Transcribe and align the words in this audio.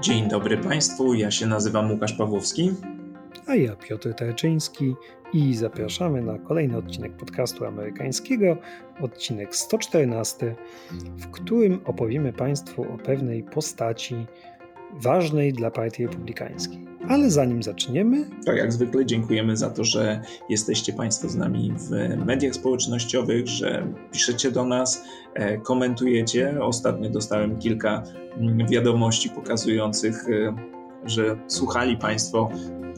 Dzień 0.00 0.28
dobry 0.28 0.58
Państwu, 0.58 1.14
ja 1.14 1.30
się 1.30 1.46
nazywam 1.46 1.90
Łukasz 1.90 2.12
Pawłowski. 2.12 2.72
A 3.46 3.54
ja 3.54 3.76
Piotr 3.76 4.14
Tarczyński 4.14 4.94
i 5.32 5.54
zapraszamy 5.54 6.22
na 6.22 6.38
kolejny 6.38 6.76
odcinek 6.76 7.16
podcastu 7.16 7.64
amerykańskiego, 7.66 8.56
odcinek 9.00 9.56
114, 9.56 10.54
w 11.16 11.30
którym 11.30 11.80
opowiemy 11.84 12.32
Państwu 12.32 12.82
o 12.82 12.98
pewnej 12.98 13.42
postaci 13.42 14.26
ważnej 14.92 15.52
dla 15.52 15.70
Partii 15.70 16.06
Republikańskiej. 16.06 16.88
Ale 17.08 17.30
zanim 17.30 17.62
zaczniemy. 17.62 18.30
To 18.46 18.52
jak 18.52 18.72
zwykle 18.72 19.06
dziękujemy 19.06 19.56
za 19.56 19.70
to, 19.70 19.84
że 19.84 20.20
jesteście 20.48 20.92
Państwo 20.92 21.28
z 21.28 21.36
nami 21.36 21.72
w 21.76 21.90
mediach 22.26 22.54
społecznościowych, 22.54 23.46
że 23.46 23.86
piszecie 24.12 24.50
do 24.50 24.64
nas, 24.64 25.04
e, 25.34 25.58
komentujecie. 25.58 26.56
Ostatnio 26.60 27.10
dostałem 27.10 27.58
kilka 27.58 28.02
mm, 28.36 28.68
wiadomości 28.68 29.30
pokazujących, 29.30 30.28
e, 30.28 30.54
że 31.04 31.38
słuchali 31.46 31.96
Państwo 31.96 32.50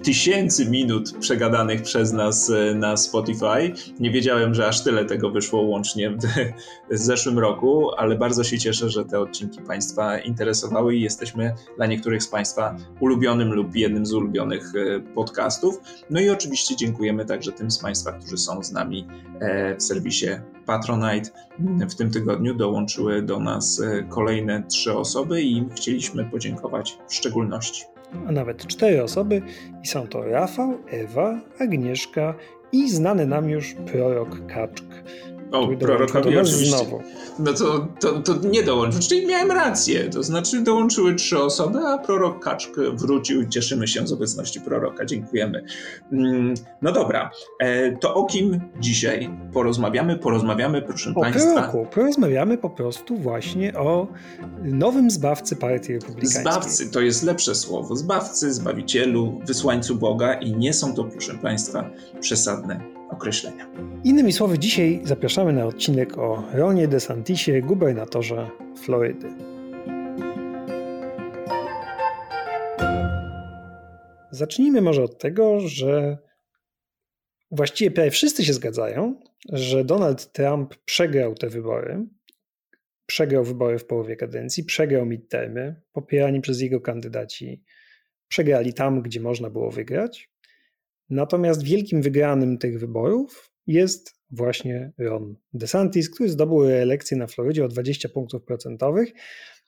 tysięcy 0.02 0.70
minut 0.70 1.12
przegadanych 1.20 1.82
przez 1.82 2.12
nas 2.12 2.50
e, 2.50 2.74
na 2.74 2.96
Spotify. 2.96 3.72
Nie 4.00 4.10
wiedziałem, 4.10 4.54
że 4.54 4.68
aż 4.68 4.84
tyle 4.84 5.04
tego 5.04 5.30
wyszło 5.30 5.62
łącznie 5.62 6.10
w, 6.10 6.16
w 6.90 6.98
zeszłym 6.98 7.38
roku, 7.38 7.90
ale 7.96 8.16
bardzo 8.16 8.44
się 8.44 8.58
cieszę, 8.58 8.90
że 8.90 9.04
te 9.04 9.20
odcinki 9.20 9.60
Państwa 9.62 10.18
interesowały 10.18 10.94
i 10.94 11.00
jesteśmy 11.00 11.54
dla 11.76 11.86
niektórych 11.86 12.22
z 12.22 12.28
Państwa 12.28 12.76
ulubionym 13.00 13.52
lub 13.52 13.76
jednym 13.76 14.06
z 14.06 14.12
ulubionych 14.12 14.72
e, 14.74 15.00
podcastów. 15.00 15.80
No 16.10 16.20
i 16.20 16.30
oczywiście 16.30 16.76
dziękujemy 16.76 17.24
także 17.24 17.52
tym 17.52 17.70
z 17.70 17.78
Państwa, 17.78 18.12
którzy 18.12 18.36
są 18.36 18.62
z 18.62 18.72
nami 18.72 19.06
e, 19.40 19.76
w 19.76 19.82
serwisie 19.82 20.26
Patronite. 20.66 21.30
W 21.90 21.94
tym 21.94 22.10
tygodniu 22.10 22.54
dołączyły 22.54 23.22
do 23.22 23.40
nas 23.40 23.82
kolejne 24.08 24.62
trzy 24.62 24.92
osoby 24.96 25.42
i 25.42 25.64
chcieliśmy 25.76 26.24
podziękować 26.24 26.98
w 27.08 27.14
szczególności 27.14 27.84
a 28.26 28.32
nawet 28.32 28.66
cztery 28.66 29.02
osoby 29.02 29.42
i 29.82 29.86
są 29.86 30.06
to 30.06 30.24
Rafał, 30.24 30.78
Ewa, 30.90 31.40
Agnieszka 31.58 32.34
i 32.72 32.90
znany 32.90 33.26
nam 33.26 33.50
już 33.50 33.74
prorok 33.74 34.46
Kaczk. 34.46 34.84
O, 35.52 35.68
prorokowi 35.68 36.38
oczywiście. 36.38 36.76
Znowu. 36.76 37.00
No 37.38 37.52
to, 37.52 37.86
to, 38.00 38.20
to 38.22 38.48
nie 38.48 38.62
dołączył, 38.62 39.00
czyli 39.08 39.26
miałem 39.26 39.50
rację. 39.50 40.10
To 40.10 40.22
znaczy 40.22 40.62
dołączyły 40.62 41.14
trzy 41.14 41.38
osoby, 41.38 41.78
a 41.78 41.98
prorok 41.98 42.44
Kaczk 42.44 42.76
wrócił. 42.92 43.48
Cieszymy 43.48 43.88
się 43.88 44.06
z 44.06 44.12
obecności 44.12 44.60
proroka. 44.60 45.04
Dziękujemy. 45.04 45.64
Mm, 46.12 46.54
no 46.82 46.92
dobra, 46.92 47.30
e, 47.60 47.96
to 47.96 48.14
o 48.14 48.24
kim 48.24 48.60
dzisiaj 48.80 49.30
porozmawiamy? 49.52 50.18
Porozmawiamy, 50.18 50.82
proszę 50.82 51.12
o 51.16 51.20
Państwa. 51.20 51.52
Proroku. 51.52 51.86
Porozmawiamy 51.94 52.58
po 52.58 52.70
prostu 52.70 53.16
właśnie 53.16 53.74
o 53.74 54.06
nowym 54.62 55.10
zbawcy 55.10 55.56
Partii 55.56 55.92
Republikańskiej. 55.92 56.42
Zbawcy 56.42 56.90
to 56.90 57.00
jest 57.00 57.22
lepsze 57.22 57.54
słowo. 57.54 57.96
Zbawcy, 57.96 58.52
zbawicielu, 58.52 59.40
wysłańcu 59.46 59.94
Boga 59.94 60.34
i 60.34 60.56
nie 60.56 60.74
są 60.74 60.94
to, 60.94 61.04
proszę 61.04 61.34
Państwa, 61.34 61.90
przesadne 62.20 62.99
określenia. 63.10 63.70
Innymi 64.04 64.32
słowy, 64.32 64.58
dzisiaj 64.58 65.00
zapraszamy 65.04 65.52
na 65.52 65.66
odcinek 65.66 66.18
o 66.18 66.44
Ronie 66.52 66.88
DeSantisie, 66.88 67.62
gubernatorze 67.62 68.50
Florydy. 68.82 69.28
Zacznijmy 74.30 74.80
może 74.80 75.02
od 75.02 75.18
tego, 75.18 75.60
że 75.60 76.18
właściwie 77.50 77.90
prawie 77.90 78.10
wszyscy 78.10 78.44
się 78.44 78.52
zgadzają, 78.52 79.20
że 79.52 79.84
Donald 79.84 80.32
Trump 80.32 80.74
przegrał 80.84 81.34
te 81.34 81.48
wybory. 81.48 82.06
Przegrał 83.06 83.44
wybory 83.44 83.78
w 83.78 83.86
połowie 83.86 84.16
kadencji, 84.16 84.64
przegrał 84.64 85.06
midtermy, 85.06 85.80
popierani 85.92 86.40
przez 86.40 86.60
jego 86.60 86.80
kandydaci 86.80 87.62
przegrali 88.30 88.74
tam, 88.74 89.02
gdzie 89.02 89.20
można 89.20 89.50
było 89.50 89.70
wygrać. 89.70 90.30
Natomiast 91.10 91.62
wielkim 91.62 92.02
wygranym 92.02 92.58
tych 92.58 92.80
wyborów 92.80 93.52
jest 93.66 94.20
właśnie 94.30 94.92
Ron 94.98 95.36
DeSantis, 95.52 96.10
który 96.10 96.28
zdobył 96.28 96.64
reelekcję 96.64 97.16
na 97.16 97.26
Florydzie 97.26 97.64
o 97.64 97.68
20 97.68 98.08
punktów 98.08 98.44
procentowych, 98.44 99.12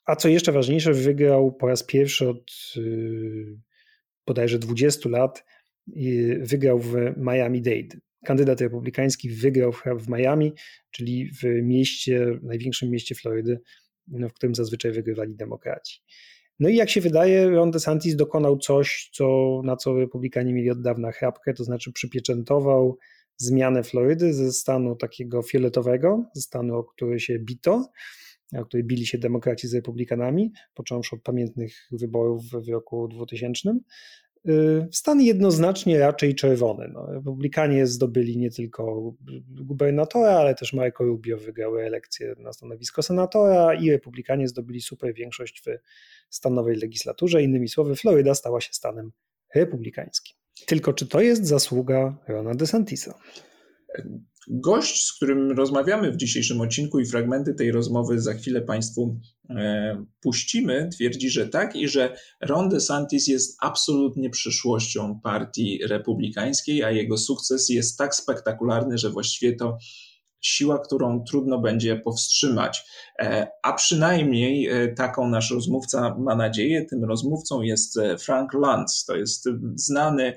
a 0.05 0.17
co 0.17 0.29
jeszcze 0.29 0.53
ważniejsze, 0.53 0.93
wygrał 0.93 1.53
po 1.53 1.67
raz 1.67 1.83
pierwszy 1.83 2.29
od 2.29 2.53
yy, 2.77 3.59
bodajże 4.27 4.59
20 4.59 5.09
lat, 5.09 5.45
wygrał 6.41 6.79
w 6.79 6.95
Miami-Dade. 7.17 7.97
Kandydat 8.25 8.61
republikański 8.61 9.31
wygrał 9.31 9.73
w 9.73 10.09
Miami, 10.09 10.53
czyli 10.91 11.31
w 11.31 11.45
mieście, 11.63 12.39
największym 12.43 12.91
mieście 12.91 13.15
Florydy, 13.15 13.61
no, 14.09 14.29
w 14.29 14.33
którym 14.33 14.55
zazwyczaj 14.55 14.93
wygrywali 14.93 15.37
demokraci. 15.37 16.01
No 16.63 16.69
i 16.69 16.77
jak 16.77 16.91
się 16.91 17.01
wydaje, 17.01 17.51
Ron 17.51 17.71
DeSantis 17.71 18.17
dokonał 18.17 18.59
coś, 18.59 19.11
co, 19.13 19.61
na 19.65 19.77
co 19.77 19.99
republikanie 19.99 20.53
mieli 20.55 20.71
od 20.71 20.83
dawna 20.83 21.13
chrapkę, 21.13 21.55
to 21.55 21.65
znaczy 21.65 21.93
przypieczętował 21.93 22.99
zmianę 23.37 23.83
Florydy 23.83 24.35
ze 24.35 24.53
stanu 24.53 24.97
takiego 24.97 25.43
fioletowego, 25.43 26.25
ze 26.35 26.43
stanu, 26.43 26.77
o 26.77 26.85
który 26.85 27.21
się 27.21 27.39
bito, 27.39 27.91
o 28.59 28.65
który 28.65 28.85
bili 28.85 29.07
się 29.07 29.19
demokraci 29.19 29.69
z 29.69 29.75
republikanami, 29.75 30.53
począwszy 30.75 31.17
od 31.17 31.23
pamiętnych 31.23 31.89
wyborów 31.93 32.45
w 32.45 32.69
roku 32.69 33.09
2000, 33.09 33.71
Y, 33.71 33.81
stan 34.93 35.21
jednoznacznie 35.21 35.99
raczej 35.99 36.35
czerwony. 36.35 36.89
No, 36.93 37.13
Republikanie 37.13 37.87
zdobyli 37.87 38.39
nie 38.39 38.51
tylko 38.51 39.13
gubernatora, 39.49 40.31
ale 40.31 40.55
też 40.55 40.73
Marco 40.73 41.05
Rubio 41.05 41.37
wygrał 41.39 41.79
elekcję 41.79 42.35
na 42.39 42.53
stanowisko 42.53 43.03
senatora 43.03 43.75
i 43.75 43.91
Republikanie 43.91 44.49
zdobyli 44.49 44.81
super 44.81 45.15
większość 45.15 45.63
w 45.63 45.67
stanowej 46.35 46.77
legislaturze. 46.77 47.43
Innymi 47.43 47.69
słowy, 47.69 47.97
Floryda 47.97 48.35
stała 48.35 48.61
się 48.61 48.73
stanem 48.73 49.13
republikańskim. 49.55 50.37
Tylko 50.67 50.93
czy 50.93 51.07
to 51.07 51.21
jest 51.21 51.47
zasługa 51.47 52.17
Rona 52.29 52.55
DeSantisa? 52.55 53.19
Gość, 54.49 55.05
z 55.05 55.13
którym 55.13 55.53
rozmawiamy 55.53 56.13
w 56.13 56.17
dzisiejszym 56.17 56.61
odcinku 56.61 57.01
i 57.01 57.07
fragmenty 57.07 57.55
tej 57.55 57.73
rozmowy 57.73 58.21
za 58.21 58.35
chwilę 58.35 58.61
Państwu 58.61 59.21
e, 59.51 60.05
puścimy, 60.21 60.89
twierdzi, 60.93 61.31
że 61.31 61.49
tak 61.49 61.77
i 61.77 61.89
że 61.89 62.17
Ron 62.41 62.69
DeSantis 62.69 63.27
jest 63.27 63.57
absolutnie 63.61 64.31
przyszłością 64.31 65.21
partii 65.23 65.81
republikańskiej, 65.87 66.83
a 66.83 66.91
jego 66.91 67.19
sukces 67.19 67.69
jest 67.69 67.99
tak 67.99 68.15
spektakularny, 68.15 68.99
że 68.99 69.11
właściwie 69.11 69.57
to 69.57 69.79
siła, 70.41 70.79
którą 70.79 71.25
trudno 71.25 71.59
będzie 71.59 71.97
powstrzymać. 71.97 72.85
E, 73.19 73.47
a 73.63 73.73
przynajmniej 73.73 74.69
e, 74.69 74.89
taką 74.89 75.29
nasz 75.29 75.51
rozmówca 75.51 76.17
ma 76.19 76.37
nadzieję. 76.37 76.85
Tym 76.85 77.05
rozmówcą 77.05 77.63
jest 77.63 77.99
Frank 78.19 78.53
Luntz. 78.53 79.05
To 79.07 79.17
jest 79.17 79.49
znany 79.75 80.37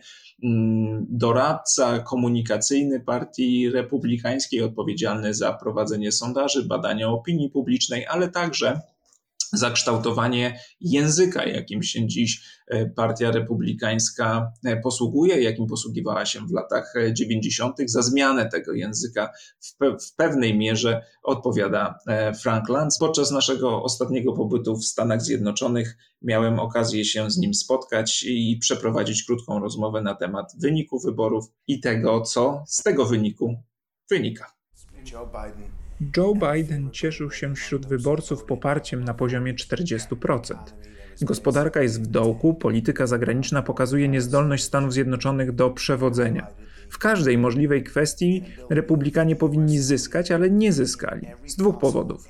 doradca 1.09 1.99
komunikacyjny 1.99 2.99
Partii 2.99 3.69
Republikańskiej, 3.69 4.61
odpowiedzialny 4.61 5.33
za 5.33 5.53
prowadzenie 5.53 6.11
sondaży, 6.11 6.65
badania 6.65 7.09
opinii 7.09 7.49
publicznej, 7.49 8.07
ale 8.07 8.31
także 8.31 8.81
zakształtowanie 9.57 10.59
języka, 10.81 11.45
jakim 11.45 11.83
się 11.83 12.07
dziś 12.07 12.41
e, 12.67 12.85
Partia 12.85 13.31
Republikańska 13.31 14.51
e, 14.65 14.81
posługuje, 14.81 15.41
jakim 15.41 15.67
posługiwała 15.67 16.25
się 16.25 16.39
w 16.47 16.51
latach 16.51 16.93
90., 17.13 17.77
za 17.85 18.01
zmianę 18.01 18.49
tego 18.49 18.73
języka 18.73 19.29
w, 19.59 19.77
pe 19.77 19.97
w 19.97 20.15
pewnej 20.15 20.57
mierze 20.57 21.05
odpowiada 21.23 21.99
e, 22.07 22.33
Frank 22.33 22.69
Lanz. 22.69 22.97
Podczas 22.99 23.31
naszego 23.31 23.83
ostatniego 23.83 24.33
pobytu 24.33 24.77
w 24.77 24.85
Stanach 24.85 25.21
Zjednoczonych 25.21 25.97
miałem 26.21 26.59
okazję 26.59 27.05
się 27.05 27.31
z 27.31 27.37
nim 27.37 27.53
spotkać 27.53 28.23
i 28.27 28.57
przeprowadzić 28.61 29.23
krótką 29.23 29.59
rozmowę 29.59 30.01
na 30.01 30.15
temat 30.15 30.53
wyniku 30.61 30.99
wyborów 30.99 31.45
i 31.67 31.79
tego, 31.79 32.21
co 32.21 32.63
z 32.67 32.83
tego 32.83 33.05
wyniku 33.05 33.55
wynika. 34.09 34.55
Joe 35.11 35.25
Biden 35.25 35.74
Joe 36.17 36.33
Biden 36.33 36.91
cieszył 36.91 37.31
się 37.31 37.55
wśród 37.55 37.85
wyborców 37.85 38.43
poparciem 38.43 39.03
na 39.03 39.13
poziomie 39.13 39.53
40%. 39.53 40.55
Gospodarka 41.21 41.81
jest 41.81 42.03
w 42.03 42.07
dołku, 42.07 42.53
polityka 42.53 43.07
zagraniczna 43.07 43.61
pokazuje 43.61 44.07
niezdolność 44.07 44.63
Stanów 44.63 44.93
Zjednoczonych 44.93 45.51
do 45.51 45.69
przewodzenia. 45.69 46.47
W 46.89 46.97
każdej 46.97 47.37
możliwej 47.37 47.83
kwestii 47.83 48.43
republikanie 48.69 49.35
powinni 49.35 49.79
zyskać, 49.79 50.31
ale 50.31 50.49
nie 50.49 50.73
zyskali. 50.73 51.27
Z 51.45 51.55
dwóch 51.55 51.79
powodów. 51.79 52.27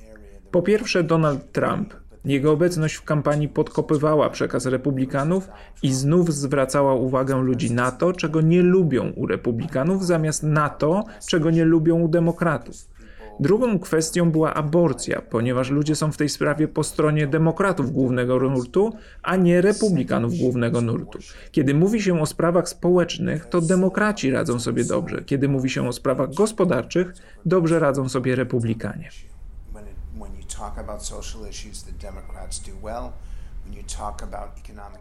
Po 0.50 0.62
pierwsze, 0.62 1.04
Donald 1.04 1.52
Trump. 1.52 1.94
Jego 2.24 2.52
obecność 2.52 2.94
w 2.94 3.04
kampanii 3.04 3.48
podkopywała 3.48 4.30
przekaz 4.30 4.66
republikanów 4.66 5.48
i 5.82 5.92
znów 5.92 6.34
zwracała 6.34 6.94
uwagę 6.94 7.42
ludzi 7.42 7.74
na 7.74 7.92
to, 7.92 8.12
czego 8.12 8.40
nie 8.40 8.62
lubią 8.62 9.10
u 9.10 9.26
republikanów, 9.26 10.06
zamiast 10.06 10.42
na 10.42 10.68
to, 10.68 11.04
czego 11.28 11.50
nie 11.50 11.64
lubią 11.64 12.00
u 12.00 12.08
demokratów. 12.08 12.95
Drugą 13.40 13.78
kwestią 13.78 14.30
była 14.30 14.54
aborcja, 14.54 15.22
ponieważ 15.22 15.70
ludzie 15.70 15.96
są 15.96 16.12
w 16.12 16.16
tej 16.16 16.28
sprawie 16.28 16.68
po 16.68 16.84
stronie 16.84 17.26
demokratów 17.26 17.92
głównego 17.92 18.38
nurtu, 18.40 18.92
a 19.22 19.36
nie 19.36 19.60
republikanów 19.60 20.34
głównego 20.34 20.80
nurtu. 20.80 21.18
Kiedy 21.52 21.74
mówi 21.74 22.02
się 22.02 22.20
o 22.20 22.26
sprawach 22.26 22.68
społecznych, 22.68 23.46
to 23.46 23.60
demokraci 23.60 24.30
radzą 24.30 24.60
sobie 24.60 24.84
dobrze. 24.84 25.24
Kiedy 25.24 25.48
mówi 25.48 25.70
się 25.70 25.88
o 25.88 25.92
sprawach 25.92 26.34
gospodarczych, 26.34 27.12
dobrze 27.46 27.78
radzą 27.78 28.08
sobie 28.08 28.34
republikanie. 28.34 29.10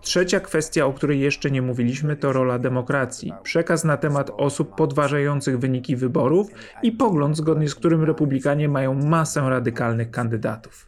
Trzecia 0.01 0.39
kwestia, 0.39 0.85
o 0.85 0.93
której 0.93 1.19
jeszcze 1.19 1.51
nie 1.51 1.61
mówiliśmy, 1.61 2.15
to 2.15 2.33
rola 2.33 2.59
demokracji. 2.59 3.33
Przekaz 3.43 3.83
na 3.83 3.97
temat 3.97 4.31
osób 4.37 4.75
podważających 4.75 5.59
wyniki 5.59 5.95
wyborów 5.95 6.47
i 6.83 6.91
pogląd, 6.91 7.37
zgodnie 7.37 7.69
z 7.69 7.75
którym 7.75 8.03
republikanie 8.03 8.69
mają 8.69 8.93
masę 8.93 9.49
radykalnych 9.49 10.11
kandydatów. 10.11 10.87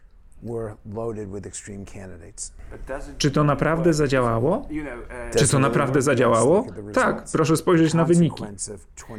Czy 3.17 3.31
to 3.31 3.43
naprawdę 3.43 3.93
zadziałało? 3.93 4.67
Czy 5.37 5.47
to 5.47 5.59
naprawdę 5.59 6.01
zadziałało? 6.01 6.65
Tak, 6.93 7.23
proszę 7.31 7.57
spojrzeć 7.57 7.93
na 7.93 8.05
wyniki. 8.05 8.43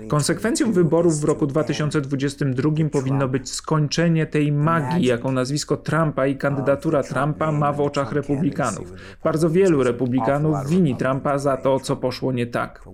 Konsekwencją 0.09 0.73
wyborów 0.73 1.21
w 1.21 1.25
roku 1.25 1.47
2022 1.47 2.71
powinno 2.93 3.29
być 3.29 3.51
skończenie 3.51 4.27
tej 4.27 4.53
magii, 4.53 5.07
jaką 5.07 5.33
nazwisko 5.33 5.77
Trumpa 5.77 6.27
i 6.27 6.37
kandydatura 6.37 7.03
Trumpa 7.03 7.53
ma 7.53 7.73
w 7.73 7.81
oczach 7.81 8.13
republikanów. 8.13 8.93
Bardzo 9.25 9.51
wielu 9.51 9.83
republikanów 9.83 10.69
wini 10.69 10.97
Trumpa 10.97 11.39
za 11.39 11.57
to, 11.57 11.81
co 11.81 11.97
poszło 11.97 12.33
nie 12.33 12.47
tak. 12.47 12.85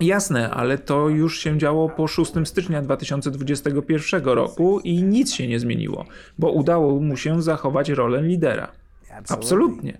Jasne, 0.00 0.50
ale 0.50 0.78
to 0.78 1.08
już 1.08 1.38
się 1.38 1.58
działo 1.58 1.88
po 1.88 2.08
6 2.08 2.32
stycznia 2.44 2.82
2021 2.82 4.24
roku 4.24 4.80
i 4.80 5.02
nic 5.02 5.32
się 5.32 5.48
nie 5.48 5.60
zmieniło, 5.60 6.04
bo 6.38 6.50
udało 6.50 7.00
mu 7.00 7.16
się 7.16 7.42
zachować 7.42 7.88
rolę 7.88 8.22
lidera. 8.22 8.79
Absolutnie. 9.28 9.98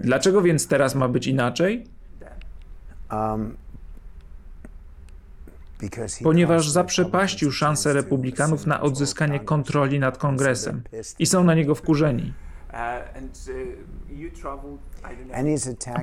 Dlaczego 0.00 0.42
więc 0.42 0.68
teraz 0.68 0.94
ma 0.94 1.08
być 1.08 1.26
inaczej? 1.26 1.86
Um, 3.12 3.56
Ponieważ 6.22 6.68
zaprzepaścił 6.68 7.52
szansę 7.52 7.92
republikanów 7.92 8.66
na 8.66 8.80
odzyskanie 8.80 9.40
kontroli 9.40 9.98
nad 9.98 10.18
kongresem 10.18 10.82
i 11.18 11.26
są 11.26 11.44
na 11.44 11.54
niego 11.54 11.74
wkurzeni. 11.74 12.32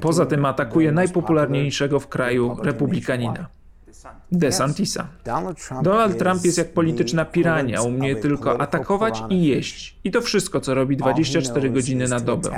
Poza 0.02 0.26
tym 0.26 0.46
atakuje 0.46 0.92
najpopularniejszego 0.92 2.00
w 2.00 2.08
kraju 2.08 2.58
republikanina. 2.64 3.48
DeSantisa. 4.32 5.08
Donald 5.84 6.18
Trump 6.18 6.46
jest 6.46 6.58
jak 6.58 6.74
polityczna 6.74 7.26
pirania, 7.26 7.82
umie 7.82 8.16
tylko 8.16 8.62
atakować 8.62 9.24
i 9.30 9.44
jeść. 9.44 10.00
I 10.04 10.12
to 10.12 10.22
wszystko, 10.22 10.62
co 10.62 10.74
robi 10.74 10.98
24 10.98 11.70
godziny 11.70 12.08
na 12.08 12.20
dobę. 12.20 12.50
No 12.50 12.56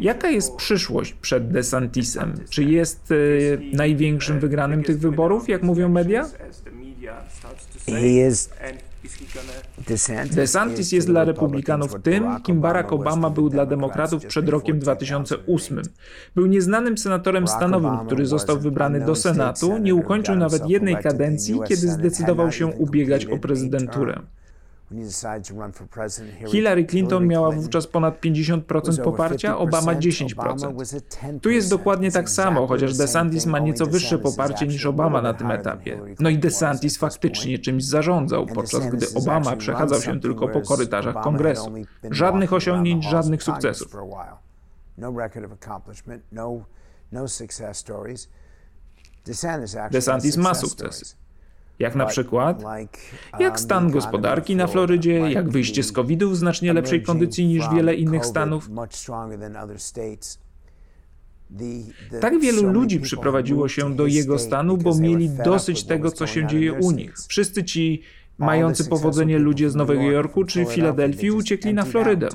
Jaka 0.00 0.28
jest 0.28 0.56
przyszłość 0.56 1.12
przed 1.12 1.50
DeSantisem? 1.50 2.34
Czy 2.50 2.64
jest 2.64 3.10
y, 3.10 3.60
największym 3.72 4.40
wygranym 4.40 4.82
tych 4.82 4.98
wyborów, 4.98 5.48
jak 5.48 5.62
mówią 5.62 5.88
media? 5.88 6.28
DeSantis 10.30 10.92
jest 10.92 11.06
dla 11.06 11.24
republikanów 11.24 11.94
tym, 12.02 12.42
kim 12.42 12.60
Barack 12.60 12.92
Obama 12.92 13.30
był 13.30 13.48
dla 13.48 13.66
demokratów 13.66 14.26
przed 14.26 14.48
rokiem 14.48 14.78
2008. 14.78 15.82
Był 16.34 16.46
nieznanym 16.46 16.98
senatorem 16.98 17.48
stanowym, 17.48 18.06
który 18.06 18.26
został 18.26 18.58
wybrany 18.58 19.00
do 19.00 19.14
Senatu, 19.14 19.78
nie 19.78 19.94
ukończył 19.94 20.34
nawet 20.36 20.70
jednej 20.70 20.96
kadencji, 20.96 21.60
kiedy 21.68 21.88
zdecydował 21.88 22.52
się 22.52 22.66
ubiegać 22.66 23.26
o 23.26 23.38
prezydenturę. 23.38 24.20
Hillary 26.46 26.84
Clinton 26.84 27.26
miała 27.26 27.50
wówczas 27.50 27.86
ponad 27.86 28.20
50% 28.20 29.02
poparcia, 29.04 29.58
Obama 29.58 29.94
10%. 29.94 31.40
Tu 31.40 31.50
jest 31.50 31.70
dokładnie 31.70 32.12
tak 32.12 32.30
samo, 32.30 32.66
chociaż 32.66 32.96
DeSantis 32.96 33.46
ma 33.46 33.58
nieco 33.58 33.86
wyższe 33.86 34.18
poparcie 34.18 34.66
niż 34.66 34.86
Obama 34.86 35.22
na 35.22 35.34
tym 35.34 35.50
etapie. 35.50 36.00
No 36.20 36.30
i 36.30 36.38
DeSantis 36.38 36.96
faktycznie 36.96 37.58
czymś 37.58 37.84
zarządzał, 37.84 38.46
podczas 38.46 38.86
gdy 38.86 39.06
Obama 39.14 39.56
przechadzał 39.56 40.00
się 40.00 40.20
tylko 40.20 40.48
po 40.48 40.60
korytarzach 40.60 41.22
kongresu. 41.22 41.72
Żadnych 42.10 42.52
osiągnięć, 42.52 43.04
żadnych 43.04 43.42
sukcesów. 43.42 43.94
No 44.98 45.12
no, 46.32 46.64
no 47.12 47.26
DeSantis 49.90 50.36
ma 50.36 50.54
sukcesy. 50.54 51.27
Jak 51.78 51.94
na 51.94 52.06
przykład, 52.06 52.62
jak 53.38 53.52
um, 53.52 53.58
stan 53.58 53.90
gospodarki 53.90 54.56
na 54.56 54.66
Florydzie, 54.66 55.18
jak 55.30 55.48
wyjście 55.48 55.82
z 55.82 55.92
COVID-u 55.92 56.30
w 56.30 56.36
znacznie 56.36 56.72
lepszej 56.72 57.02
kondycji 57.02 57.46
niż 57.46 57.64
wiele 57.74 57.94
innych 57.94 58.26
stanów. 58.26 58.70
Tak 62.20 62.40
wielu 62.40 62.72
ludzi 62.72 63.00
przyprowadziło 63.00 63.68
się 63.68 63.96
do 63.96 64.06
jego 64.06 64.38
stanu, 64.38 64.76
bo 64.76 64.94
mieli 64.94 65.30
dosyć 65.30 65.84
tego, 65.84 66.10
co 66.10 66.26
się 66.26 66.46
dzieje 66.46 66.72
u 66.72 66.90
nich. 66.90 67.14
Wszyscy 67.28 67.64
ci 67.64 68.02
mający 68.38 68.88
powodzenie 68.88 69.38
ludzie 69.38 69.70
z 69.70 69.74
Nowego 69.74 70.02
Jorku 70.02 70.44
czy 70.44 70.64
Filadelfii 70.64 71.30
uciekli 71.30 71.74
na 71.74 71.84
Florydę. 71.84 72.28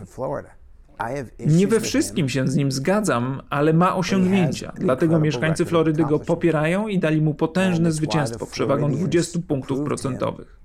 Nie 1.40 1.68
we 1.68 1.80
wszystkim 1.80 2.30
się 2.30 2.48
z 2.48 2.56
nim 2.56 2.72
zgadzam, 2.72 3.42
ale 3.50 3.74
ma 3.74 3.96
osiągnięcia. 3.96 4.74
Dlatego 4.76 5.20
mieszkańcy 5.20 5.66
Florydy 5.66 6.04
go 6.06 6.20
popierają 6.20 6.88
i 6.88 7.00
dali 7.00 7.22
mu 7.22 7.34
potężne 7.34 7.92
zwycięstwo 7.92 8.46
przewagą 8.46 8.92
20 8.92 9.40
punktów 9.48 9.80
procentowych. 9.86 10.60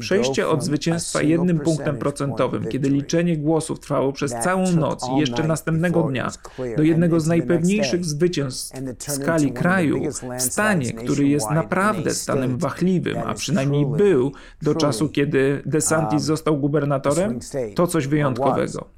Przejście 0.00 0.48
od 0.48 0.64
zwycięstwa 0.64 1.22
jednym 1.22 1.60
punktem 1.60 1.96
procentowym, 1.96 2.64
kiedy 2.68 2.88
liczenie 2.88 3.36
głosów 3.36 3.80
trwało 3.80 4.12
przez 4.12 4.32
całą 4.32 4.72
noc 4.72 5.08
i 5.08 5.20
jeszcze 5.20 5.46
następnego 5.46 6.02
dnia, 6.02 6.30
do 6.76 6.82
jednego 6.82 7.20
z 7.20 7.26
najpewniejszych 7.26 8.04
zwycięstw 8.04 8.80
w 8.98 9.12
skali 9.12 9.52
kraju, 9.52 10.02
w 10.38 10.42
stanie, 10.42 10.92
który 10.92 11.28
jest 11.28 11.50
naprawdę 11.50 12.14
stanem 12.14 12.58
wachliwym, 12.58 13.18
a 13.26 13.34
przynajmniej 13.34 13.86
był 13.86 14.32
do 14.62 14.74
czasu, 14.74 15.08
kiedy 15.08 15.62
DeSantis 15.66 16.22
został 16.22 16.58
gubernatorem, 16.58 17.38
to 17.74 17.86
coś 17.86 18.06
wyjątkowego. 18.06 18.88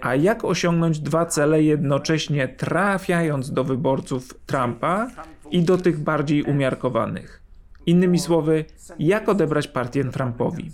A 0.00 0.14
jak 0.14 0.44
osiągnąć 0.44 1.00
dwa 1.00 1.26
cele 1.26 1.62
jednocześnie 1.62 2.48
trafiając 2.48 3.52
do 3.52 3.64
wyborców 3.64 4.34
Trumpa 4.46 5.10
i 5.50 5.62
do 5.62 5.78
tych 5.78 5.98
bardziej 5.98 6.42
umiarkowanych? 6.42 7.42
Innymi 7.86 8.18
słowy, 8.18 8.64
jak 8.98 9.28
odebrać 9.28 9.68
partię 9.68 10.04
Trumpowi? 10.04 10.70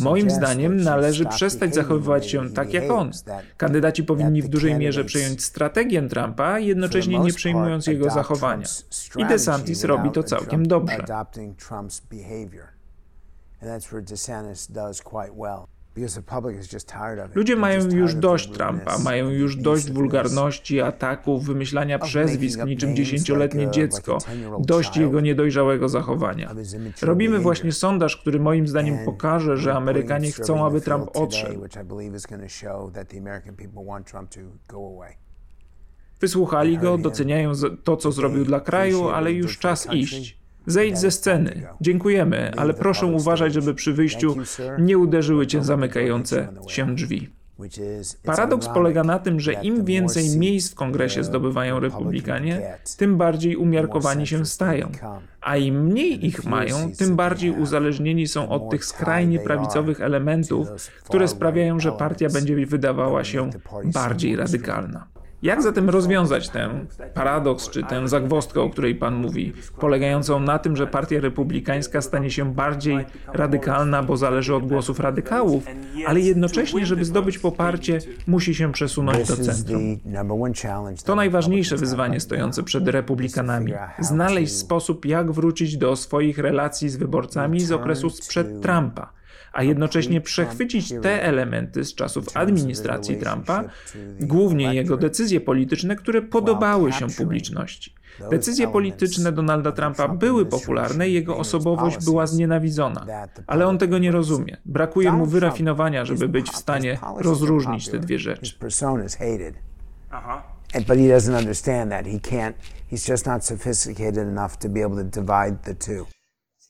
Moim 0.00 0.30
zdaniem 0.30 0.76
należy 0.76 1.26
przestać 1.26 1.74
zachowywać 1.74 2.30
się 2.30 2.50
tak 2.50 2.72
jak 2.72 2.90
on. 2.90 3.10
Kandydaci 3.56 4.04
powinni 4.04 4.42
w 4.42 4.48
dużej 4.48 4.78
mierze 4.78 5.04
przejąć 5.04 5.44
strategię 5.44 6.08
Trumpa, 6.08 6.58
jednocześnie 6.58 7.18
nie 7.18 7.32
przejmując 7.32 7.86
jego 7.86 8.10
zachowania. 8.10 8.66
I 9.16 9.24
DeSantis 9.24 9.84
robi 9.84 10.10
to 10.10 10.22
całkiem 10.22 10.66
dobrze. 10.66 11.04
Ludzie 17.34 17.56
mają 17.56 17.88
już 17.88 18.14
dość 18.14 18.50
Trumpa, 18.50 18.98
mają 18.98 19.30
już 19.30 19.56
dość 19.56 19.90
wulgarności, 19.90 20.80
ataków, 20.80 21.44
wymyślania 21.44 21.98
przezwisk 21.98 22.64
niczym 22.64 22.96
dziesięcioletnie 22.96 23.70
dziecko, 23.70 24.18
dość 24.60 24.96
jego 24.96 25.20
niedojrzałego 25.20 25.88
zachowania. 25.88 26.54
Robimy 27.02 27.38
właśnie 27.38 27.72
sondaż, 27.72 28.16
który 28.16 28.40
moim 28.40 28.68
zdaniem 28.68 29.04
pokaże, 29.04 29.56
że 29.56 29.74
Amerykanie 29.74 30.32
chcą, 30.32 30.66
aby 30.66 30.80
Trump 30.80 31.10
odszedł. 31.16 31.60
Wysłuchali 36.20 36.78
go, 36.78 36.98
doceniają 36.98 37.52
to, 37.84 37.96
co 37.96 38.12
zrobił 38.12 38.44
dla 38.44 38.60
kraju, 38.60 39.08
ale 39.08 39.32
już 39.32 39.58
czas 39.58 39.88
iść. 39.92 40.45
Zejdź 40.66 40.98
ze 40.98 41.10
sceny. 41.10 41.62
Dziękujemy, 41.80 42.52
ale 42.56 42.74
proszę 42.74 43.06
uważać, 43.06 43.54
żeby 43.54 43.74
przy 43.74 43.92
wyjściu 43.92 44.36
nie 44.78 44.98
uderzyły 44.98 45.46
cię 45.46 45.64
zamykające 45.64 46.48
się 46.68 46.94
drzwi. 46.94 47.36
Paradoks 48.24 48.68
polega 48.68 49.04
na 49.04 49.18
tym, 49.18 49.40
że 49.40 49.52
im 49.52 49.84
więcej 49.84 50.38
miejsc 50.38 50.72
w 50.72 50.74
kongresie 50.74 51.24
zdobywają 51.24 51.80
republikanie, 51.80 52.78
tym 52.96 53.16
bardziej 53.16 53.56
umiarkowani 53.56 54.26
się 54.26 54.46
stają. 54.46 54.90
A 55.40 55.56
im 55.56 55.84
mniej 55.84 56.26
ich 56.26 56.44
mają, 56.44 56.92
tym 56.98 57.16
bardziej 57.16 57.50
uzależnieni 57.50 58.28
są 58.28 58.48
od 58.48 58.70
tych 58.70 58.84
skrajnie 58.84 59.38
prawicowych 59.38 60.00
elementów, 60.00 60.68
które 61.04 61.28
sprawiają, 61.28 61.80
że 61.80 61.92
partia 61.92 62.28
będzie 62.28 62.66
wydawała 62.66 63.24
się 63.24 63.50
bardziej 63.84 64.36
radykalna. 64.36 65.06
Jak 65.42 65.62
zatem 65.62 65.90
rozwiązać 65.90 66.48
ten 66.48 66.86
paradoks, 67.14 67.70
czy 67.70 67.82
tę 67.82 68.08
zagwozdkę, 68.08 68.60
o 68.60 68.70
której 68.70 68.94
Pan 68.94 69.14
mówi, 69.14 69.52
polegającą 69.80 70.40
na 70.40 70.58
tym, 70.58 70.76
że 70.76 70.86
Partia 70.86 71.20
Republikańska 71.20 72.00
stanie 72.00 72.30
się 72.30 72.54
bardziej 72.54 73.06
radykalna, 73.32 74.02
bo 74.02 74.16
zależy 74.16 74.54
od 74.54 74.66
głosów 74.66 75.00
radykałów, 75.00 75.64
ale 76.06 76.20
jednocześnie, 76.20 76.86
żeby 76.86 77.04
zdobyć 77.04 77.38
poparcie, 77.38 77.98
musi 78.26 78.54
się 78.54 78.72
przesunąć 78.72 79.28
do 79.28 79.36
centrum. 79.36 79.98
To 81.04 81.14
najważniejsze 81.14 81.76
wyzwanie 81.76 82.20
stojące 82.20 82.62
przed 82.62 82.88
Republikanami. 82.88 83.72
Znaleźć 83.98 84.56
sposób, 84.56 85.04
jak 85.04 85.32
wrócić 85.32 85.76
do 85.76 85.96
swoich 85.96 86.38
relacji 86.38 86.88
z 86.88 86.96
wyborcami 86.96 87.60
z 87.60 87.72
okresu 87.72 88.10
sprzed 88.10 88.60
Trumpa 88.62 89.12
a 89.56 89.62
jednocześnie 89.62 90.20
przechwycić 90.20 90.94
te 91.02 91.22
elementy 91.22 91.84
z 91.84 91.94
czasów 91.94 92.24
administracji 92.34 93.16
Trumpa, 93.16 93.64
głównie 94.20 94.74
jego 94.74 94.96
decyzje 94.96 95.40
polityczne, 95.40 95.96
które 95.96 96.22
podobały 96.22 96.92
się 96.92 97.06
publiczności. 97.06 97.94
Decyzje 98.30 98.68
polityczne 98.68 99.32
Donalda 99.32 99.72
Trumpa 99.72 100.08
były 100.08 100.46
popularne 100.46 101.08
i 101.08 101.12
jego 101.12 101.36
osobowość 101.36 102.04
była 102.04 102.26
znienawidzona, 102.26 103.06
ale 103.46 103.66
on 103.66 103.78
tego 103.78 103.98
nie 103.98 104.12
rozumie. 104.12 104.56
Brakuje 104.64 105.12
mu 105.12 105.26
wyrafinowania, 105.26 106.04
żeby 106.04 106.28
być 106.28 106.50
w 106.50 106.56
stanie 106.56 106.98
rozróżnić 107.16 107.88
te 107.88 107.98
dwie 107.98 108.18
rzeczy. 108.18 108.56
Aha. 110.10 110.42
But 110.74 110.98
he 110.98 111.08
doesn't 111.08 111.38
understand 111.38 111.90
that. 111.90 112.06
He 112.06 112.18
can't, 112.18 112.54
he's 112.92 113.10
just 113.10 113.26
not 113.26 113.44
sophisticated 113.44 114.18
enough 114.18 114.56
to 114.56 114.68
be 114.68 114.84
able 114.84 115.04
to 115.04 115.20
divide 115.20 115.56
the 115.62 115.74
two. 115.74 116.06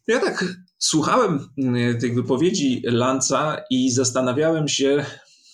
Ja 0.06 0.20
tak 0.20 0.44
słuchałem 0.78 1.48
mm, 1.58 2.00
tych 2.00 2.14
wypowiedzi 2.14 2.82
Lanca 2.84 3.56
i 3.70 3.90
zastanawiałem 3.90 4.68
się, 4.68 5.04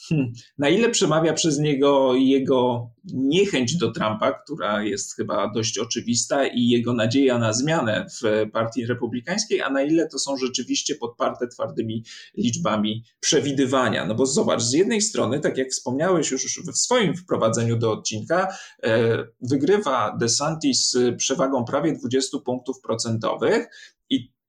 Hmm. 0.09 0.33
na 0.59 0.69
ile 0.69 0.91
przemawia 0.91 1.33
przez 1.33 1.59
niego 1.59 2.15
jego 2.15 2.91
niechęć 3.05 3.77
do 3.77 3.93
Trumpa, 3.93 4.33
która 4.33 4.83
jest 4.83 5.17
chyba 5.17 5.53
dość 5.55 5.79
oczywista, 5.79 6.47
i 6.47 6.69
jego 6.69 6.95
nadzieja 6.95 7.39
na 7.39 7.53
zmianę 7.53 8.07
w 8.23 8.51
Partii 8.53 8.87
Republikańskiej, 8.87 9.63
a 9.63 9.71
na 9.71 9.83
ile 9.83 10.09
to 10.09 10.19
są 10.19 10.37
rzeczywiście 10.37 10.95
podparte 10.95 11.49
twardymi 11.49 12.05
liczbami 12.37 13.05
przewidywania. 13.21 14.07
No 14.07 14.15
bo 14.15 14.27
zobacz, 14.27 14.63
z 14.63 14.73
jednej 14.73 15.03
strony, 15.03 15.41
tak 15.41 15.59
jak 15.59 15.69
wspomniałeś 15.69 16.31
już 16.31 16.63
w 16.73 16.77
swoim 16.77 17.17
wprowadzeniu 17.17 17.77
do 17.77 17.93
odcinka, 17.93 18.49
e, 18.83 19.19
wygrywa 19.41 20.17
DeSantis 20.21 20.97
przewagą 21.17 21.65
prawie 21.65 21.93
20 21.93 22.39
punktów 22.39 22.81
procentowych 22.81 23.69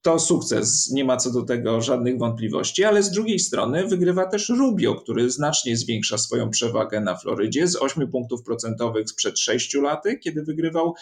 to 0.04 0.20
sukces, 0.20 0.92
nie 0.92 1.06
ma 1.06 1.18
co 1.18 1.32
do 1.32 1.42
tego 1.42 1.82
żadnych 1.82 2.18
wątpliwości, 2.18 2.84
ale 2.84 3.04
z 3.04 3.12
drugiej 3.12 3.40
strony 3.40 3.88
wygrywa 3.88 4.26
też 4.26 4.50
Rubio, 4.50 4.96
który 4.96 5.30
znacznie 5.30 5.78
zwiększa 5.78 6.18
swoją 6.18 6.50
przewagę 6.50 7.02
na 7.02 7.18
Florydzie 7.18 7.68
z 7.68 7.76
8 7.76 8.12
punktów 8.12 8.44
procentowych 8.44 9.10
sprzed 9.10 9.40
6 9.40 9.74
lat, 9.74 10.04
kiedy 10.24 10.44
wygrywał 10.44 10.94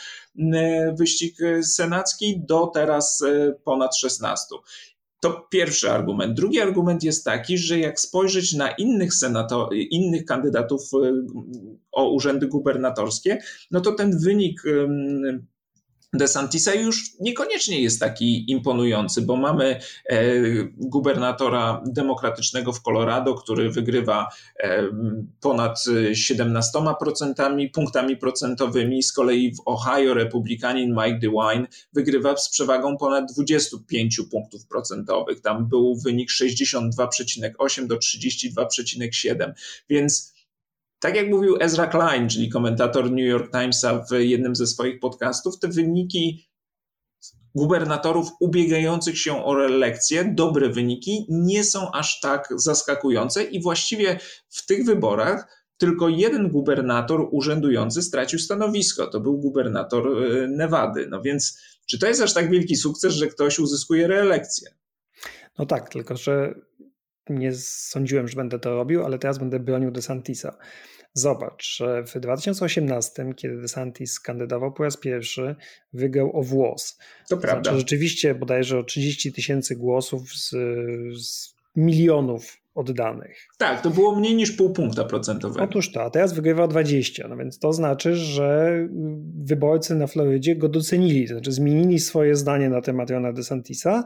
e, 0.53 0.95
wyścig 0.97 1.37
senacki, 1.61 2.41
do 2.47 2.67
teraz 2.67 3.21
e, 3.21 3.55
ponad 3.63 3.97
16. 3.97 4.55
To 5.19 5.47
pierwszy 5.51 5.91
argument. 5.91 6.33
Drugi 6.33 6.59
argument 6.59 7.03
jest 7.03 7.25
taki, 7.25 7.57
że 7.57 7.79
jak 7.79 7.99
spojrzeć 7.99 8.53
na 8.53 8.71
innych 8.71 9.13
senator, 9.13 9.69
innych 9.73 10.25
kandydatów 10.25 10.81
e, 10.93 11.13
o 11.91 12.11
urzędy 12.11 12.47
gubernatorskie, 12.47 13.37
no 13.71 13.81
to 13.81 13.91
ten 13.91 14.19
wynik 14.19 14.61
DeSantisa 16.13 16.73
już 16.73 17.19
niekoniecznie 17.19 17.81
jest 17.81 17.99
taki 17.99 18.51
imponujący, 18.51 19.21
bo 19.21 19.35
mamy 19.35 19.79
e, 20.09 20.19
gubernatora 20.77 21.83
demokratycznego 21.85 22.73
w 22.73 22.81
Colorado, 22.81 23.35
który 23.35 23.69
wygrywa 23.69 24.27
e, 24.59 24.83
ponad 25.41 25.79
17% 26.11 27.71
punktami 27.73 28.17
procentowymi. 28.17 29.03
Z 29.03 29.13
kolei 29.13 29.55
w 29.55 29.61
Ohio 29.65 30.13
republikanin 30.13 30.89
Mike 30.89 31.19
DeWine 31.19 31.67
wygrywa 31.93 32.37
z 32.37 32.49
przewagą 32.49 32.97
ponad 32.97 33.31
25 33.33 34.21
punktów 34.31 34.67
procentowych. 34.67 35.41
Tam 35.41 35.69
był 35.69 35.95
wynik 35.95 36.29
62,8 36.29 37.87
do 37.87 37.95
32,7. 37.95 39.53
Więc 39.89 40.33
tak 41.01 41.15
jak 41.15 41.29
mówił 41.29 41.57
Ezra 41.59 41.87
Klein, 41.87 42.29
czyli 42.29 42.49
komentator 42.49 43.11
New 43.11 43.25
York 43.25 43.51
Timesa 43.51 44.05
w 44.09 44.11
jednym 44.19 44.55
ze 44.55 44.67
swoich 44.67 44.99
podcastów, 44.99 45.59
te 45.59 45.67
wyniki 45.67 46.49
gubernatorów 47.55 48.29
ubiegających 48.39 49.17
się 49.17 49.45
o 49.45 49.55
reelekcję, 49.55 50.33
dobre 50.35 50.69
wyniki, 50.69 51.25
nie 51.29 51.63
są 51.63 51.91
aż 51.91 52.19
tak 52.19 52.47
zaskakujące 52.55 53.43
i 53.43 53.61
właściwie 53.61 54.19
w 54.49 54.65
tych 54.65 54.85
wyborach 54.85 55.61
tylko 55.77 56.09
jeden 56.09 56.49
gubernator 56.49 57.27
urzędujący 57.31 58.01
stracił 58.01 58.39
stanowisko. 58.39 59.07
To 59.07 59.19
był 59.19 59.37
gubernator 59.37 60.07
e, 60.07 60.47
Nevady. 60.47 61.07
No 61.07 61.21
więc 61.21 61.59
czy 61.85 61.99
to 61.99 62.07
jest 62.07 62.21
aż 62.21 62.33
tak 62.33 62.49
wielki 62.49 62.75
sukces, 62.75 63.13
że 63.13 63.27
ktoś 63.27 63.59
uzyskuje 63.59 64.07
reelekcję? 64.07 64.69
No 65.59 65.65
tak, 65.65 65.89
tylko 65.89 66.17
że 66.17 66.55
nie 67.39 67.53
sądziłem, 67.55 68.27
że 68.27 68.35
będę 68.35 68.59
to 68.59 68.75
robił, 68.75 69.05
ale 69.05 69.19
teraz 69.19 69.37
będę 69.37 69.59
bronił 69.59 69.91
DeSantisa. 69.91 70.57
Zobacz, 71.13 71.81
w 72.15 72.19
2018, 72.19 73.33
kiedy 73.35 73.61
DeSantis 73.61 74.19
kandydował 74.19 74.73
po 74.73 74.83
raz 74.83 74.97
pierwszy, 74.97 75.55
wygrał 75.93 76.37
o 76.37 76.43
włos. 76.43 76.97
To 76.97 77.35
znaczy, 77.35 77.41
prawda. 77.41 77.77
Rzeczywiście 77.77 78.35
bodajże 78.35 78.79
o 78.79 78.83
30 78.83 79.33
tysięcy 79.33 79.75
głosów 79.75 80.33
z, 80.33 80.49
z 81.21 81.55
milionów 81.75 82.57
oddanych. 82.75 83.47
Tak, 83.57 83.81
to 83.81 83.89
było 83.89 84.15
mniej 84.15 84.35
niż 84.35 84.51
pół 84.51 84.73
punkta 84.73 85.03
procentowego. 85.03 85.65
Otóż 85.65 85.91
to, 85.91 86.03
a 86.03 86.09
teraz 86.09 86.33
wygrywa 86.33 86.67
20, 86.67 87.27
no 87.27 87.37
więc 87.37 87.59
to 87.59 87.73
znaczy, 87.73 88.15
że 88.15 88.77
wyborcy 89.43 89.95
na 89.95 90.07
Florydzie 90.07 90.55
go 90.55 90.69
docenili, 90.69 91.27
to 91.27 91.33
znaczy 91.33 91.51
zmienili 91.51 91.99
swoje 91.99 92.35
zdanie 92.35 92.69
na 92.69 92.81
temat 92.81 93.09
Rona 93.09 93.33
DeSantisa 93.33 94.03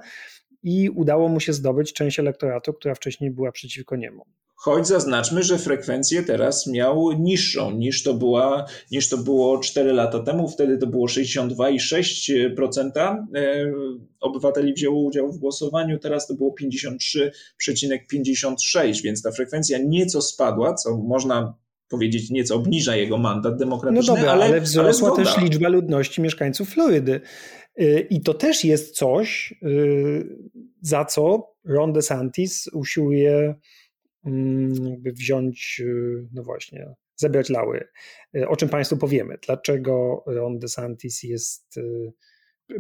i 0.65 0.89
udało 0.89 1.29
mu 1.29 1.39
się 1.39 1.53
zdobyć 1.53 1.93
część 1.93 2.19
elektoratu, 2.19 2.73
która 2.73 2.95
wcześniej 2.95 3.31
była 3.31 3.51
przeciwko 3.51 3.95
niemu. 3.95 4.25
Choć 4.55 4.87
zaznaczmy, 4.87 5.43
że 5.43 5.57
frekwencję 5.57 6.23
teraz 6.23 6.67
miał 6.67 7.11
niższą 7.11 7.71
niż 7.71 8.03
to, 8.03 8.13
była, 8.13 8.65
niż 8.91 9.09
to 9.09 9.17
było 9.17 9.59
4 9.59 9.93
lata 9.93 10.19
temu. 10.19 10.47
Wtedy 10.47 10.77
to 10.77 10.87
było 10.87 11.07
62,6% 11.07 12.91
e, 12.97 13.25
obywateli 14.19 14.73
wzięło 14.73 15.03
udział 15.03 15.31
w 15.31 15.37
głosowaniu, 15.37 15.99
teraz 15.99 16.27
to 16.27 16.33
było 16.33 16.55
53,56%, 16.61 19.01
więc 19.03 19.21
ta 19.21 19.31
frekwencja 19.31 19.77
nieco 19.87 20.21
spadła, 20.21 20.73
co 20.73 20.97
można 20.97 21.53
powiedzieć 21.89 22.29
nieco 22.29 22.55
obniża 22.55 22.95
jego 22.95 23.17
mandat 23.17 23.57
demokratyczny. 23.57 24.07
No 24.07 24.15
dobra, 24.15 24.31
ale, 24.31 24.45
ale 24.45 24.61
wzrosła 24.61 25.13
ale 25.15 25.25
też 25.25 25.37
liczba 25.37 25.69
ludności 25.69 26.21
mieszkańców 26.21 26.69
Florydy. 26.69 27.21
E, 27.75 27.99
I 27.99 28.21
to 28.21 28.33
też 28.33 28.63
jest 28.63 28.95
coś, 28.95 29.53
e, 29.63 29.67
za 30.81 31.05
co 31.05 31.53
Ron 31.65 31.93
DeSantis 31.93 32.67
usiłuje 32.73 33.55
Mm, 34.25 34.73
jakby 34.89 35.11
wziąć, 35.11 35.81
y, 35.85 36.27
no 36.33 36.43
właśnie, 36.43 36.95
zebrać 37.15 37.49
lały. 37.49 37.87
Y, 38.37 38.47
o 38.47 38.55
czym 38.55 38.69
Państwu 38.69 38.97
powiemy. 38.97 39.37
Dlaczego 39.45 40.23
Ron 40.27 40.59
DeSantis 40.59 41.23
jest 41.23 41.77
y, 41.77 42.13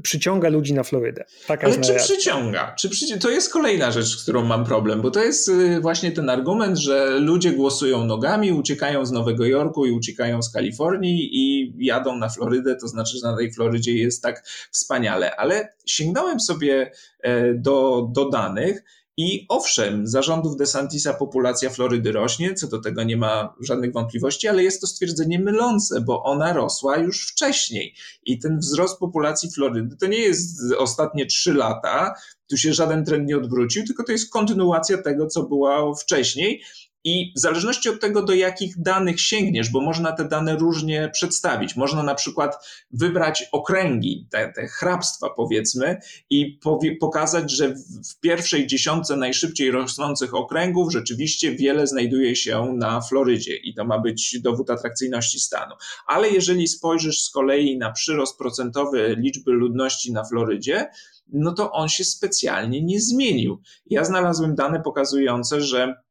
przyciąga 0.01 0.49
ludzi 0.49 0.73
na 0.73 0.83
Florydę. 0.83 1.25
Taka 1.47 1.67
Ale 1.67 1.81
czy 1.81 1.95
przyciąga? 1.95 2.75
Czy 2.79 2.89
przyci 2.89 3.19
to 3.19 3.29
jest 3.29 3.53
kolejna 3.53 3.91
rzecz, 3.91 4.05
z 4.05 4.23
którą 4.23 4.45
mam 4.45 4.65
problem, 4.65 5.01
bo 5.01 5.11
to 5.11 5.23
jest 5.23 5.51
właśnie 5.81 6.11
ten 6.11 6.29
argument, 6.29 6.77
że 6.77 7.19
ludzie 7.19 7.51
głosują 7.51 8.05
nogami, 8.05 8.51
uciekają 8.51 9.05
z 9.05 9.11
Nowego 9.11 9.45
Jorku 9.45 9.85
i 9.85 9.91
uciekają 9.91 10.41
z 10.41 10.51
Kalifornii 10.51 11.29
i 11.31 11.73
jadą 11.85 12.17
na 12.17 12.29
Florydę, 12.29 12.75
to 12.75 12.87
znaczy, 12.87 13.17
że 13.17 13.27
na 13.31 13.37
tej 13.37 13.53
Florydzie 13.53 13.93
jest 13.93 14.23
tak 14.23 14.47
wspaniale. 14.71 15.35
Ale 15.35 15.73
sięgnąłem 15.85 16.39
sobie 16.39 16.91
e, 17.19 17.53
do, 17.53 18.07
do 18.11 18.29
danych 18.29 18.83
i 19.17 19.45
owszem, 19.49 20.07
za 20.07 20.21
rządów 20.21 20.57
DeSantisa 20.57 21.13
populacja 21.13 21.69
Florydy 21.69 22.11
rośnie, 22.11 22.53
co 22.53 22.67
do 22.67 22.79
tego 22.79 23.03
nie 23.03 23.17
ma 23.17 23.55
żadnych 23.59 23.93
wątpliwości, 23.93 24.47
ale 24.47 24.63
jest 24.63 24.81
to 24.81 24.87
stwierdzenie 24.87 25.39
mylące, 25.39 26.01
bo 26.01 26.23
ona 26.23 26.53
rosła 26.53 26.97
już 26.97 27.27
wcześniej. 27.27 27.95
I 28.25 28.39
ten 28.39 28.59
wzrost 28.59 28.99
populacji 28.99 29.51
Florydy 29.51 29.97
to 29.97 30.07
nie 30.07 30.19
jest 30.19 30.61
ostatnie 30.77 31.25
trzy 31.25 31.53
lata, 31.53 32.15
tu 32.49 32.57
się 32.57 32.73
żaden 32.73 33.05
trend 33.05 33.27
nie 33.27 33.37
odwrócił, 33.37 33.85
tylko 33.85 34.03
to 34.03 34.11
jest 34.11 34.31
kontynuacja 34.31 35.01
tego, 35.01 35.27
co 35.27 35.43
było 35.43 35.95
wcześniej. 35.95 36.63
I 37.05 37.33
w 37.35 37.39
zależności 37.39 37.89
od 37.89 38.01
tego, 38.01 38.23
do 38.23 38.33
jakich 38.33 38.81
danych 38.81 39.21
sięgniesz, 39.21 39.69
bo 39.69 39.81
można 39.81 40.11
te 40.11 40.25
dane 40.25 40.55
różnie 40.55 41.09
przedstawić. 41.13 41.75
Można 41.75 42.03
na 42.03 42.15
przykład 42.15 42.55
wybrać 42.91 43.43
okręgi, 43.51 44.27
te, 44.31 44.53
te 44.55 44.67
hrabstwa 44.67 45.29
powiedzmy, 45.29 45.97
i 46.29 46.59
powie, 46.63 46.95
pokazać, 46.95 47.51
że 47.51 47.75
w 48.09 48.19
pierwszej 48.19 48.67
dziesiątce 48.67 49.17
najszybciej 49.17 49.71
rosnących 49.71 50.33
okręgów 50.33 50.93
rzeczywiście 50.93 51.55
wiele 51.55 51.87
znajduje 51.87 52.35
się 52.35 52.73
na 52.77 53.01
Florydzie 53.01 53.55
i 53.55 53.73
to 53.73 53.85
ma 53.85 53.99
być 53.99 54.39
dowód 54.41 54.69
atrakcyjności 54.69 55.39
stanu. 55.39 55.75
Ale 56.07 56.29
jeżeli 56.29 56.67
spojrzysz 56.67 57.21
z 57.21 57.29
kolei 57.29 57.77
na 57.77 57.91
przyrost 57.91 58.37
procentowy 58.37 59.15
liczby 59.19 59.51
ludności 59.51 60.11
na 60.11 60.23
Florydzie, 60.23 60.85
no 61.33 61.53
to 61.53 61.71
on 61.71 61.89
się 61.89 62.03
specjalnie 62.03 62.83
nie 62.83 63.01
zmienił. 63.01 63.61
Ja 63.85 64.05
znalazłem 64.05 64.55
dane 64.55 64.81
pokazujące, 64.81 65.61
że 65.61 66.04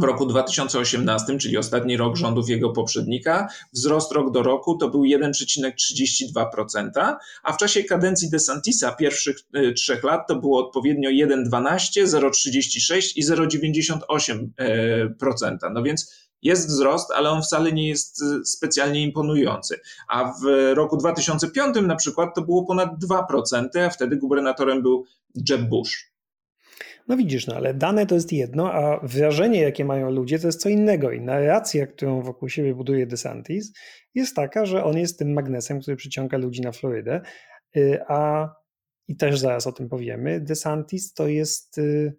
w 0.00 0.04
roku 0.04 0.26
2018, 0.26 1.38
czyli 1.38 1.56
ostatni 1.56 1.96
rok 1.96 2.16
rządów 2.16 2.48
jego 2.48 2.70
poprzednika, 2.70 3.48
wzrost 3.72 4.12
rok 4.12 4.32
do 4.32 4.42
roku 4.42 4.76
to 4.76 4.88
był 4.88 5.02
1,32%, 5.02 7.16
a 7.42 7.52
w 7.52 7.56
czasie 7.56 7.84
kadencji 7.84 8.30
DeSantisa 8.30 8.92
pierwszych 8.92 9.36
y, 9.56 9.72
trzech 9.72 10.04
lat 10.04 10.28
to 10.28 10.36
było 10.36 10.66
odpowiednio 10.66 11.10
1,12, 11.10 12.04
0,36 12.04 13.12
i 13.16 13.24
0,98%. 13.24 15.56
No 15.72 15.82
więc 15.82 16.30
jest 16.42 16.68
wzrost, 16.68 17.10
ale 17.10 17.30
on 17.30 17.42
wcale 17.42 17.72
nie 17.72 17.88
jest 17.88 18.22
y, 18.22 18.44
specjalnie 18.44 19.02
imponujący. 19.02 19.80
A 20.08 20.24
w 20.24 20.44
roku 20.74 20.96
2005 20.96 21.76
na 21.82 21.96
przykład 21.96 22.34
to 22.34 22.42
było 22.42 22.66
ponad 22.66 22.90
2%, 23.04 23.68
a 23.86 23.90
wtedy 23.90 24.16
gubernatorem 24.16 24.82
był 24.82 25.04
Jeb 25.48 25.60
Bush. 25.60 26.09
No 27.08 27.16
widzisz, 27.16 27.46
no 27.46 27.56
ale 27.56 27.74
dane 27.74 28.06
to 28.06 28.14
jest 28.14 28.32
jedno, 28.32 28.72
a 28.72 29.06
wrażenie, 29.06 29.60
jakie 29.60 29.84
mają 29.84 30.10
ludzie, 30.10 30.38
to 30.38 30.48
jest 30.48 30.60
co 30.60 30.68
innego. 30.68 31.12
I 31.12 31.20
narracja, 31.20 31.86
którą 31.86 32.22
wokół 32.22 32.48
siebie 32.48 32.74
buduje 32.74 33.06
DeSantis, 33.06 33.72
jest 34.14 34.36
taka, 34.36 34.66
że 34.66 34.84
on 34.84 34.98
jest 34.98 35.18
tym 35.18 35.32
magnesem, 35.32 35.80
który 35.80 35.96
przyciąga 35.96 36.38
ludzi 36.38 36.60
na 36.60 36.72
Florydę. 36.72 37.20
Y, 37.76 38.00
a 38.08 38.50
i 39.08 39.16
też 39.16 39.38
zaraz 39.38 39.66
o 39.66 39.72
tym 39.72 39.88
powiemy, 39.88 40.40
DeSantis 40.40 41.14
to 41.14 41.28
jest 41.28 41.78
y, 41.78 42.16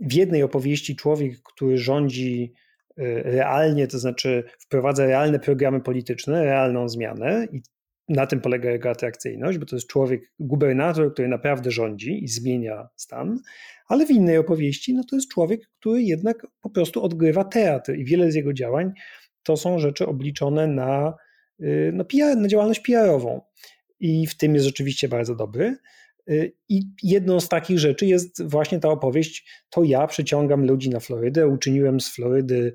w 0.00 0.12
jednej 0.12 0.42
opowieści 0.42 0.96
człowiek, 0.96 1.42
który 1.42 1.78
rządzi 1.78 2.54
y, 2.98 3.22
realnie, 3.24 3.86
to 3.86 3.98
znaczy 3.98 4.44
wprowadza 4.58 5.06
realne 5.06 5.38
programy 5.38 5.80
polityczne, 5.80 6.44
realną 6.44 6.88
zmianę 6.88 7.46
i 7.52 7.62
na 8.08 8.26
tym 8.26 8.40
polega 8.40 8.70
jego 8.70 8.90
atrakcyjność, 8.90 9.58
bo 9.58 9.66
to 9.66 9.76
jest 9.76 9.88
człowiek, 9.88 10.32
gubernator, 10.38 11.12
który 11.12 11.28
naprawdę 11.28 11.70
rządzi 11.70 12.24
i 12.24 12.28
zmienia 12.28 12.88
stan, 12.96 13.38
ale 13.88 14.06
w 14.06 14.10
innej 14.10 14.38
opowieści 14.38 14.94
no 14.94 15.04
to 15.04 15.16
jest 15.16 15.28
człowiek, 15.28 15.60
który 15.78 16.02
jednak 16.02 16.46
po 16.60 16.70
prostu 16.70 17.02
odgrywa 17.02 17.44
teatr 17.44 17.94
i 17.94 18.04
wiele 18.04 18.32
z 18.32 18.34
jego 18.34 18.52
działań 18.52 18.92
to 19.42 19.56
są 19.56 19.78
rzeczy 19.78 20.06
obliczone 20.06 20.66
na, 20.66 21.14
y, 21.60 21.90
no, 21.94 22.04
PR, 22.04 22.36
na 22.36 22.48
działalność 22.48 22.80
PR-ową 22.80 23.40
i 24.00 24.26
w 24.26 24.36
tym 24.36 24.54
jest 24.54 24.66
rzeczywiście 24.66 25.08
bardzo 25.08 25.34
dobry. 25.34 25.76
Y, 26.30 26.52
I 26.68 26.82
jedną 27.02 27.40
z 27.40 27.48
takich 27.48 27.78
rzeczy 27.78 28.06
jest 28.06 28.42
właśnie 28.42 28.80
ta 28.80 28.88
opowieść, 28.88 29.50
to 29.70 29.84
ja 29.84 30.06
przyciągam 30.06 30.66
ludzi 30.66 30.90
na 30.90 31.00
Florydę, 31.00 31.48
uczyniłem 31.48 32.00
z 32.00 32.14
Florydy 32.14 32.74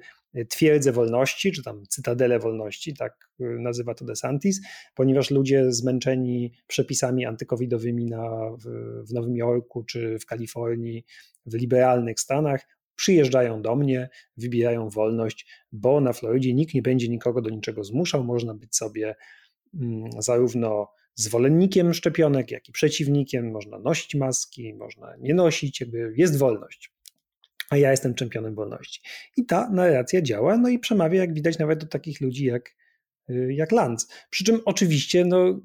twierdzę 0.50 0.92
wolności, 0.92 1.52
czy 1.52 1.64
tam 1.64 1.84
cytadelę 1.90 2.40
wolności, 2.40 2.94
tak 2.94 3.30
y, 3.42 3.44
nazywa 3.60 3.94
to 3.94 4.06
DeSantis, 4.06 4.62
ponieważ 4.96 5.32
ludzie 5.32 5.72
zmęczeni 5.72 6.54
przepisami 6.68 7.26
antykowidowymi 7.26 8.06
na, 8.06 8.50
w, 8.52 8.66
w 9.10 9.14
Nowym 9.14 9.36
Jorku 9.36 9.84
czy 9.84 10.20
w 10.20 10.26
Kalifornii, 10.26 11.06
w 11.46 11.54
liberalnych 11.54 12.20
stanach, 12.20 12.68
przyjeżdżają 12.96 13.62
do 13.62 13.76
mnie, 13.76 14.10
wybierają 14.38 14.90
wolność, 14.90 15.48
bo 15.72 16.02
na 16.02 16.14
Florydzie 16.14 16.54
nikt 16.54 16.74
nie 16.74 16.82
będzie 16.82 17.10
nikogo 17.10 17.42
do 17.42 17.50
niczego 17.50 17.84
zmuszał, 17.84 18.24
można 18.24 18.54
być 18.54 18.76
sobie 18.76 19.16
mm, 19.74 20.10
zarówno 20.20 20.88
zwolennikiem 21.16 21.94
szczepionek, 21.94 22.52
jak 22.52 22.70
i 22.70 22.72
przeciwnikiem, 22.72 23.52
można 23.52 23.80
nosić 23.80 24.16
maski, 24.16 24.74
można 24.74 25.16
nie 25.20 25.34
nosić, 25.34 25.82
jakby 25.82 26.14
jest 26.18 26.38
wolność 26.38 26.93
a 27.74 27.78
ja 27.78 27.92
jestem 27.92 28.14
czempionem 28.14 28.56
wolności. 28.56 29.02
I 29.38 29.46
ta 29.46 29.70
narracja 29.70 30.22
działa, 30.22 30.58
no 30.58 30.70
i 30.70 30.80
przemawia, 30.80 31.20
jak 31.20 31.34
widać, 31.34 31.60
nawet 31.60 31.80
do 31.80 31.88
takich 31.88 32.22
ludzi 32.22 32.46
jak, 32.46 32.76
y, 33.30 33.54
jak 33.54 33.72
Lanz. 33.72 34.08
Przy 34.30 34.44
czym 34.44 34.60
oczywiście, 34.66 35.26
no, 35.26 35.62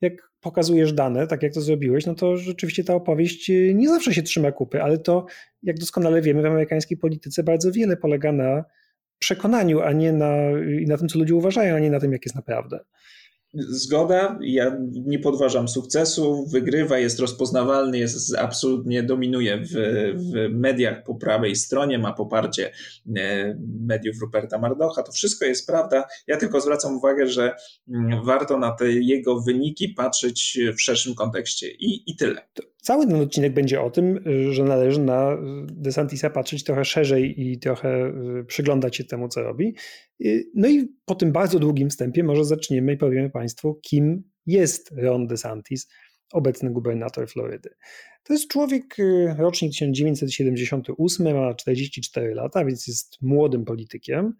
jak 0.00 0.12
pokazujesz 0.40 0.92
dane, 0.92 1.26
tak 1.26 1.42
jak 1.42 1.54
to 1.54 1.60
zrobiłeś, 1.60 2.06
no 2.06 2.14
to 2.14 2.36
rzeczywiście 2.36 2.84
ta 2.84 2.94
opowieść 2.94 3.50
y, 3.50 3.74
nie 3.74 3.88
zawsze 3.88 4.14
się 4.14 4.22
trzyma 4.22 4.52
kupy, 4.52 4.82
ale 4.82 4.98
to, 4.98 5.26
jak 5.62 5.78
doskonale 5.78 6.22
wiemy, 6.22 6.42
w 6.42 6.46
amerykańskiej 6.46 6.98
polityce 6.98 7.42
bardzo 7.42 7.72
wiele 7.72 7.96
polega 7.96 8.32
na 8.32 8.64
przekonaniu, 9.18 9.80
a 9.80 9.92
nie 9.92 10.12
na, 10.12 10.36
na 10.86 10.98
tym, 10.98 11.08
co 11.08 11.18
ludzie 11.18 11.34
uważają, 11.34 11.76
a 11.76 11.78
nie 11.78 11.90
na 11.90 12.00
tym, 12.00 12.12
jak 12.12 12.24
jest 12.26 12.36
naprawdę. 12.36 12.84
Zgoda, 13.54 14.38
ja 14.40 14.76
nie 14.92 15.18
podważam 15.18 15.68
sukcesu, 15.68 16.46
wygrywa, 16.46 16.98
jest 16.98 17.20
rozpoznawalny, 17.20 17.98
jest 17.98 18.36
absolutnie 18.36 19.02
dominuje 19.02 19.58
w, 19.58 19.72
w 20.16 20.48
mediach 20.50 21.02
po 21.04 21.14
prawej 21.14 21.56
stronie, 21.56 21.98
ma 21.98 22.12
poparcie 22.12 22.72
e, 23.16 23.58
mediów 23.80 24.20
Ruperta 24.20 24.58
Mardocha. 24.58 25.02
To 25.02 25.12
wszystko 25.12 25.44
jest 25.44 25.66
prawda. 25.66 26.04
Ja 26.26 26.36
tylko 26.36 26.60
zwracam 26.60 26.96
uwagę, 26.96 27.26
że 27.26 27.56
mm, 27.88 28.24
warto 28.24 28.58
na 28.58 28.70
te 28.70 28.92
jego 28.92 29.40
wyniki 29.40 29.88
patrzeć 29.88 30.58
w 30.76 30.82
szerszym 30.82 31.14
kontekście 31.14 31.70
i, 31.70 32.10
i 32.10 32.16
tyle. 32.16 32.42
Cały 32.82 33.06
ten 33.06 33.20
odcinek 33.20 33.52
będzie 33.54 33.80
o 33.80 33.90
tym, 33.90 34.24
że 34.50 34.64
należy 34.64 35.00
na 35.00 35.38
DeSantisa 35.66 36.30
patrzeć 36.30 36.64
trochę 36.64 36.84
szerzej 36.84 37.40
i 37.40 37.58
trochę 37.58 38.12
y, 38.40 38.44
przyglądać 38.44 38.96
się 38.96 39.04
temu, 39.04 39.28
co 39.28 39.42
robi. 39.42 39.74
Y, 40.24 40.50
no 40.54 40.68
i 40.68 40.88
po 41.04 41.14
tym 41.14 41.32
bardzo 41.32 41.58
długim 41.58 41.90
wstępie 41.90 42.24
może 42.24 42.44
zaczniemy 42.44 42.92
i 42.92 42.96
powiemy 42.96 43.30
Państwu, 43.30 43.74
kim 43.74 44.22
jest 44.46 44.92
Ron 44.96 45.26
DeSantis, 45.26 45.88
obecny 46.32 46.70
gubernator 46.70 47.28
Florydy. 47.28 47.70
To 48.22 48.32
jest 48.32 48.48
człowiek, 48.48 48.98
y, 48.98 49.34
rocznik 49.38 49.72
1978, 49.72 51.36
ma 51.36 51.54
44 51.54 52.34
lata, 52.34 52.64
więc 52.64 52.86
jest 52.86 53.22
młodym 53.22 53.64
politykiem. 53.64 54.34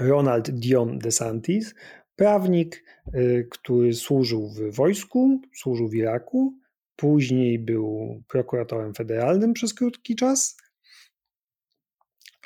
Ronald 0.00 0.50
Dion 0.50 0.98
DeSantis, 0.98 1.74
prawnik, 2.16 2.84
który 3.50 3.94
służył 3.94 4.48
w 4.48 4.74
wojsku, 4.74 5.40
służył 5.54 5.88
w 5.88 5.94
Iraku, 5.94 6.61
Później 7.02 7.58
był 7.58 8.22
prokuratorem 8.28 8.94
federalnym 8.94 9.52
przez 9.52 9.74
krótki 9.74 10.16
czas. 10.16 10.56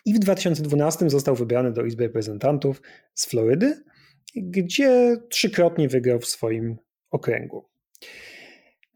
I 0.05 0.15
w 0.15 0.19
2012 0.19 1.11
został 1.11 1.35
wybrany 1.35 1.73
do 1.73 1.85
Izby 1.85 2.05
Reprezentantów 2.05 2.83
z 3.15 3.27
Florydy, 3.27 3.85
gdzie 4.37 5.17
trzykrotnie 5.31 5.89
wygrał 5.89 6.21
w 6.21 6.27
swoim 6.27 6.77
okręgu. 7.11 7.69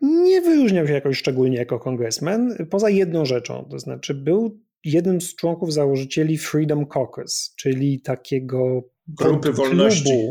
Nie 0.03 0.41
wyróżniał 0.41 0.87
się 0.87 0.93
jakoś 0.93 1.19
szczególnie 1.19 1.57
jako 1.57 1.79
kongresmen, 1.79 2.67
poza 2.71 2.91
jedną 2.91 3.25
rzeczą, 3.25 3.69
to 3.71 3.79
znaczy 3.79 4.15
był 4.15 4.61
jednym 4.85 5.21
z 5.21 5.35
członków 5.35 5.73
założycieli 5.73 6.39
Freedom 6.39 6.87
Caucus, 6.87 7.55
czyli 7.57 8.01
takiego 8.01 8.83
grupy 9.09 9.53
wolności 9.53 10.31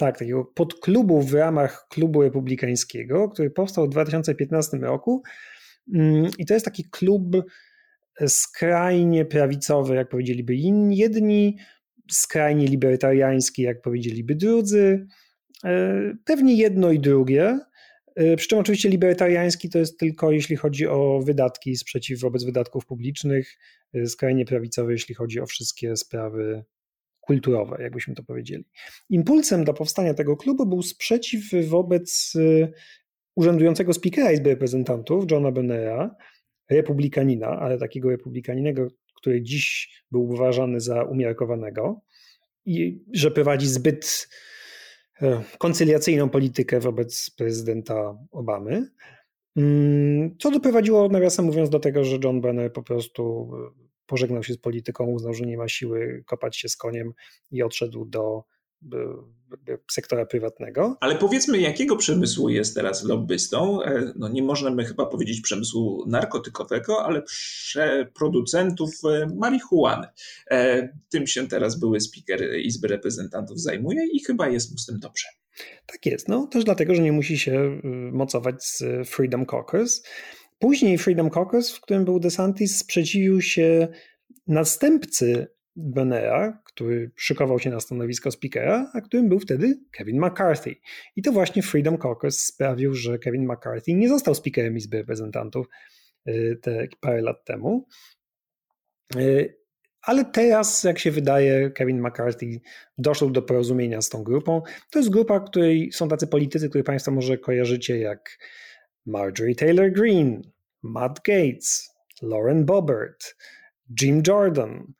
tak, 0.00 0.18
takiego 0.18 0.44
podklubu 0.44 1.22
w 1.22 1.34
ramach 1.34 1.86
klubu 1.88 2.22
republikańskiego, 2.22 3.28
który 3.28 3.50
powstał 3.50 3.86
w 3.86 3.90
2015 3.90 4.76
roku. 4.76 5.22
Mm, 5.94 6.30
I 6.38 6.46
to 6.46 6.54
jest 6.54 6.64
taki 6.64 6.84
klub 6.84 7.36
skrajnie 8.26 9.24
prawicowy, 9.24 9.94
jak 9.94 10.08
powiedzieliby 10.08 10.56
jedni, 10.90 11.56
skrajnie 12.10 12.66
libertariański, 12.66 13.62
jak 13.62 13.82
powiedzieliby 13.82 14.34
drudzy. 14.34 15.06
E, 15.64 16.00
pewnie 16.24 16.54
jedno 16.54 16.92
i 16.92 17.00
drugie. 17.00 17.58
E, 18.16 18.36
przy 18.36 18.48
czym 18.48 18.58
oczywiście 18.58 18.88
libertariański 18.88 19.70
to 19.70 19.78
jest 19.78 19.98
tylko 19.98 20.32
jeśli 20.32 20.56
chodzi 20.56 20.86
o 20.86 21.20
wydatki, 21.24 21.76
sprzeciw 21.76 22.20
wobec 22.20 22.44
wydatków 22.44 22.86
publicznych, 22.86 23.58
e, 23.94 24.06
skrajnie 24.06 24.44
prawicowy, 24.44 24.92
jeśli 24.92 25.14
chodzi 25.14 25.40
o 25.40 25.46
wszystkie 25.46 25.96
sprawy 25.96 26.64
kulturowe, 27.30 27.82
jakbyśmy 27.82 28.14
to 28.14 28.22
powiedzieli. 28.22 28.64
Impulsem 29.10 29.64
do 29.64 29.74
powstania 29.74 30.14
tego 30.14 30.36
klubu 30.36 30.66
był 30.66 30.82
sprzeciw 30.82 31.42
wobec 31.68 32.32
y, 32.36 32.72
urzędującego 33.36 33.92
speakera 33.92 34.32
Izby 34.32 34.50
Reprezentantów, 34.50 35.24
Johna 35.30 35.52
Bennera, 35.52 36.16
republikanina, 36.70 37.46
ale 37.46 37.78
takiego 37.78 38.10
republikaninego, 38.10 38.88
który 39.16 39.42
dziś 39.42 39.90
był 40.10 40.22
uważany 40.22 40.80
za 40.80 41.02
umiarkowanego 41.02 42.00
i 42.64 43.04
że 43.12 43.30
prowadzi 43.30 43.66
zbyt 43.66 44.28
e, 45.22 45.42
koncyliacyjną 45.58 46.28
politykę 46.28 46.80
wobec 46.80 47.30
prezydenta 47.38 48.18
Obamy. 48.30 48.90
Mm, 49.56 50.36
co 50.38 50.50
doprowadziło, 50.50 51.08
nawiasem 51.08 51.44
mówiąc, 51.44 51.70
do 51.70 51.80
tego, 51.80 52.04
że 52.04 52.18
John 52.24 52.40
Benner 52.40 52.72
po 52.72 52.82
prostu 52.82 53.50
pożegnał 54.10 54.42
się 54.42 54.52
z 54.52 54.58
polityką, 54.58 55.06
uznał, 55.06 55.34
że 55.34 55.44
nie 55.44 55.56
ma 55.56 55.68
siły 55.68 56.24
kopać 56.26 56.56
się 56.56 56.68
z 56.68 56.76
koniem 56.76 57.12
i 57.50 57.62
odszedł 57.62 58.04
do 58.04 58.44
sektora 59.90 60.26
prywatnego. 60.26 60.96
Ale 61.00 61.16
powiedzmy, 61.16 61.60
jakiego 61.60 61.96
przemysłu 61.96 62.48
jest 62.48 62.74
teraz 62.74 63.04
lobbystą? 63.04 63.82
E, 63.82 64.12
no 64.16 64.28
nie 64.28 64.42
możemy 64.42 64.84
chyba 64.84 65.06
powiedzieć 65.06 65.40
przemysłu 65.40 66.04
narkotykowego, 66.06 67.04
ale 67.04 67.22
producentów 68.14 68.90
e, 69.04 69.26
marihuany. 69.36 70.06
E, 70.50 70.88
tym 71.08 71.26
się 71.26 71.48
teraz 71.48 71.78
były 71.78 72.00
speaker 72.00 72.60
Izby 72.60 72.88
Reprezentantów 72.88 73.60
zajmuje 73.60 74.06
i 74.12 74.24
chyba 74.24 74.48
jest 74.48 74.72
mu 74.72 74.78
z 74.78 74.86
tym 74.86 74.98
dobrze. 74.98 75.26
Tak 75.86 76.06
jest, 76.06 76.28
no 76.28 76.46
też 76.46 76.64
dlatego, 76.64 76.94
że 76.94 77.02
nie 77.02 77.12
musi 77.12 77.38
się 77.38 77.80
y, 77.84 78.12
mocować 78.12 78.64
z 78.64 78.82
Freedom 79.08 79.46
Caucus. 79.46 80.02
Później 80.60 80.98
Freedom 80.98 81.30
Caucus, 81.30 81.76
w 81.76 81.80
którym 81.80 82.04
był 82.04 82.20
DeSantis, 82.20 82.76
sprzeciwił 82.76 83.40
się 83.40 83.88
następcy 84.46 85.46
Bennera, 85.76 86.62
który 86.64 87.10
szykował 87.16 87.58
się 87.58 87.70
na 87.70 87.80
stanowisko 87.80 88.30
speakera, 88.30 88.90
a 88.94 89.00
którym 89.00 89.28
był 89.28 89.40
wtedy 89.40 89.80
Kevin 89.90 90.20
McCarthy. 90.20 90.76
I 91.16 91.22
to 91.22 91.32
właśnie 91.32 91.62
Freedom 91.62 91.98
Caucus 91.98 92.40
sprawił, 92.40 92.94
że 92.94 93.18
Kevin 93.18 93.52
McCarthy 93.52 93.94
nie 93.94 94.08
został 94.08 94.34
speakerem 94.34 94.76
Izby 94.76 94.96
Reprezentantów 94.96 95.66
y, 96.28 96.58
te 96.62 96.88
parę 97.00 97.22
lat 97.22 97.44
temu. 97.44 97.86
Y, 99.16 99.60
ale 100.02 100.24
teraz, 100.24 100.84
jak 100.84 100.98
się 100.98 101.10
wydaje, 101.10 101.70
Kevin 101.70 102.00
McCarthy 102.00 102.60
doszedł 102.98 103.30
do 103.30 103.42
porozumienia 103.42 104.02
z 104.02 104.08
tą 104.08 104.22
grupą. 104.22 104.62
To 104.90 104.98
jest 104.98 105.10
grupa, 105.10 105.40
której 105.40 105.92
są 105.92 106.08
tacy 106.08 106.26
politycy, 106.26 106.68
których 106.68 106.84
Państwo 106.84 107.10
może 107.10 107.38
kojarzycie, 107.38 107.98
jak 107.98 108.38
Marjorie 109.10 109.54
Taylor 109.54 109.92
Greene, 109.92 110.42
Matt 110.82 111.20
Gates, 111.24 111.90
Lauren 112.22 112.64
Boebert, 112.64 113.36
Jim 114.00 114.22
Jordan, 114.26 114.94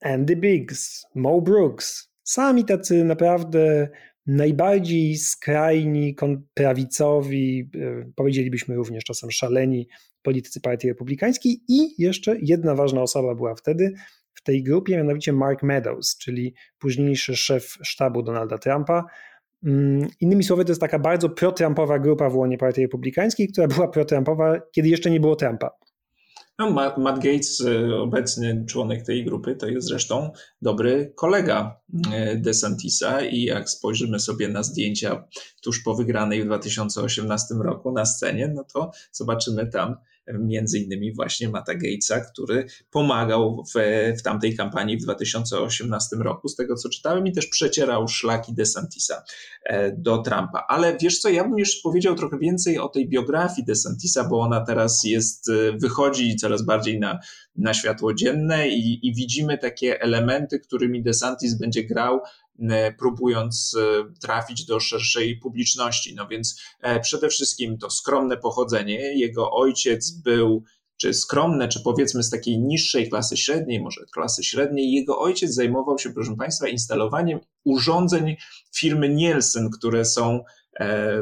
Andy 0.00 0.36
Biggs, 0.36 1.06
Mo 1.14 1.40
Brooks. 1.40 2.08
Sami 2.22 2.64
tacy 2.64 3.04
naprawdę 3.04 3.88
najbardziej 4.26 5.16
skrajni, 5.16 6.16
prawicowi, 6.54 7.70
e, 7.74 8.12
powiedzielibyśmy 8.14 8.74
również 8.74 9.04
czasem 9.04 9.30
szaleni 9.30 9.88
politycy 10.22 10.60
Partii 10.60 10.88
Republikańskiej 10.88 11.60
i 11.68 12.02
jeszcze 12.02 12.36
jedna 12.42 12.74
ważna 12.74 13.02
osoba 13.02 13.34
była 13.34 13.54
wtedy 13.54 13.92
w 14.34 14.42
tej 14.42 14.62
grupie, 14.62 14.96
mianowicie 14.96 15.32
Mark 15.32 15.62
Meadows, 15.62 16.18
czyli 16.18 16.54
późniejszy 16.78 17.36
szef 17.36 17.78
sztabu 17.82 18.22
Donalda 18.22 18.58
Trumpa. 18.58 19.04
Mm, 19.64 20.08
innymi 20.20 20.44
słowy, 20.44 20.64
to 20.64 20.70
jest 20.70 20.80
taka 20.80 20.98
bardzo 20.98 21.28
pro-Trumpowa 21.28 21.98
grupa 21.98 22.30
w 22.30 22.36
łonie 22.36 22.58
Partii 22.58 22.82
Republikańskiej, 22.82 23.48
która 23.48 23.66
była 23.66 23.88
pro-Trumpowa, 23.88 24.60
kiedy 24.72 24.88
jeszcze 24.88 25.10
nie 25.10 25.20
było 25.20 25.36
Trumpa. 25.36 25.70
No, 26.58 26.70
Matt, 26.70 27.18
Gates, 27.18 27.60
y, 27.60 27.94
obecny 27.96 28.64
członek 28.68 29.02
tej 29.02 29.24
grupy, 29.24 29.56
to 29.56 29.66
jest 29.66 29.88
zresztą 29.88 30.30
dobry 30.62 31.12
kolega 31.16 31.80
y, 32.32 32.36
DeSantisa 32.36 33.20
i 33.20 33.42
jak 33.42 33.70
spojrzymy 33.70 34.20
sobie 34.20 34.48
na 34.48 34.62
zdjęcia 34.62 35.24
tuż 35.62 35.82
po 35.82 35.94
wygranej 35.94 36.42
w 36.42 36.46
2018 36.46 37.54
roku 37.54 37.92
na 37.92 38.06
scenie, 38.06 38.52
no 38.54 38.64
to 38.74 38.90
zobaczymy 39.12 39.66
tam 39.66 39.96
między 40.32 40.78
innymi 40.78 41.14
właśnie 41.14 41.48
Mata 41.48 41.74
Gatesa, 41.74 42.20
który 42.20 42.66
pomagał 42.90 43.64
w, 43.74 43.78
w 44.18 44.22
tamtej 44.22 44.56
kampanii 44.56 44.96
w 44.98 45.02
2018 45.02 46.16
roku, 46.16 46.48
z 46.48 46.56
tego 46.56 46.74
co 46.74 46.88
czytałem, 46.88 47.26
i 47.26 47.32
też 47.32 47.46
przecierał 47.46 48.08
szlaki 48.08 48.54
DeSantisa 48.54 49.22
e, 49.64 49.92
do 49.92 50.18
Trumpa. 50.18 50.64
Ale 50.68 50.96
wiesz 51.00 51.18
co, 51.18 51.28
ja 51.28 51.44
bym 51.44 51.58
jeszcze 51.58 51.80
powiedział 51.82 52.14
trochę 52.14 52.38
więcej 52.38 52.78
o 52.78 52.88
tej 52.88 53.08
biografii 53.08 53.66
DeSantisa, 53.66 54.28
bo 54.28 54.40
ona 54.40 54.60
teraz 54.60 55.04
jest, 55.04 55.48
e, 55.48 55.52
wychodzi 55.78 56.36
coraz 56.36 56.64
bardziej 56.64 57.00
na, 57.00 57.18
na 57.56 57.74
światło 57.74 58.14
dzienne 58.14 58.68
i, 58.68 59.08
i 59.08 59.14
widzimy 59.14 59.58
takie 59.58 60.00
elementy, 60.00 60.60
którymi 60.60 61.02
DeSantis 61.02 61.54
będzie 61.54 61.84
grał 61.84 62.20
próbując 62.98 63.76
e, 63.80 64.04
trafić 64.20 64.64
do 64.64 64.80
szerszej 64.80 65.36
publiczności. 65.36 66.14
No 66.14 66.26
więc 66.28 66.60
e, 66.80 67.00
przede 67.00 67.28
wszystkim 67.28 67.78
to 67.78 67.90
skromne 67.90 68.36
pochodzenie. 68.36 69.18
Jego 69.18 69.50
ojciec 69.50 70.10
był 70.10 70.62
czy 70.96 71.14
skromne, 71.14 71.68
czy 71.68 71.80
powiedzmy 71.82 72.22
z 72.22 72.30
takiej 72.30 72.58
niższej 72.58 73.08
klasy 73.08 73.36
średniej, 73.36 73.80
może 73.80 74.00
klasy 74.12 74.44
średniej. 74.44 74.92
Jego 74.92 75.20
ojciec 75.20 75.54
zajmował 75.54 75.98
się, 75.98 76.12
proszę 76.12 76.36
Państwa, 76.36 76.68
instalowaniem 76.68 77.40
urządzeń 77.64 78.36
firmy 78.76 79.08
Nielsen, 79.08 79.70
które 79.70 80.04
są 80.04 80.44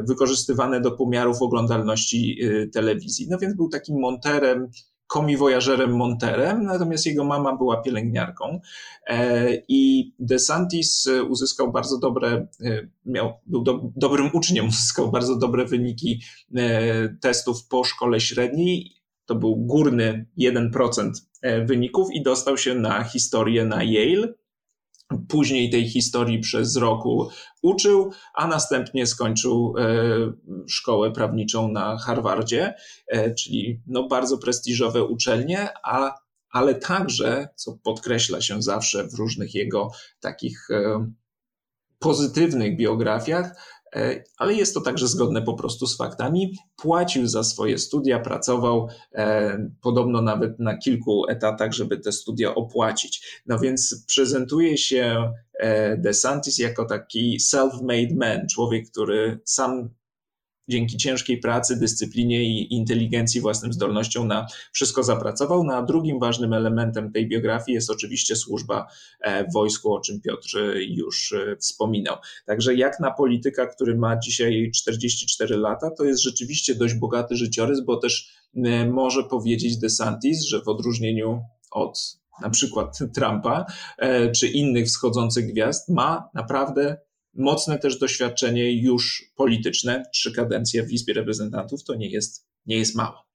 wykorzystywane 0.07 0.81
do 0.81 0.91
pomiarów 0.91 1.41
oglądalności 1.41 2.39
telewizji. 2.73 3.27
No 3.29 3.37
więc 3.37 3.55
był 3.55 3.69
takim 3.69 3.99
monterem 3.99 4.69
komiwojażerem 5.13 5.95
Monterem, 5.95 6.63
natomiast 6.63 7.05
jego 7.05 7.23
mama 7.23 7.57
była 7.57 7.81
pielęgniarką 7.81 8.59
e, 9.07 9.47
i 9.67 10.13
DeSantis 10.19 11.09
uzyskał 11.29 11.71
bardzo 11.71 11.99
dobre, 11.99 12.47
e, 12.65 12.87
miał, 13.05 13.33
był 13.45 13.63
do, 13.63 13.81
dobrym 13.95 14.29
uczniem, 14.33 14.67
uzyskał 14.73 15.11
bardzo 15.11 15.35
dobre 15.35 15.65
wyniki 15.65 16.21
e, 16.55 17.09
testów 17.09 17.67
po 17.67 17.83
szkole 17.83 18.19
średniej. 18.19 18.91
To 19.25 19.35
był 19.35 19.55
górny 19.55 20.25
1% 20.39 21.11
wyników 21.65 22.07
i 22.13 22.23
dostał 22.23 22.57
się 22.57 22.75
na 22.75 23.03
historię 23.03 23.65
na 23.65 23.83
Yale 23.83 24.33
Później 25.29 25.69
tej 25.69 25.89
historii 25.89 26.39
przez 26.39 26.75
roku 26.75 27.29
uczył, 27.61 28.11
a 28.33 28.47
następnie 28.47 29.07
skończył 29.07 29.75
e, 29.77 29.83
szkołę 30.67 31.11
prawniczą 31.11 31.71
na 31.71 31.97
Harvardzie, 31.97 32.73
e, 33.07 33.33
czyli 33.33 33.81
no 33.87 34.07
bardzo 34.07 34.37
prestiżowe 34.37 35.03
uczelnie, 35.03 35.69
a, 35.83 36.13
ale 36.49 36.75
także, 36.75 37.47
co 37.55 37.77
podkreśla 37.83 38.41
się 38.41 38.61
zawsze 38.61 39.07
w 39.07 39.13
różnych 39.13 39.55
jego 39.55 39.91
takich 40.19 40.67
e, 40.71 41.11
pozytywnych 41.99 42.77
biografiach, 42.77 43.51
ale 44.37 44.53
jest 44.53 44.73
to 44.73 44.81
także 44.81 45.07
zgodne 45.07 45.41
po 45.41 45.53
prostu 45.53 45.87
z 45.87 45.97
faktami. 45.97 46.57
Płacił 46.75 47.27
za 47.27 47.43
swoje 47.43 47.77
studia, 47.77 48.19
pracował 48.19 48.87
e, 49.13 49.69
podobno 49.81 50.21
nawet 50.21 50.59
na 50.59 50.77
kilku 50.77 51.29
etatach, 51.29 51.73
żeby 51.73 51.97
te 51.97 52.11
studia 52.11 52.55
opłacić. 52.55 53.41
No 53.45 53.59
więc 53.59 54.05
prezentuje 54.15 54.77
się 54.77 55.31
e, 55.59 55.97
DeSantis 55.97 56.57
jako 56.57 56.85
taki 56.85 57.37
self-made 57.53 58.15
man, 58.15 58.47
człowiek, 58.47 58.89
który 58.91 59.39
sam 59.45 59.89
dzięki 60.67 60.97
ciężkiej 60.97 61.37
pracy, 61.37 61.79
dyscyplinie 61.79 62.43
i 62.43 62.73
inteligencji, 62.73 63.41
własnym 63.41 63.73
zdolnościom 63.73 64.27
na 64.27 64.47
wszystko 64.71 65.03
zapracował. 65.03 65.63
No 65.63 65.73
a 65.73 65.81
drugim 65.81 66.19
ważnym 66.19 66.53
elementem 66.53 67.11
tej 67.11 67.27
biografii 67.27 67.75
jest 67.75 67.89
oczywiście 67.89 68.35
służba 68.35 68.87
e, 69.21 69.43
w 69.49 69.53
wojsku, 69.53 69.93
o 69.93 69.99
czym 69.99 70.21
Piotr 70.21 70.57
już 70.89 71.33
e, 71.33 71.55
wspominał. 71.55 72.15
Także 72.45 72.75
jak 72.75 72.99
na 72.99 73.11
polityka, 73.11 73.67
który 73.67 73.95
ma 73.95 74.19
dzisiaj 74.19 74.71
44 74.75 75.57
lata, 75.57 75.91
to 75.97 76.03
jest 76.03 76.23
rzeczywiście 76.23 76.75
dość 76.75 76.93
bogaty 76.93 77.35
życiorys, 77.35 77.81
bo 77.81 77.97
też 77.97 78.29
e, 78.55 78.89
może 78.89 79.23
powiedzieć 79.23 79.77
DeSantis, 79.77 80.43
że 80.43 80.61
w 80.61 80.67
odróżnieniu 80.67 81.41
od 81.71 82.23
na 82.41 82.49
przykład 82.49 82.99
Trumpa 83.15 83.65
czy 84.35 84.47
innych 84.47 84.85
wschodzących 84.87 85.51
gwiazd, 85.53 85.89
ma 85.89 86.29
naprawdę 86.33 86.97
mocne 87.33 87.79
też 87.79 87.99
doświadczenie 87.99 88.81
już 88.81 89.31
polityczne. 89.35 90.03
Trzy 90.13 90.33
kadencje 90.33 90.83
w 90.83 90.91
Izbie 90.91 91.13
Reprezentantów 91.13 91.83
to 91.83 91.95
nie 91.95 92.09
jest, 92.09 92.47
nie 92.65 92.77
jest 92.77 92.95
mało. 92.95 93.33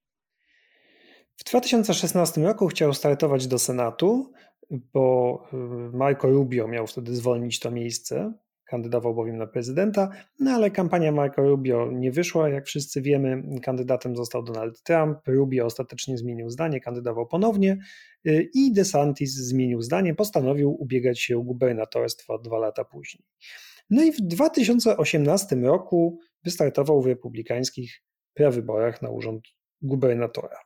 W 1.37 1.45
2016 1.45 2.41
roku 2.41 2.67
chciał 2.67 2.95
startować 2.95 3.47
do 3.47 3.59
Senatu, 3.59 4.33
bo 4.71 5.43
y, 5.53 5.97
Marco 5.97 6.29
Rubio 6.29 6.69
miał 6.69 6.87
wtedy 6.87 7.17
zwolnić 7.17 7.59
to 7.59 7.71
miejsce. 7.71 8.33
Kandydował 8.65 9.15
bowiem 9.15 9.37
na 9.37 9.47
prezydenta, 9.47 10.11
no 10.41 10.51
ale 10.51 10.71
kampania 10.71 11.13
Marco 11.13 11.43
Rubio 11.43 11.91
nie 11.93 12.13
wyszła. 12.13 12.49
Jak 12.49 12.67
wszyscy 12.67 13.03
wiemy, 13.03 13.43
kandydatem 13.63 14.17
został 14.17 14.43
Donald 14.43 14.83
Trump. 14.83 15.19
Rubio 15.27 15.67
ostatecznie 15.67 16.19
zmienił 16.19 16.51
zdanie, 16.51 16.81
kandydował 16.81 17.27
ponownie 17.27 17.79
y, 18.27 18.51
i 18.55 18.73
DeSantis 18.73 19.35
zmienił 19.35 19.83
zdanie, 19.83 20.15
postanowił 20.15 20.77
ubiegać 20.83 21.21
się 21.21 21.39
o 21.39 21.43
gubernatorstwo 21.43 22.39
dwa 22.39 22.59
lata 22.59 22.85
później. 22.85 23.25
No 23.91 24.03
i 24.03 24.13
w 24.13 24.21
2018 24.21 25.57
roku 25.57 26.19
wystartował 26.45 27.03
w 27.03 27.07
republikańskich 27.07 28.03
prawyborach 28.35 29.03
na 29.03 29.11
urząd 29.11 29.45
gubernatora. 29.83 30.59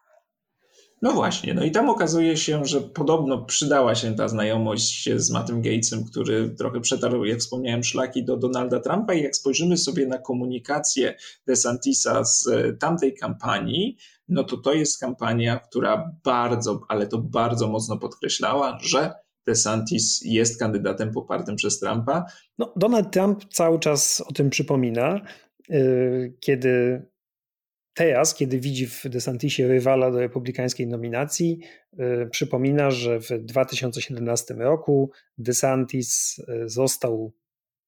No 1.02 1.12
właśnie, 1.12 1.54
no 1.54 1.64
i 1.64 1.70
tam 1.70 1.90
okazuje 1.90 2.36
się, 2.36 2.64
że 2.64 2.80
podobno 2.80 3.44
przydała 3.44 3.94
się 3.94 4.14
ta 4.14 4.28
znajomość 4.28 5.08
z 5.16 5.30
Mattem 5.30 5.62
Gatesem, 5.62 6.04
który 6.04 6.50
trochę 6.50 6.80
przetarł, 6.80 7.24
jak 7.24 7.38
wspomniałem, 7.38 7.84
szlaki 7.84 8.24
do 8.24 8.36
Donalda 8.36 8.80
Trumpa 8.80 9.14
i 9.14 9.22
jak 9.22 9.36
spojrzymy 9.36 9.76
sobie 9.76 10.06
na 10.06 10.18
komunikację 10.18 11.14
DeSantisa 11.46 12.24
z 12.24 12.48
tamtej 12.80 13.14
kampanii, 13.14 13.96
no 14.28 14.44
to 14.44 14.56
to 14.56 14.72
jest 14.72 15.00
kampania, 15.00 15.58
która 15.58 16.16
bardzo, 16.24 16.80
ale 16.88 17.06
to 17.06 17.18
bardzo 17.18 17.68
mocno 17.68 17.98
podkreślała, 17.98 18.78
że 18.82 19.14
DeSantis 19.46 20.20
jest 20.24 20.58
kandydatem 20.58 21.12
popartym 21.12 21.56
przez 21.56 21.80
Trumpa. 21.80 22.24
No, 22.58 22.72
Donald 22.76 23.12
Trump 23.12 23.44
cały 23.44 23.78
czas 23.78 24.20
o 24.20 24.32
tym 24.32 24.50
przypomina, 24.50 25.20
y, 25.70 26.34
kiedy 26.40 27.02
teraz, 27.94 28.34
kiedy 28.34 28.58
widzi 28.58 28.86
w 28.86 29.08
DeSantisie 29.08 29.68
rywala 29.68 30.10
do 30.10 30.20
republikańskiej 30.20 30.86
nominacji, 30.86 31.60
y, 31.92 32.28
przypomina, 32.30 32.90
że 32.90 33.20
w 33.20 33.28
2017 33.28 34.54
roku 34.54 35.10
DeSantis 35.38 36.38
y, 36.38 36.68
został 36.68 37.32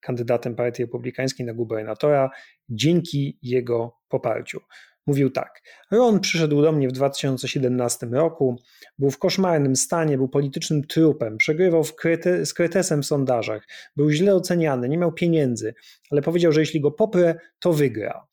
kandydatem 0.01 0.55
Partii 0.55 0.83
Republikańskiej 0.83 1.47
na 1.47 1.55
gubernatora 1.55 2.31
dzięki 2.69 3.39
jego 3.43 3.97
poparciu. 4.09 4.61
Mówił 5.07 5.31
tak: 5.31 5.63
Ron 5.91 6.21
przyszedł 6.21 6.63
do 6.63 6.73
mnie 6.73 6.89
w 6.89 6.93
2017 6.93 8.07
roku, 8.07 8.57
był 8.99 9.11
w 9.11 9.19
koszmarnym 9.19 9.77
stanie, 9.77 10.17
był 10.17 10.29
politycznym 10.29 10.87
trupem, 10.87 11.37
przegrywał 11.37 11.85
krety, 11.85 12.47
z 12.47 12.55
kretesem 12.55 13.03
w 13.03 13.07
sondażach, 13.07 13.67
był 13.97 14.11
źle 14.11 14.35
oceniany, 14.35 14.89
nie 14.89 14.99
miał 14.99 15.13
pieniędzy, 15.13 15.75
ale 16.11 16.23
powiedział, 16.23 16.53
że 16.53 16.61
jeśli 16.61 16.81
go 16.81 16.91
poprę, 16.91 17.35
to 17.59 17.73
wygra. 17.73 18.27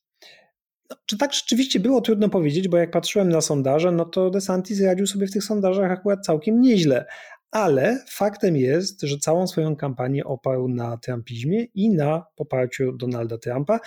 No, 0.89 0.97
czy 1.05 1.17
tak 1.17 1.33
rzeczywiście 1.33 1.79
było, 1.79 2.01
trudno 2.01 2.29
powiedzieć, 2.29 2.67
bo 2.67 2.77
jak 2.77 2.91
patrzyłem 2.91 3.29
na 3.29 3.41
sondaże, 3.41 3.91
no 3.91 4.05
to 4.05 4.29
DeSantis 4.29 4.81
radził 4.81 5.07
sobie 5.07 5.27
w 5.27 5.31
tych 5.31 5.43
sondażach 5.43 5.91
akurat 5.91 6.25
całkiem 6.25 6.61
nieźle, 6.61 7.05
ale 7.51 8.03
faktem 8.09 8.57
jest, 8.57 9.01
że 9.01 9.17
całą 9.17 9.47
swoją 9.47 9.75
kampanię 9.75 10.25
oparł 10.25 10.67
na 10.67 10.97
trumpizmie 10.97 11.63
i 11.63 11.89
na 11.89 12.25
poparciu 12.35 12.91
Donalda 12.91 13.37
Trumpa. 13.37 13.79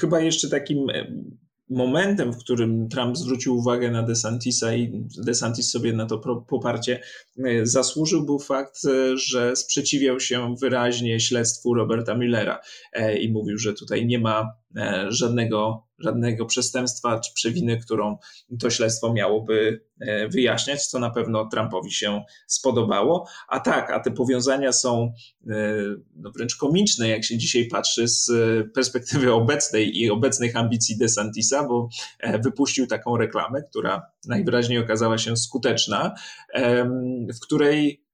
Chyba 0.00 0.20
jeszcze 0.20 0.50
takim 0.50 0.86
momentem, 1.70 2.32
w 2.32 2.38
którym 2.38 2.88
Trump 2.88 3.16
zwrócił 3.16 3.56
uwagę 3.56 3.90
na 3.90 4.02
DeSantisa 4.02 4.74
i 4.74 5.04
DeSantis 5.24 5.70
sobie 5.70 5.92
na 5.92 6.06
to 6.06 6.18
poparcie 6.48 7.00
e, 7.38 7.66
zasłużył, 7.66 8.26
był 8.26 8.38
fakt, 8.38 8.84
e, 8.84 9.16
że 9.16 9.56
sprzeciwiał 9.56 10.20
się 10.20 10.54
wyraźnie 10.60 11.20
śledztwu 11.20 11.74
Roberta 11.74 12.14
Millera 12.14 12.60
e, 12.92 13.18
i 13.18 13.32
mówił, 13.32 13.58
że 13.58 13.74
tutaj 13.74 14.06
nie 14.06 14.18
ma 14.18 14.52
żadnego 15.08 15.89
żadnego 16.00 16.46
przestępstwa 16.46 17.20
czy 17.20 17.34
przewiny, 17.34 17.78
którą 17.78 18.16
to 18.60 18.70
śledztwo 18.70 19.12
miałoby 19.12 19.84
e, 20.00 20.28
wyjaśniać, 20.28 20.86
co 20.86 20.98
na 20.98 21.10
pewno 21.10 21.48
Trumpowi 21.48 21.92
się 21.92 22.24
spodobało. 22.46 23.28
A 23.48 23.60
tak, 23.60 23.90
a 23.90 24.00
te 24.00 24.10
powiązania 24.10 24.72
są 24.72 25.12
e, 25.50 25.54
no 26.16 26.30
wręcz 26.30 26.56
komiczne, 26.56 27.08
jak 27.08 27.24
się 27.24 27.38
dzisiaj 27.38 27.66
patrzy 27.66 28.08
z 28.08 28.30
perspektywy 28.74 29.32
obecnej 29.32 29.98
i 29.98 30.10
obecnych 30.10 30.56
ambicji 30.56 30.98
DeSantisa, 30.98 31.68
bo 31.68 31.88
wypuścił 32.44 32.86
taką 32.86 33.16
reklamę, 33.16 33.62
która 33.70 34.02
najwyraźniej 34.26 34.78
okazała 34.78 35.18
się 35.18 35.36
skuteczna, 35.36 36.14
w 37.34 37.40
której 37.42 38.04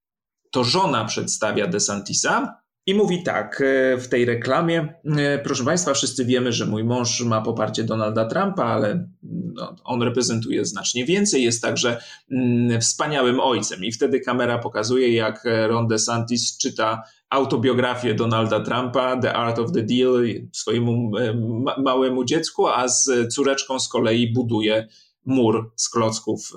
to 0.50 0.64
żona 0.64 1.04
przedstawia 1.04 1.66
DeSantisa 1.66 2.60
i 2.86 2.94
mówi 2.94 3.22
tak 3.22 3.60
e, 3.60 3.96
w 3.96 4.08
tej 4.08 4.24
reklamie: 4.24 4.94
e, 5.18 5.38
Proszę 5.38 5.64
Państwa, 5.64 5.94
wszyscy 5.94 6.24
wiemy, 6.24 6.52
że 6.52 6.66
mój 6.66 6.84
mąż 6.84 7.20
ma 7.20 7.42
poparcie 7.42 7.84
Donalda 7.84 8.24
Trumpa, 8.24 8.64
ale 8.64 9.08
no, 9.22 9.76
on 9.84 10.02
reprezentuje 10.02 10.64
znacznie 10.64 11.04
więcej, 11.04 11.44
jest 11.44 11.62
także 11.62 12.00
mm, 12.30 12.80
wspaniałym 12.80 13.40
ojcem. 13.40 13.84
I 13.84 13.92
wtedy 13.92 14.20
kamera 14.20 14.58
pokazuje, 14.58 15.14
jak 15.14 15.44
Ron 15.68 15.88
DeSantis 15.88 16.58
czyta 16.58 17.02
autobiografię 17.30 18.14
Donalda 18.14 18.60
Trumpa, 18.60 19.16
The 19.16 19.32
Art 19.32 19.58
of 19.58 19.72
the 19.72 19.82
Deal, 19.82 20.24
swojemu 20.52 21.18
e, 21.18 21.34
małemu 21.82 22.24
dziecku, 22.24 22.66
a 22.66 22.88
z 22.88 23.34
córeczką 23.34 23.80
z 23.80 23.88
kolei 23.88 24.32
buduje 24.32 24.88
mur 25.24 25.72
z 25.76 25.88
klocków 25.88 26.52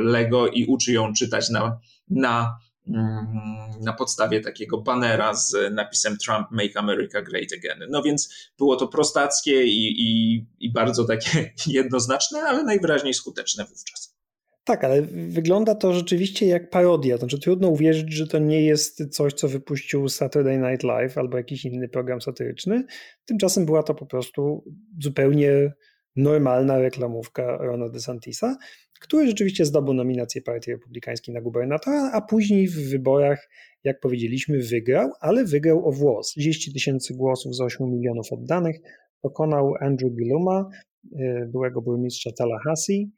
Lego 0.00 0.48
i 0.48 0.66
uczy 0.66 0.92
ją 0.92 1.12
czytać 1.12 1.50
na, 1.50 1.78
na 2.10 2.56
na 3.80 3.92
podstawie 3.98 4.40
takiego 4.40 4.78
banera 4.78 5.34
z 5.34 5.74
napisem 5.74 6.16
Trump 6.18 6.46
Make 6.50 6.76
America 6.76 7.22
Great 7.22 7.48
Again. 7.52 7.88
No 7.90 8.02
więc 8.02 8.50
było 8.58 8.76
to 8.76 8.88
prostackie 8.88 9.64
i, 9.64 10.02
i, 10.02 10.36
i 10.60 10.72
bardzo 10.72 11.04
takie 11.04 11.52
jednoznaczne, 11.66 12.42
ale 12.42 12.64
najwyraźniej 12.64 13.14
skuteczne 13.14 13.64
wówczas. 13.64 14.14
Tak, 14.64 14.84
ale 14.84 15.02
wygląda 15.28 15.74
to 15.74 15.92
rzeczywiście 15.92 16.46
jak 16.46 16.70
parodia. 16.70 17.16
Znaczy, 17.16 17.40
trudno 17.40 17.68
uwierzyć, 17.68 18.12
że 18.12 18.26
to 18.26 18.38
nie 18.38 18.64
jest 18.64 19.14
coś, 19.14 19.32
co 19.32 19.48
wypuścił 19.48 20.08
Saturday 20.08 20.58
Night 20.58 20.82
Live 20.82 21.18
albo 21.18 21.36
jakiś 21.36 21.64
inny 21.64 21.88
program 21.88 22.20
satyryczny. 22.20 22.84
Tymczasem 23.24 23.66
była 23.66 23.82
to 23.82 23.94
po 23.94 24.06
prostu 24.06 24.64
zupełnie 25.02 25.72
normalna 26.16 26.78
reklamówka 26.78 27.56
Rona 27.56 27.88
DeSantisa, 27.88 28.56
który 29.04 29.26
rzeczywiście 29.26 29.64
zdobył 29.64 29.94
nominację 29.94 30.42
Partii 30.42 30.70
Republikańskiej 30.70 31.34
na 31.34 31.40
gubernatora, 31.40 32.10
a 32.12 32.20
później 32.20 32.68
w 32.68 32.90
wyborach, 32.90 33.48
jak 33.84 34.00
powiedzieliśmy, 34.00 34.58
wygrał, 34.58 35.10
ale 35.20 35.44
wygrał 35.44 35.88
o 35.88 35.92
włos. 35.92 36.28
30 36.28 36.72
tysięcy 36.72 37.14
głosów 37.14 37.54
z 37.54 37.60
8 37.60 37.90
milionów 37.90 38.32
oddanych 38.32 38.76
pokonał 39.20 39.74
Andrew 39.80 40.12
Gilluma, 40.12 40.68
y, 41.04 41.48
byłego 41.52 41.82
burmistrza 41.82 42.30
Tallahassee 42.38 43.10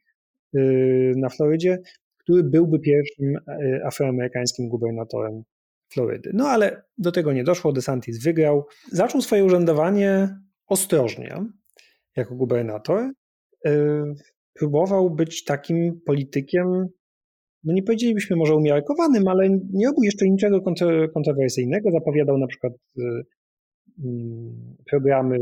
y, 0.55 1.13
na 1.17 1.29
Florydzie, 1.29 1.77
który 2.17 2.43
byłby 2.43 2.79
pierwszym 2.79 3.35
y, 3.35 3.85
afroamerykańskim 3.85 4.69
gubernatorem 4.69 5.43
Florydy. 5.93 6.31
No 6.33 6.47
ale 6.47 6.83
do 6.97 7.11
tego 7.11 7.33
nie 7.33 7.43
doszło, 7.43 7.73
DeSantis 7.73 8.23
wygrał. 8.23 8.65
Zaczął 8.91 9.21
swoje 9.21 9.45
urzędowanie 9.45 10.37
ostrożnie, 10.67 11.35
jako 12.15 12.35
gubernator, 12.35 13.11
próbował 14.59 15.09
być 15.09 15.43
takim 15.43 16.01
politykiem, 16.05 16.87
no 17.63 17.73
nie 17.73 17.83
powiedzielibyśmy 17.83 18.35
może 18.35 18.55
umiarkowanym, 18.55 19.27
ale 19.27 19.49
nie 19.49 19.85
robił 19.85 20.03
jeszcze 20.03 20.29
niczego 20.29 20.61
kontrowersyjnego. 21.13 21.91
Zapowiadał 21.91 22.37
na 22.37 22.47
przykład 22.47 22.73
y, 22.73 23.01
mm, 24.03 24.75
programy 24.89 25.39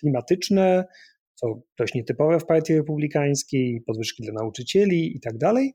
klimatyczne, 0.00 0.84
co 1.34 1.62
dość 1.78 1.94
nietypowe 1.94 2.40
w 2.40 2.46
partii 2.46 2.74
republikańskiej, 2.74 3.80
podwyżki 3.86 4.22
dla 4.22 4.32
nauczycieli 4.32 5.16
i 5.16 5.20
tak 5.20 5.38
dalej. 5.38 5.72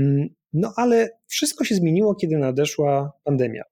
Mm, 0.00 0.28
no 0.52 0.72
ale 0.76 1.08
wszystko 1.26 1.64
się 1.64 1.74
zmieniło, 1.74 2.14
kiedy 2.14 2.38
nadeszła 2.38 3.12
pandemia. 3.24 3.62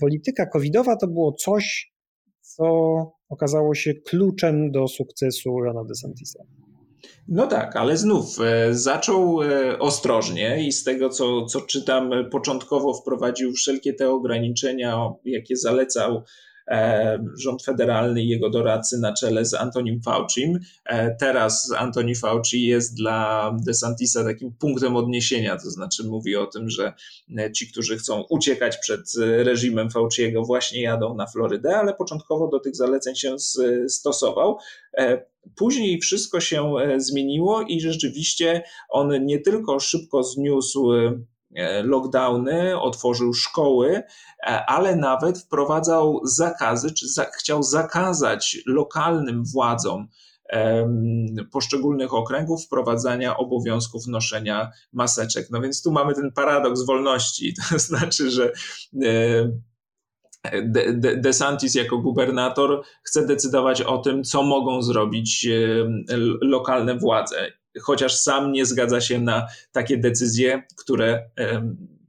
Polityka 0.00 0.46
covidowa 0.46 0.96
to 0.96 1.06
było 1.06 1.32
coś, 1.32 1.92
co 2.40 2.64
okazało 3.28 3.74
się 3.74 3.94
kluczem 3.94 4.70
do 4.70 4.88
sukcesu 4.88 5.60
Rona 5.60 5.84
DeSantisa. 5.84 6.44
No 7.28 7.46
tak, 7.46 7.76
ale 7.76 7.96
znów 7.96 8.40
e, 8.40 8.74
zaczął 8.74 9.42
e, 9.42 9.78
ostrożnie 9.78 10.66
i 10.66 10.72
z 10.72 10.84
tego, 10.84 11.08
co, 11.08 11.46
co 11.46 11.60
czytam, 11.60 12.10
początkowo 12.30 12.94
wprowadził 12.94 13.52
wszelkie 13.52 13.94
te 13.94 14.10
ograniczenia, 14.10 15.10
jakie 15.24 15.56
zalecał 15.56 16.16
E, 16.16 16.47
rząd 17.34 17.62
federalny 17.64 18.22
i 18.22 18.28
jego 18.28 18.50
doradcy 18.50 18.98
na 18.98 19.12
czele 19.12 19.44
z 19.44 19.54
Antonim 19.54 20.02
Faucim. 20.02 20.58
E, 20.84 21.16
teraz 21.16 21.72
Antoni 21.78 22.14
Fauci 22.14 22.66
jest 22.66 22.96
dla 22.96 23.52
DeSantisa 23.66 24.24
takim 24.24 24.52
punktem 24.52 24.96
odniesienia, 24.96 25.56
to 25.56 25.70
znaczy 25.70 26.04
mówi 26.04 26.36
o 26.36 26.46
tym, 26.46 26.70
że 26.70 26.92
e, 27.38 27.52
ci, 27.52 27.72
którzy 27.72 27.96
chcą 27.96 28.24
uciekać 28.30 28.76
przed 28.76 29.00
reżimem 29.18 29.90
Fauciego 29.90 30.44
właśnie 30.44 30.82
jadą 30.82 31.14
na 31.14 31.26
Florydę, 31.26 31.76
ale 31.76 31.94
początkowo 31.94 32.48
do 32.48 32.60
tych 32.60 32.76
zaleceń 32.76 33.14
się 33.14 33.36
stosował. 33.88 34.58
Później 35.56 36.00
wszystko 36.00 36.40
się 36.40 36.74
zmieniło 36.96 37.62
i 37.62 37.80
rzeczywiście 37.80 38.62
on 38.90 39.26
nie 39.26 39.40
tylko 39.40 39.80
szybko 39.80 40.22
zniósł 40.22 40.92
E, 40.92 41.37
lockdowny, 41.84 42.80
otworzył 42.80 43.34
szkoły, 43.34 44.02
e, 44.46 44.66
ale 44.66 44.96
nawet 44.96 45.38
wprowadzał 45.38 46.20
zakazy, 46.24 46.94
czy 46.94 47.08
za, 47.08 47.24
chciał 47.24 47.62
zakazać 47.62 48.58
lokalnym 48.66 49.44
władzom 49.44 50.08
poszczególnych 51.52 52.14
okręgów 52.14 52.64
wprowadzania 52.64 53.36
obowiązków 53.36 54.06
noszenia 54.06 54.70
maseczek. 54.92 55.46
No 55.50 55.60
więc 55.60 55.82
tu 55.82 55.92
mamy 55.92 56.14
ten 56.14 56.32
paradoks 56.32 56.82
wolności, 56.82 57.54
to 57.70 57.78
znaczy, 57.78 58.30
że 58.30 58.52
e, 59.04 59.52
DeSantis 61.16 61.74
jako 61.74 61.98
gubernator 61.98 62.82
chce 63.02 63.26
decydować 63.26 63.82
o 63.82 63.98
tym, 63.98 64.24
co 64.24 64.42
mogą 64.42 64.82
zrobić 64.82 65.48
lokalne 66.40 66.98
władze 66.98 67.52
chociaż 67.82 68.16
sam 68.16 68.52
nie 68.52 68.66
zgadza 68.66 69.00
się 69.00 69.20
na 69.20 69.46
takie 69.72 69.98
decyzje, 69.98 70.62
które 70.76 71.30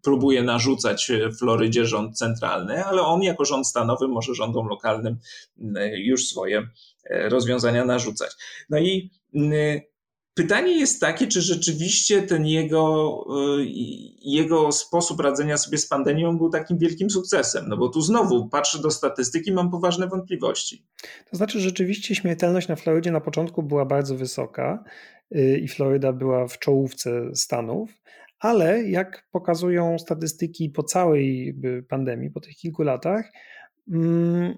próbuje 0.01 0.43
narzucać 0.43 1.11
Florydzie 1.39 1.85
rząd 1.85 2.17
centralny, 2.17 2.85
ale 2.85 3.01
on 3.01 3.23
jako 3.23 3.45
rząd 3.45 3.67
stanowy 3.67 4.07
może 4.07 4.35
rządom 4.35 4.67
lokalnym 4.67 5.17
już 5.93 6.27
swoje 6.27 6.67
e, 7.09 7.29
rozwiązania 7.29 7.85
narzucać. 7.85 8.31
No 8.69 8.79
i 8.79 9.11
Pytanie 10.39 10.79
jest 10.79 11.01
takie, 11.01 11.27
czy 11.27 11.41
rzeczywiście 11.41 12.21
ten 12.21 12.45
jego, 12.45 13.25
e, 13.29 13.63
jego 14.21 14.71
sposób 14.71 15.19
radzenia 15.19 15.57
sobie 15.57 15.77
z 15.77 15.87
pandemią 15.87 16.37
był 16.37 16.49
takim 16.49 16.77
wielkim 16.77 17.09
sukcesem. 17.09 17.65
No 17.69 17.77
bo 17.77 17.89
tu 17.89 18.01
znowu 18.01 18.49
patrzę 18.49 18.81
do 18.81 18.91
statystyki, 18.91 19.51
mam 19.51 19.71
poważne 19.71 20.07
wątpliwości. 20.07 20.85
To 21.31 21.37
znaczy, 21.37 21.59
rzeczywiście 21.59 22.15
śmiertelność 22.15 22.67
na 22.67 22.75
Florydzie 22.75 23.11
na 23.11 23.21
początku 23.21 23.63
była 23.63 23.85
bardzo 23.85 24.15
wysoka 24.15 24.83
y, 25.35 25.59
i 25.63 25.67
Floryda 25.67 26.13
była 26.13 26.47
w 26.47 26.59
czołówce 26.59 27.35
Stanów, 27.35 27.89
ale 28.39 28.83
jak 28.83 29.27
pokazują 29.31 29.99
statystyki 29.99 30.69
po 30.69 30.83
całej 30.83 31.55
pandemii, 31.89 32.29
po 32.29 32.39
tych 32.39 32.55
kilku 32.55 32.83
latach, 32.83 33.31
mm, 33.91 34.55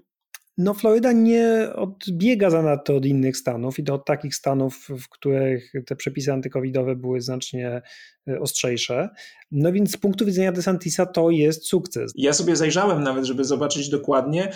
no, 0.58 0.74
Floryda 0.74 1.12
nie 1.12 1.68
odbiega 1.74 2.50
zanadto 2.50 2.96
od 2.96 3.06
innych 3.06 3.36
stanów 3.36 3.78
i 3.78 3.84
to 3.84 3.94
od 3.94 4.06
takich 4.06 4.34
stanów, 4.34 4.88
w 4.88 5.08
których 5.08 5.72
te 5.86 5.96
przepisy 5.96 6.32
antykowidowe 6.32 6.96
były 6.96 7.20
znacznie 7.20 7.82
e, 8.28 8.40
ostrzejsze. 8.40 9.08
No 9.50 9.72
więc 9.72 9.92
z 9.92 9.96
punktu 9.96 10.26
widzenia 10.26 10.52
DeSantisa 10.52 11.06
to 11.06 11.30
jest 11.30 11.66
sukces. 11.66 12.12
Ja 12.16 12.32
sobie 12.32 12.56
zajrzałem 12.56 13.02
nawet, 13.02 13.24
żeby 13.24 13.44
zobaczyć 13.44 13.88
dokładnie. 13.88 14.52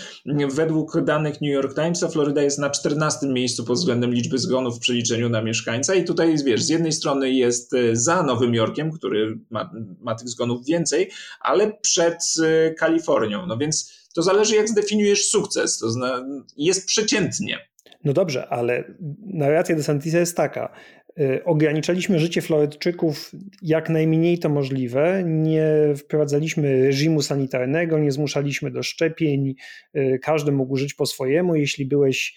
Według 0.51 1.01
danych 1.01 1.41
New 1.41 1.53
York 1.53 1.75
Timesa 1.75 2.09
Floryda 2.09 2.43
jest 2.43 2.59
na 2.59 2.71
14 2.71 3.27
miejscu 3.27 3.65
pod 3.65 3.77
względem 3.77 4.15
liczby 4.15 4.39
zgonów 4.39 4.77
w 4.77 4.81
przeliczeniu 4.81 5.29
na 5.29 5.43
mieszkańca 5.43 5.95
i 5.95 6.05
tutaj 6.05 6.35
wiesz, 6.45 6.63
z 6.63 6.69
jednej 6.69 6.93
strony 6.93 7.31
jest 7.31 7.75
e, 7.75 7.97
za 7.97 8.23
Nowym 8.23 8.55
Jorkiem, 8.55 8.93
który 8.93 9.39
ma, 9.51 9.71
ma 10.01 10.15
tych 10.15 10.29
zgonów 10.29 10.67
więcej, 10.67 11.11
ale 11.41 11.73
przed 11.83 12.19
e, 12.45 12.75
Kalifornią. 12.75 13.47
No 13.47 13.59
więc 13.59 14.06
to 14.17 14.23
zależy, 14.23 14.57
jak 14.57 14.69
zdefiniujesz 14.69 15.29
sukces. 15.29 15.79
To 15.79 15.91
zna, 15.91 16.27
jest 16.57 16.87
przeciętnie. 16.87 17.59
No 18.05 18.13
dobrze, 18.13 18.49
ale 18.49 18.85
narracja 19.21 19.77
DeSantisa 19.77 20.19
jest 20.19 20.37
taka. 20.37 20.73
Y, 21.21 21.45
ograniczaliśmy 21.45 22.19
życie 22.19 22.43
Florydczyków 22.43 23.33
jak 23.63 23.91
najmniej 23.91 24.39
to 24.39 24.49
możliwe, 24.49 25.23
nie 25.27 25.69
wprowadzaliśmy 25.97 26.83
reżimu 26.83 27.23
sanitarnego, 27.23 27.99
nie 27.99 28.13
zmuszaliśmy 28.13 28.71
do 28.71 28.83
szczepień, 28.83 29.55
y, 29.97 30.19
każdy 30.23 30.53
mógł 30.53 30.77
żyć 30.77 30.95
po 30.95 31.07
swojemu. 31.07 31.57
Jeśli 31.57 31.87
byłeś 31.87 32.37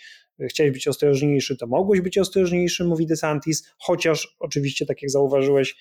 chciałeś 0.50 0.72
być 0.72 0.88
ostrożniejszy, 0.88 1.58
to 1.58 1.68
mogłeś 1.68 2.02
być 2.02 2.18
ostrożniejszy, 2.18 2.84
mówi 2.86 3.08
DeSantis, 3.08 3.74
chociaż 3.78 4.36
oczywiście, 4.40 4.86
tak 4.86 5.02
jak 5.02 5.12
zauważyłeś, 5.12 5.76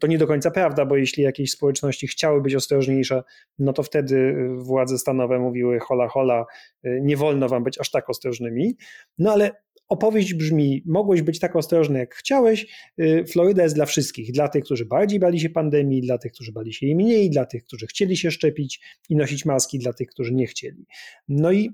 to 0.00 0.06
nie 0.06 0.18
do 0.18 0.26
końca 0.26 0.50
prawda, 0.50 0.86
bo 0.86 0.96
jeśli 0.96 1.22
jakieś 1.22 1.50
społeczności 1.50 2.06
chciały 2.06 2.42
być 2.42 2.54
ostrożniejsze, 2.54 3.22
no 3.58 3.72
to 3.72 3.82
wtedy 3.82 4.34
władze 4.58 4.98
stanowe 4.98 5.38
mówiły 5.38 5.78
hola 5.78 6.08
hola, 6.08 6.44
nie 6.84 7.16
wolno 7.16 7.48
wam 7.48 7.64
być 7.64 7.80
aż 7.80 7.90
tak 7.90 8.10
ostrożnymi. 8.10 8.76
No 9.18 9.32
ale 9.32 9.50
opowieść 9.88 10.34
brzmi: 10.34 10.82
Mogłeś 10.86 11.22
być 11.22 11.38
tak 11.38 11.56
ostrożny, 11.56 11.98
jak 11.98 12.14
chciałeś. 12.14 12.66
Y, 13.00 13.24
Floryda 13.32 13.62
jest 13.62 13.74
dla 13.74 13.86
wszystkich. 13.86 14.32
Dla 14.32 14.48
tych, 14.48 14.64
którzy 14.64 14.86
bardziej 14.86 15.18
bali 15.18 15.40
się 15.40 15.50
pandemii, 15.50 16.02
dla 16.02 16.18
tych, 16.18 16.32
którzy 16.32 16.52
bali 16.52 16.72
się 16.72 16.86
jej 16.86 16.94
mniej, 16.94 17.30
dla 17.30 17.46
tych, 17.46 17.64
którzy 17.64 17.86
chcieli 17.86 18.16
się 18.16 18.30
szczepić 18.30 18.80
i 19.08 19.16
nosić 19.16 19.44
maski, 19.44 19.78
dla 19.78 19.92
tych, 19.92 20.08
którzy 20.08 20.34
nie 20.34 20.46
chcieli. 20.46 20.86
No 21.28 21.52
i 21.52 21.70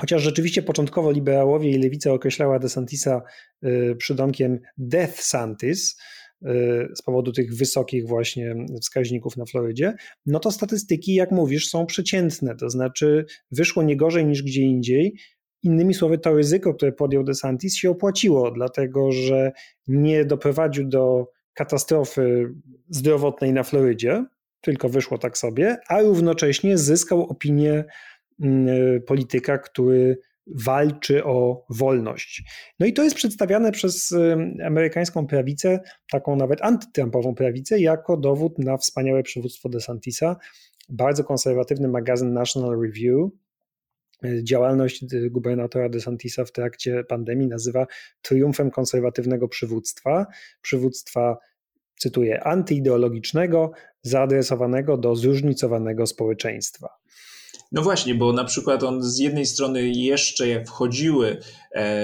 Chociaż 0.00 0.22
rzeczywiście 0.22 0.62
początkowo 0.62 1.10
liberałowie 1.10 1.70
i 1.70 1.78
lewica 1.78 2.12
określała 2.12 2.58
DeSantisa 2.58 3.22
y, 3.64 3.96
przydomkiem 3.98 4.58
Death 4.76 5.20
Santis, 5.20 5.98
y, 6.42 6.48
z 6.94 7.02
powodu 7.02 7.32
tych 7.32 7.54
wysokich 7.54 8.06
właśnie 8.06 8.54
wskaźników 8.80 9.36
na 9.36 9.44
Florydzie, 9.44 9.94
no 10.26 10.40
to 10.40 10.50
statystyki, 10.50 11.14
jak 11.14 11.30
mówisz, 11.30 11.68
są 11.68 11.86
przeciętne, 11.86 12.56
to 12.56 12.70
znaczy 12.70 13.24
wyszło 13.50 13.82
nie 13.82 13.96
gorzej 13.96 14.26
niż 14.26 14.42
gdzie 14.42 14.62
indziej, 14.62 15.14
Innymi 15.62 15.94
słowy, 15.94 16.18
to 16.18 16.34
ryzyko, 16.34 16.74
które 16.74 16.92
podjął 16.92 17.24
DeSantis, 17.24 17.76
się 17.76 17.90
opłaciło, 17.90 18.50
dlatego 18.50 19.12
że 19.12 19.52
nie 19.88 20.24
doprowadził 20.24 20.88
do 20.88 21.30
katastrofy 21.54 22.54
zdrowotnej 22.88 23.52
na 23.52 23.62
Florydzie, 23.62 24.24
tylko 24.60 24.88
wyszło 24.88 25.18
tak 25.18 25.38
sobie, 25.38 25.76
a 25.88 26.02
równocześnie 26.02 26.78
zyskał 26.78 27.22
opinię 27.22 27.84
polityka, 29.06 29.58
który 29.58 30.18
walczy 30.46 31.24
o 31.24 31.66
wolność. 31.70 32.42
No 32.80 32.86
i 32.86 32.92
to 32.92 33.04
jest 33.04 33.16
przedstawiane 33.16 33.72
przez 33.72 34.14
amerykańską 34.64 35.26
prawicę, 35.26 35.80
taką 36.10 36.36
nawet 36.36 36.62
antytrumpową 36.62 37.34
prawicę, 37.34 37.80
jako 37.80 38.16
dowód 38.16 38.58
na 38.58 38.76
wspaniałe 38.76 39.22
przywództwo 39.22 39.68
DeSantisa. 39.68 40.36
Bardzo 40.88 41.24
konserwatywny 41.24 41.88
magazyn 41.88 42.32
National 42.32 42.80
Review 42.80 43.30
działalność 44.42 45.04
gubernatora 45.30 45.88
DeSantisa 45.88 46.44
w 46.44 46.52
trakcie 46.52 47.04
pandemii 47.04 47.48
nazywa 47.48 47.86
triumfem 48.22 48.70
konserwatywnego 48.70 49.48
przywództwa. 49.48 50.26
Przywództwa, 50.62 51.36
cytuję, 51.98 52.44
antyideologicznego, 52.44 53.70
zaadresowanego 54.02 54.96
do 54.96 55.16
zróżnicowanego 55.16 56.06
społeczeństwa. 56.06 56.88
No 57.72 57.82
właśnie, 57.82 58.14
bo 58.14 58.32
na 58.32 58.44
przykład 58.44 58.82
on 58.82 59.02
z 59.02 59.18
jednej 59.18 59.46
strony 59.46 59.88
jeszcze 59.88 60.48
jak 60.48 60.66
wchodziły 60.66 61.40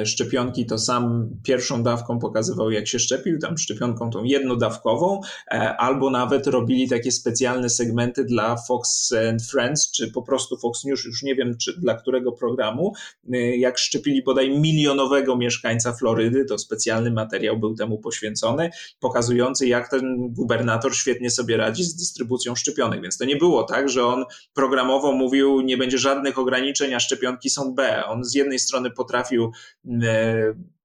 szczepionki, 0.05 0.67
to 0.67 0.79
sam 0.79 1.31
pierwszą 1.43 1.83
dawką 1.83 2.19
pokazywał, 2.19 2.71
jak 2.71 2.89
się 2.89 2.99
szczepił, 2.99 3.39
tam 3.39 3.59
szczepionką 3.59 4.11
tą 4.11 4.25
jednodawkową, 4.25 5.21
e, 5.51 5.77
albo 5.77 6.11
nawet 6.11 6.47
robili 6.47 6.89
takie 6.89 7.13
specjalne 7.13 7.71
segmenty 7.71 8.25
dla 8.25 8.57
Fox 8.57 9.13
and 9.31 9.43
Friends, 9.43 9.91
czy 9.91 10.13
po 10.13 10.23
prostu 10.23 10.57
Fox 10.57 10.85
News, 10.85 11.05
już 11.05 11.23
nie 11.23 11.35
wiem, 11.35 11.57
czy 11.57 11.81
dla 11.81 11.95
którego 11.95 12.33
programu, 12.33 12.93
e, 13.33 13.57
jak 13.57 13.79
szczepili 13.79 14.23
bodaj 14.23 14.61
milionowego 14.61 15.37
mieszkańca 15.37 15.93
Florydy, 15.93 16.45
to 16.45 16.59
specjalny 16.59 17.11
materiał 17.11 17.59
był 17.59 17.75
temu 17.75 17.99
poświęcony, 17.99 18.71
pokazujący, 19.01 19.67
jak 19.67 19.91
ten 19.91 20.33
gubernator 20.33 20.95
świetnie 20.97 21.31
sobie 21.31 21.57
radzi 21.57 21.85
z 21.85 21.97
dystrybucją 21.97 22.55
szczepionek. 22.55 23.03
Więc 23.03 23.19
to 23.19 23.25
nie 23.25 23.37
było 23.37 23.63
tak, 23.63 23.89
że 23.89 24.07
on 24.07 24.25
programowo 24.55 25.13
mówił, 25.13 25.61
nie 25.61 25.77
będzie 25.77 25.99
żadnych 25.99 26.39
ograniczeń, 26.39 26.95
a 26.95 27.01
szczepionki 27.01 27.51
są 27.51 27.75
B. 27.75 28.05
On 28.07 28.25
z 28.25 28.35
jednej 28.35 28.59
strony 28.59 28.91
potrafił 28.91 29.45
e, 29.45 29.51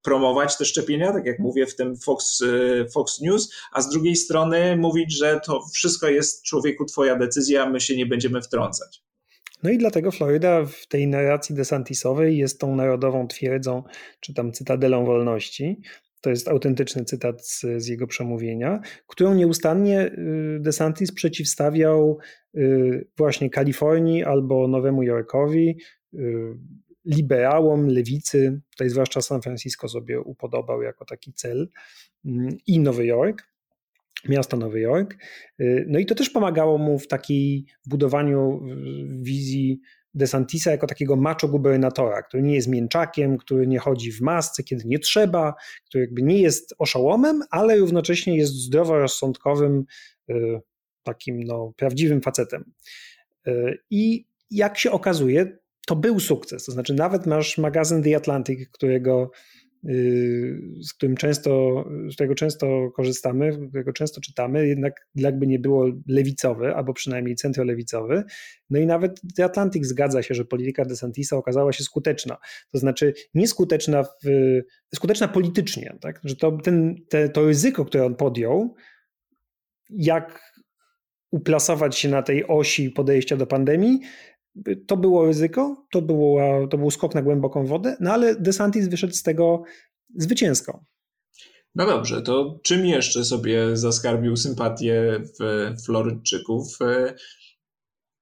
promować 0.02 0.58
te 0.58 0.65
szczepienia, 0.65 1.13
tak 1.13 1.26
jak 1.26 1.39
mówię 1.39 1.65
w 1.65 1.76
tym 1.76 1.98
Fox, 1.98 2.42
e, 2.42 2.89
Fox 2.89 3.22
News, 3.22 3.54
a 3.72 3.82
z 3.82 3.89
drugiej 3.89 4.15
strony 4.15 4.78
mówić, 4.78 5.18
że 5.18 5.39
to 5.46 5.62
wszystko 5.74 6.08
jest 6.08 6.44
człowieku 6.44 6.86
twoja 6.86 7.15
decyzja, 7.15 7.70
my 7.70 7.82
się 7.82 7.98
nie 7.98 8.06
będziemy 8.06 8.42
wtrącać. 8.42 9.04
No 9.63 9.70
i 9.70 9.78
dlatego 9.78 10.12
Floryda 10.12 10.65
w 10.65 10.88
tej 10.88 11.08
narracji 11.08 11.56
desantisowej 11.56 12.38
jest 12.38 12.60
tą 12.60 12.76
narodową 12.76 13.28
twierdzą, 13.28 13.84
czy 14.20 14.34
tam 14.34 14.52
cytadelą 14.52 15.06
wolności, 15.06 15.82
to 16.22 16.30
jest 16.30 16.48
autentyczny 16.48 17.06
cytat 17.06 17.48
z, 17.48 17.65
z, 17.78 17.88
jego 17.88 18.08
przemówienia, 18.08 18.80
którą 19.08 19.34
nieustannie 19.34 20.02
y, 20.02 20.60
DeSantis 20.60 21.12
przeciwstawiał 21.12 22.18
y, 22.56 23.08
właśnie 23.18 23.50
Kalifornii 23.50 24.24
albo 24.24 24.68
Nowemu 24.68 25.04
Jorkowi, 25.04 25.78
y, 26.13 26.20
liberałom, 27.10 27.88
lewicy, 27.88 28.62
tutaj 28.72 28.89
zwłaszcza 28.89 29.22
San 29.22 29.41
Francisco 29.41 29.89
sobie 29.89 30.22
upodobał 30.22 30.82
jako 30.82 31.06
taki 31.06 31.34
cel 31.34 31.69
mm, 32.26 32.58
i 32.67 32.80
Nowy 32.80 33.06
Jork, 33.06 33.43
miasto 34.30 34.58
Nowy 34.58 34.80
Jork. 34.80 35.15
No 35.88 36.00
i 36.00 36.06
to 36.06 36.15
też 36.15 36.30
pomagało 36.30 36.78
mu 36.78 37.00
w 37.00 37.08
takiej 37.08 37.65
budowaniu 37.86 38.62
wizji 39.22 39.82
DeSantisa 40.13 40.72
jako 40.72 40.88
takiego 40.88 41.15
macho 41.15 41.48
gubernatora, 41.48 42.22
który 42.22 42.43
nie 42.43 42.56
jest 42.56 42.67
mięczakiem, 42.67 43.38
który 43.38 43.67
nie 43.67 43.80
chodzi 43.80 44.12
w 44.12 44.22
masce, 44.22 44.63
kiedy 44.63 44.84
nie 44.86 45.00
trzeba, 45.00 45.54
który 45.86 46.04
jakby 46.04 46.22
nie 46.22 46.41
jest 46.41 46.76
oszołomem, 46.78 47.43
ale 47.52 47.78
równocześnie 47.78 48.38
jest 48.38 48.54
zdroworozsądkowym, 48.54 49.86
y, 50.30 50.62
takim 51.04 51.43
no, 51.43 51.74
prawdziwym 51.76 52.22
facetem. 52.22 52.72
Y, 53.48 53.78
I 53.89 54.26
jak 54.52 54.78
się 54.78 54.91
okazuje, 54.91 55.58
to 55.89 55.95
był 55.95 56.19
sukces. 56.19 56.65
To 56.65 56.71
znaczy, 56.71 56.93
nawet 56.93 57.25
masz 57.25 57.58
magazyn 57.58 58.04
The 58.04 58.15
Atlantic, 58.15 58.69
którego 58.71 59.32
Y, 59.88 60.62
z 60.82 60.93
którym 60.93 61.15
często, 61.15 61.84
z 62.12 62.13
którego 62.13 62.36
często 62.36 62.91
korzystamy, 62.95 63.67
którego 63.67 63.93
często 63.93 64.21
czytamy, 64.21 64.67
jednak 64.67 65.08
jakby 65.15 65.47
nie 65.47 65.60
było 65.60 65.86
lewicowy, 66.08 66.75
albo 66.75 66.93
przynajmniej 66.93 67.36
centrolewicowy. 67.36 68.23
No 68.69 68.80
i 68.80 68.86
nawet 68.86 69.21
The 69.36 69.45
Atlantic 69.45 69.86
zgadza 69.86 70.23
się, 70.23 70.34
że 70.34 70.45
polityka 70.45 70.86
DeSantisa 70.86 71.38
okazała 71.38 71.73
się 71.73 71.84
skuteczna. 71.84 72.38
To 72.71 72.80
znaczy 72.80 73.13
nieskuteczna, 73.34 74.04
w, 74.04 74.28
skuteczna 74.95 75.28
politycznie, 75.28 75.97
tak? 76.02 76.19
że 76.23 76.36
to, 76.36 76.52
ten, 76.52 76.95
te, 77.10 77.30
to 77.30 77.45
ryzyko, 77.45 77.86
które 77.86 78.06
on 78.06 78.15
podjął, 78.15 78.75
jak 79.89 80.54
uplasować 81.32 81.97
się 81.97 82.10
na 82.10 82.21
tej 82.23 82.47
osi 82.47 82.89
podejścia 82.89 83.38
do 83.38 83.47
pandemii, 83.47 83.99
to 84.88 84.98
było 84.98 85.26
ryzyko, 85.26 85.86
to, 85.91 86.02
było, 86.02 86.67
to 86.67 86.78
był 86.78 86.91
skok 86.91 87.15
na 87.15 87.22
głęboką 87.22 87.65
wodę, 87.65 87.98
no 88.00 88.12
ale 88.12 88.36
DeSantis 88.36 88.88
wyszedł 88.88 89.13
z 89.13 89.24
tego 89.24 89.63
zwycięsko. 90.15 90.86
No 91.76 91.86
dobrze, 91.86 92.22
to 92.22 92.60
czym 92.63 92.86
jeszcze 92.86 93.26
sobie 93.26 93.78
zaskarbił 93.78 94.38
sympatię 94.38 95.22
w 95.39 95.74
Florydczyków? 95.86 96.78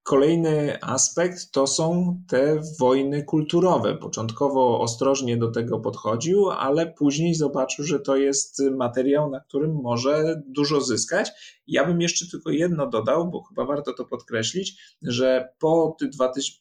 Kolejny 0.07 0.77
aspekt 0.81 1.51
to 1.51 1.67
są 1.67 2.17
te 2.27 2.61
wojny 2.79 3.23
kulturowe. 3.23 3.95
Początkowo 3.95 4.81
ostrożnie 4.81 5.37
do 5.37 5.51
tego 5.51 5.79
podchodził, 5.79 6.49
ale 6.49 6.87
później 6.87 7.35
zobaczył, 7.35 7.85
że 7.85 7.99
to 7.99 8.15
jest 8.15 8.61
materiał, 8.71 9.29
na 9.29 9.39
którym 9.39 9.73
może 9.73 10.41
dużo 10.45 10.81
zyskać. 10.81 11.31
Ja 11.67 11.85
bym 11.85 12.01
jeszcze 12.01 12.25
tylko 12.31 12.51
jedno 12.51 12.87
dodał, 12.89 13.31
bo 13.31 13.43
chyba 13.43 13.65
warto 13.65 13.93
to 13.93 14.05
podkreślić, 14.05 14.97
że 15.01 15.49
po, 15.59 15.97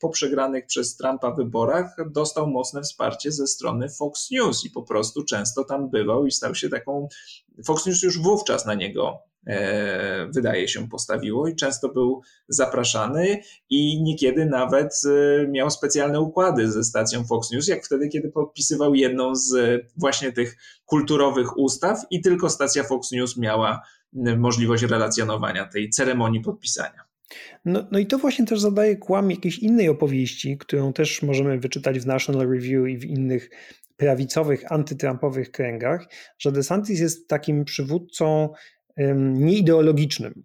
po 0.01 0.09
przegranych 0.09 0.67
przez 0.67 0.97
Trumpa 0.97 1.31
wyborach 1.31 1.97
dostał 2.11 2.47
mocne 2.47 2.83
wsparcie 2.83 3.33
ze 3.33 3.47
strony 3.47 3.89
Fox 3.89 4.31
News 4.31 4.65
i 4.65 4.71
po 4.71 4.83
prostu 4.83 5.25
często 5.25 5.65
tam 5.65 5.91
bywał 5.91 6.27
i 6.27 6.31
stał 6.31 6.55
się 6.55 6.69
taką. 6.69 7.09
Fox 7.67 7.87
News 7.87 8.03
już 8.03 8.19
wówczas 8.19 8.67
na 8.67 8.75
niego 8.75 9.19
wydaje 10.35 10.69
się 10.69 10.89
postawiło 10.89 11.49
i 11.49 11.57
często 11.57 11.89
był 11.89 12.21
zapraszany 12.49 13.43
i 13.71 14.03
niekiedy 14.03 14.47
nawet 14.47 15.03
e, 15.07 15.49
miał 15.49 15.71
specjalne 15.71 16.21
układy 16.21 16.71
ze 16.73 16.85
stacją 16.85 17.25
Fox 17.25 17.51
News, 17.51 17.69
jak 17.69 17.85
wtedy, 17.85 18.09
kiedy 18.09 18.31
podpisywał 18.31 18.95
jedną 18.95 19.35
z 19.35 19.83
właśnie 19.97 20.33
tych 20.33 20.57
kulturowych 20.85 21.59
ustaw 21.59 21.99
i 22.11 22.21
tylko 22.21 22.51
stacja 22.51 22.85
Fox 22.85 23.13
News 23.13 23.37
miała 23.37 23.83
możliwość 24.37 24.83
relacjonowania 24.83 25.67
tej 25.67 25.91
ceremonii 25.91 26.41
podpisania. 26.41 27.07
No, 27.65 27.87
no 27.91 27.99
i 27.99 28.07
to 28.07 28.19
właśnie 28.19 28.47
też 28.47 28.61
zadaje 28.61 28.97
kłam 28.97 29.31
jakiejś 29.31 29.59
innej 29.59 29.89
opowieści, 29.89 30.59
którą 30.59 30.93
też 30.93 31.23
możemy 31.23 31.59
wyczytać 31.59 31.99
w 31.99 32.07
National 32.07 32.49
Review 32.49 32.89
i 32.89 32.99
w 32.99 33.05
innych 33.05 33.51
prawicowych, 33.97 34.73
antytrumpowych 34.73 35.51
kręgach, 35.51 36.07
że 36.39 36.53
DeSantis 36.53 37.01
jest 37.01 37.29
takim 37.29 37.65
przywódcą 37.65 38.49
nieideologicznym. 39.35 40.45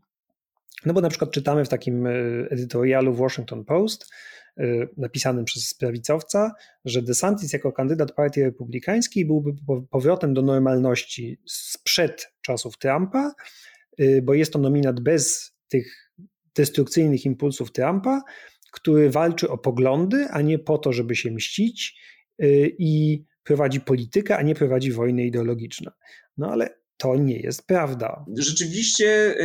No 0.86 0.94
bo 0.94 1.02
na 1.02 1.10
przykład 1.10 1.32
czytamy 1.32 1.66
w 1.66 1.70
takim 1.70 2.08
e, 2.08 2.12
edytorialu 2.50 3.14
w 3.14 3.18
Washington 3.18 3.66
Post, 3.66 4.14
e, 4.58 4.64
napisanym 4.98 5.46
przez 5.46 5.74
prawicowca, 5.74 6.52
że 6.86 7.02
DeSantis 7.02 7.54
jako 7.54 7.72
kandydat 7.72 8.12
Partii 8.12 8.42
Republikańskiej 8.42 9.26
byłby 9.26 9.54
powrotem 9.90 10.34
do 10.34 10.42
normalności 10.42 11.42
sprzed 11.48 12.34
czasów 12.42 12.78
Trumpa, 12.78 13.34
e, 13.98 14.22
bo 14.22 14.34
jest 14.34 14.54
to 14.54 14.60
nominat 14.60 15.00
bez 15.00 15.52
tych 15.68 16.12
destrukcyjnych 16.56 17.26
impulsów 17.26 17.72
Trumpa, 17.72 18.22
który 18.72 19.10
walczy 19.10 19.50
o 19.50 19.58
poglądy, 19.58 20.28
a 20.32 20.42
nie 20.42 20.60
po 20.60 20.78
to, 20.78 20.94
żeby 20.94 21.16
się 21.16 21.32
mścić 21.32 22.02
i 22.78 23.24
prowadzi 23.44 23.82
politykę, 23.82 24.38
a 24.38 24.42
nie 24.42 24.56
prowadzi 24.56 24.92
wojny 24.92 25.26
ideologiczne. 25.26 25.92
No 26.38 26.52
ale 26.52 26.81
to 27.02 27.16
nie 27.16 27.40
jest 27.40 27.68
prawda. 27.68 28.26
Rzeczywiście 28.38 29.36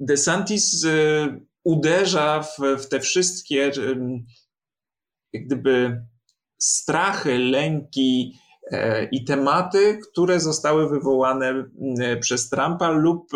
DeSantis 0.00 0.86
uderza 1.64 2.42
w, 2.42 2.82
w 2.82 2.88
te 2.88 3.00
wszystkie 3.00 3.56
jak 5.32 5.44
gdyby 5.46 6.02
strachy, 6.58 7.38
lęki 7.38 8.38
e, 8.70 9.04
i 9.04 9.24
tematy, 9.24 9.98
które 10.10 10.40
zostały 10.40 10.88
wywołane 10.88 11.64
przez 12.20 12.48
Trumpa 12.48 12.90
lub 12.90 13.30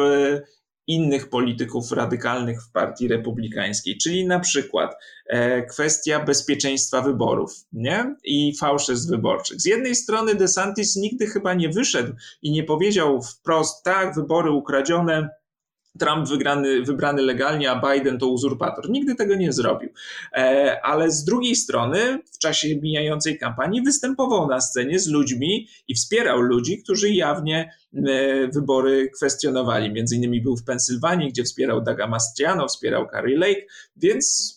innych 0.87 1.31
polityków 1.31 1.93
radykalnych 1.93 2.63
w 2.63 2.73
partii 2.73 3.09
republikańskiej, 3.09 3.99
czyli 3.99 4.27
na 4.27 4.41
przykład 4.41 4.97
e, 5.27 5.63
kwestia 5.63 6.25
bezpieczeństwa 6.25 7.03
wyborów 7.03 7.53
nie? 7.73 8.17
i 8.25 8.57
fałszerstw 8.57 9.11
wyborczych. 9.11 9.61
Z 9.61 9.65
jednej 9.65 9.95
strony 9.95 10.35
DeSantis 10.35 10.97
nigdy 10.97 11.27
chyba 11.27 11.55
nie 11.55 11.69
wyszedł 11.69 12.13
i 12.43 12.51
nie 12.51 12.65
powiedział 12.65 13.23
wprost, 13.23 13.85
tak, 13.85 14.15
wybory 14.15 14.51
ukradzione, 14.51 15.29
Trump 15.99 16.29
wygrany, 16.29 16.83
wybrany 16.83 17.23
legalnie, 17.23 17.71
a 17.71 17.93
Biden 17.93 18.19
to 18.19 18.27
uzurpator. 18.27 18.91
Nigdy 18.91 19.15
tego 19.15 19.35
nie 19.35 19.53
zrobił. 19.53 19.91
E, 20.33 20.81
ale 20.83 21.11
z 21.11 21.25
drugiej 21.25 21.57
strony, 21.57 22.19
w 22.35 22.39
czasie 22.39 22.77
mijającej 22.77 23.39
kampanii, 23.39 23.83
występował 23.83 24.49
na 24.49 24.61
scenie 24.61 24.99
z 24.99 25.09
ludźmi 25.09 25.69
i 25.89 25.95
wspierał 25.95 26.41
ludzi, 26.41 26.83
którzy 26.83 27.11
jawnie 27.11 27.73
e, 27.95 28.49
wybory 28.49 29.11
kwestionowali. 29.11 29.93
Między 29.93 30.17
innymi 30.17 30.43
był 30.43 30.57
w 30.57 30.65
Pensylwanii, 30.65 31.29
gdzie 31.29 31.45
wspierał 31.45 31.81
Daga 31.81 32.07
Mastiano, 32.07 32.69
wspierał 32.69 33.07
Carrie 33.11 33.39
Lake, 33.39 33.63
więc 33.97 34.57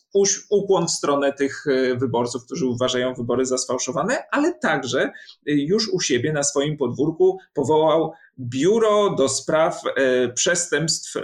ukłon 0.50 0.88
w 0.88 0.92
stronę 0.92 1.34
tych 1.34 1.68
e, 1.68 1.96
wyborców, 1.96 2.46
którzy 2.46 2.66
uważają 2.66 3.14
wybory 3.14 3.46
za 3.46 3.58
sfałszowane, 3.58 4.18
ale 4.32 4.54
także 4.54 5.12
już 5.46 5.90
u 5.90 6.00
siebie 6.00 6.34
na 6.34 6.44
swoim 6.44 6.78
podwórku 6.78 7.38
powołał 7.54 8.12
Biuro 8.40 9.10
do 9.10 9.30
Spraw 9.30 9.82
e, 9.86 10.30
Przestępstw 10.30 11.16
e, 11.16 11.22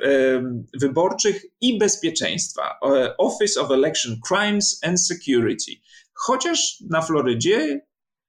Wyborczych 0.79 1.45
i 1.61 1.77
Bezpieczeństwa, 1.77 2.61
e, 2.61 3.17
Office 3.17 3.61
of 3.61 3.71
Election 3.71 4.19
Crimes 4.27 4.79
and 4.83 5.01
Security. 5.01 5.71
Chociaż 6.13 6.83
na 6.89 7.01
Florydzie 7.01 7.81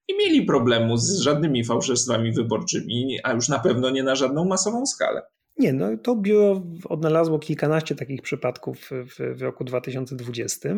nie 0.09 0.17
mieli 0.17 0.45
problemu 0.45 0.97
z 0.97 1.19
żadnymi 1.19 1.63
fałszerstwami 1.63 2.31
wyborczymi, 2.31 3.19
a 3.23 3.33
już 3.33 3.49
na 3.49 3.59
pewno 3.59 3.89
nie 3.89 4.03
na 4.03 4.15
żadną 4.15 4.45
masową 4.45 4.85
skalę. 4.85 5.21
Nie, 5.57 5.73
no 5.73 5.97
to 5.97 6.15
biuro 6.15 6.63
odnalazło 6.89 7.39
kilkanaście 7.39 7.95
takich 7.95 8.21
przypadków 8.21 8.89
w, 8.91 9.37
w 9.37 9.41
roku 9.41 9.63
2020, 9.63 10.69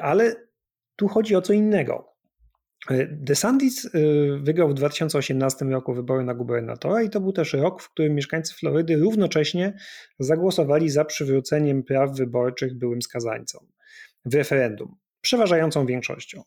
ale 0.00 0.34
tu 0.96 1.08
chodzi 1.08 1.36
o 1.36 1.42
co 1.42 1.52
innego. 1.52 2.13
E, 2.90 3.06
DeSantis 3.06 3.86
e, 3.86 3.88
wygrał 4.38 4.68
w 4.68 4.74
2018 4.74 5.64
roku 5.64 5.94
wybory 5.94 6.24
na 6.24 6.34
gubernatora 6.34 7.02
i 7.02 7.10
to 7.10 7.20
był 7.20 7.32
też 7.32 7.52
rok, 7.52 7.82
w 7.82 7.90
którym 7.90 8.14
mieszkańcy 8.14 8.54
Florydy 8.54 8.96
równocześnie 8.96 9.76
zagłosowali 10.18 10.90
za 10.90 11.04
przywróceniem 11.04 11.82
praw 11.82 12.16
wyborczych 12.16 12.78
byłym 12.78 13.02
skazańcom 13.02 13.66
w 14.24 14.34
referendum, 14.34 14.96
przeważającą 15.20 15.86
większością. 15.86 16.42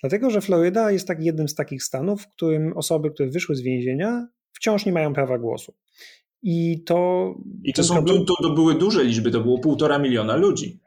Dlatego, 0.00 0.30
że 0.30 0.40
Floryda 0.40 0.90
jest 0.90 1.08
tak 1.08 1.22
jednym 1.22 1.48
z 1.48 1.54
takich 1.54 1.82
stanów, 1.82 2.22
w 2.22 2.28
którym 2.28 2.72
osoby, 2.76 3.10
które 3.10 3.28
wyszły 3.28 3.56
z 3.56 3.60
więzienia, 3.60 4.28
wciąż 4.52 4.86
nie 4.86 4.92
mają 4.92 5.14
prawa 5.14 5.38
głosu. 5.38 5.74
I 6.42 6.82
to. 6.84 7.34
I 7.64 7.72
to, 7.72 7.84
są, 7.84 8.04
to, 8.04 8.34
to 8.42 8.50
były 8.50 8.74
duże 8.74 9.04
liczby, 9.04 9.30
to 9.30 9.40
było 9.40 9.58
półtora 9.58 9.98
miliona 9.98 10.36
ludzi. 10.36 10.80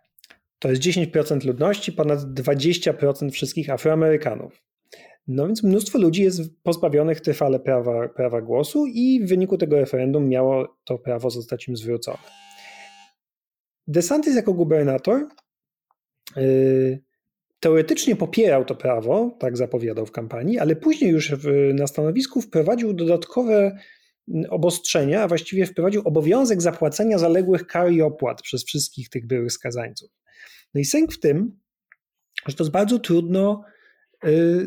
To 0.59 0.69
jest 0.69 0.81
10% 0.81 1.45
ludności, 1.45 1.91
ponad 1.91 2.19
20% 2.19 3.31
wszystkich 3.31 3.69
Afroamerykanów. 3.69 4.63
No 5.27 5.47
więc 5.47 5.63
mnóstwo 5.63 5.99
ludzi 5.99 6.23
jest 6.23 6.41
pozbawionych 6.63 7.21
trwale 7.21 7.59
prawa, 7.59 8.09
prawa 8.09 8.41
głosu 8.41 8.85
i 8.87 9.21
w 9.25 9.29
wyniku 9.29 9.57
tego 9.57 9.75
referendum 9.75 10.29
miało 10.29 10.77
to 10.83 10.97
prawo 10.97 11.29
zostać 11.29 11.67
im 11.67 11.77
zwrócone. 11.77 12.17
DeSantis 13.87 14.35
jako 14.35 14.53
gubernator 14.53 15.27
yy, 16.35 17.03
teoretycznie 17.59 18.15
popierał 18.15 18.65
to 18.65 18.75
prawo, 18.75 19.37
tak 19.39 19.57
zapowiadał 19.57 20.05
w 20.05 20.11
kampanii, 20.11 20.59
ale 20.59 20.75
później 20.75 21.11
już 21.11 21.31
w, 21.31 21.73
na 21.73 21.87
stanowisku 21.87 22.41
wprowadził 22.41 22.93
dodatkowe 22.93 23.77
obostrzenia, 24.49 25.23
a 25.23 25.27
właściwie 25.27 25.65
wprowadził 25.65 26.01
obowiązek 26.05 26.61
zapłacenia 26.61 27.17
zaległych 27.17 27.67
kar 27.67 27.91
i 27.91 28.01
opłat 28.01 28.41
przez 28.41 28.65
wszystkich 28.65 29.09
tych 29.09 29.27
byłych 29.27 29.51
skazańców. 29.51 30.11
No 30.73 30.81
i 30.81 30.85
sęk 30.85 31.13
w 31.13 31.19
tym, 31.19 31.59
że 32.47 32.55
to 32.55 32.63
jest 32.63 32.71
bardzo 32.71 32.99
trudno 32.99 33.63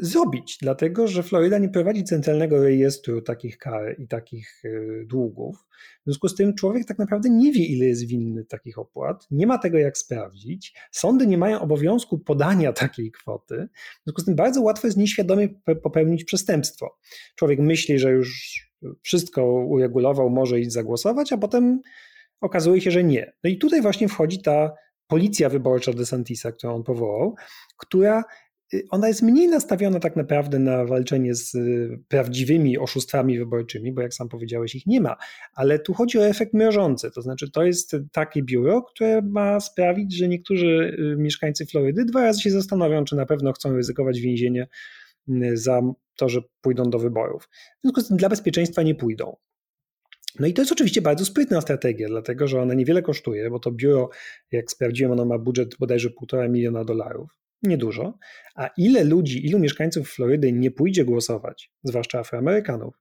zrobić, 0.01 0.59
dlatego 0.63 1.09
że 1.09 1.23
Floryda 1.23 1.59
nie 1.59 1.69
prowadzi 1.69 2.05
centralnego 2.05 2.63
rejestru 2.63 3.23
takich 3.23 3.59
kar 3.59 4.01
i 4.01 4.09
takich 4.09 4.65
y, 4.65 5.05
długów. 5.07 5.67
W 6.01 6.05
związku 6.05 6.29
z 6.29 6.35
tym 6.35 6.55
człowiek 6.55 6.85
tak 6.85 6.99
naprawdę 6.99 7.31
nie 7.31 7.53
wie, 7.53 7.65
ile 7.65 7.87
jest 7.87 8.07
winny 8.07 8.45
takich 8.45 8.79
opłat, 8.79 9.27
nie 9.31 9.47
ma 9.47 9.59
tego 9.59 9.79
jak 9.79 9.99
sprawdzić. 9.99 10.75
Sądy 10.91 11.27
nie 11.27 11.39
mają 11.39 11.61
obowiązku 11.61 12.19
podania 12.19 12.73
takiej 12.85 13.11
kwoty. 13.11 13.69
W 14.01 14.05
związku 14.05 14.23
z 14.23 14.25
tym 14.25 14.37
bardzo 14.37 14.63
łatwo 14.63 14.87
jest 14.87 14.97
nieświadomie 14.97 15.49
popełnić 15.83 16.25
przestępstwo. 16.25 16.99
Człowiek 17.35 17.59
myśli, 17.59 17.99
że 17.99 18.11
już 18.11 18.59
wszystko 19.03 19.45
uregulował, 19.45 20.31
może 20.31 20.61
iść 20.61 20.73
zagłosować, 20.73 21.33
a 21.33 21.39
potem 21.39 21.81
okazuje 22.41 22.81
się, 22.81 22.91
że 22.91 23.05
nie. 23.05 23.33
No 23.45 23.51
i 23.51 23.59
tutaj 23.59 23.83
właśnie 23.83 24.09
wchodzi 24.09 24.43
ta 24.43 24.73
policja 25.07 25.49
wyborcza 25.49 25.93
DeSantisa, 25.93 26.53
którą 26.53 26.75
on 26.75 26.83
powołał, 26.83 27.35
która 27.77 28.23
Y, 28.23 28.44
ona 28.91 29.09
jest 29.09 29.23
mniej 29.23 29.49
nastawiona 29.49 30.01
tak 30.01 30.17
naprawdę 30.17 30.59
na 30.59 30.85
walczenie 30.85 31.35
z 31.35 31.55
y, 31.55 31.99
prawdziwymi 32.09 32.79
oszustwami 32.79 33.39
wyborczymi, 33.39 33.93
bo 33.93 34.03
jak 34.03 34.15
sam 34.15 34.29
powiedziałeś, 34.29 34.75
ich 34.75 34.87
nie 34.87 35.01
ma, 35.01 35.17
ale 35.55 35.79
tu 35.79 35.95
chodzi 35.95 36.19
o 36.19 36.27
efekt 36.27 36.55
mrożący, 36.55 37.11
to 37.11 37.23
znaczy 37.23 37.51
to 37.51 37.65
jest 37.65 37.97
takie 38.13 38.43
biuro, 38.43 38.83
które 38.83 39.23
ma 39.23 39.61
sprawić, 39.61 40.17
że 40.17 40.29
niektórzy 40.29 40.97
y, 41.13 41.17
mieszkańcy 41.17 41.67
Florydy 41.67 42.05
dwa 42.05 42.23
razy 42.23 42.41
się 42.41 42.51
zastanowią, 42.51 43.05
czy 43.05 43.17
na 43.17 43.27
pewno 43.27 43.53
chcą 43.53 43.77
ryzykować 43.77 44.21
więzienie 44.21 44.67
za 45.55 45.83
to, 46.17 46.29
że 46.29 46.41
pójdą 46.61 46.91
do 46.91 46.99
wyborów. 46.99 47.49
W 47.79 47.81
związku 47.83 48.01
z 48.01 48.09
tym 48.09 48.17
dla 48.17 48.29
bezpieczeństwa 48.29 48.83
nie 48.83 48.95
pójdą. 48.95 49.37
No 50.41 50.47
i 50.47 50.53
to 50.55 50.63
jest 50.63 50.73
oczywiście 50.73 51.03
bardzo 51.03 51.25
sprytna 51.25 51.61
strategia, 51.61 52.09
dlatego 52.09 52.49
że 52.49 52.63
ona 52.63 52.75
niewiele 52.75 53.03
kosztuje, 53.03 53.51
bo 53.51 53.59
to 53.59 53.71
biuro, 53.71 54.11
jak 54.53 54.71
sprawdziłem, 54.71 55.13
ono 55.13 55.25
ma 55.25 55.39
budżet 55.39 55.77
bodajże 55.79 56.11
1,5 56.11 56.51
miliona 56.51 56.85
dolarów 56.85 57.44
niedużo, 57.65 58.19
a 58.55 58.71
ile 58.77 59.05
ludzi, 59.05 59.47
ilu 59.47 59.59
mieszkańców 59.59 60.11
Florydy 60.11 60.53
nie 60.53 60.71
pójdzie 60.71 61.05
głosować, 61.05 61.73
zwłaszcza 61.83 62.19
Afroamerykanów, 62.19 62.95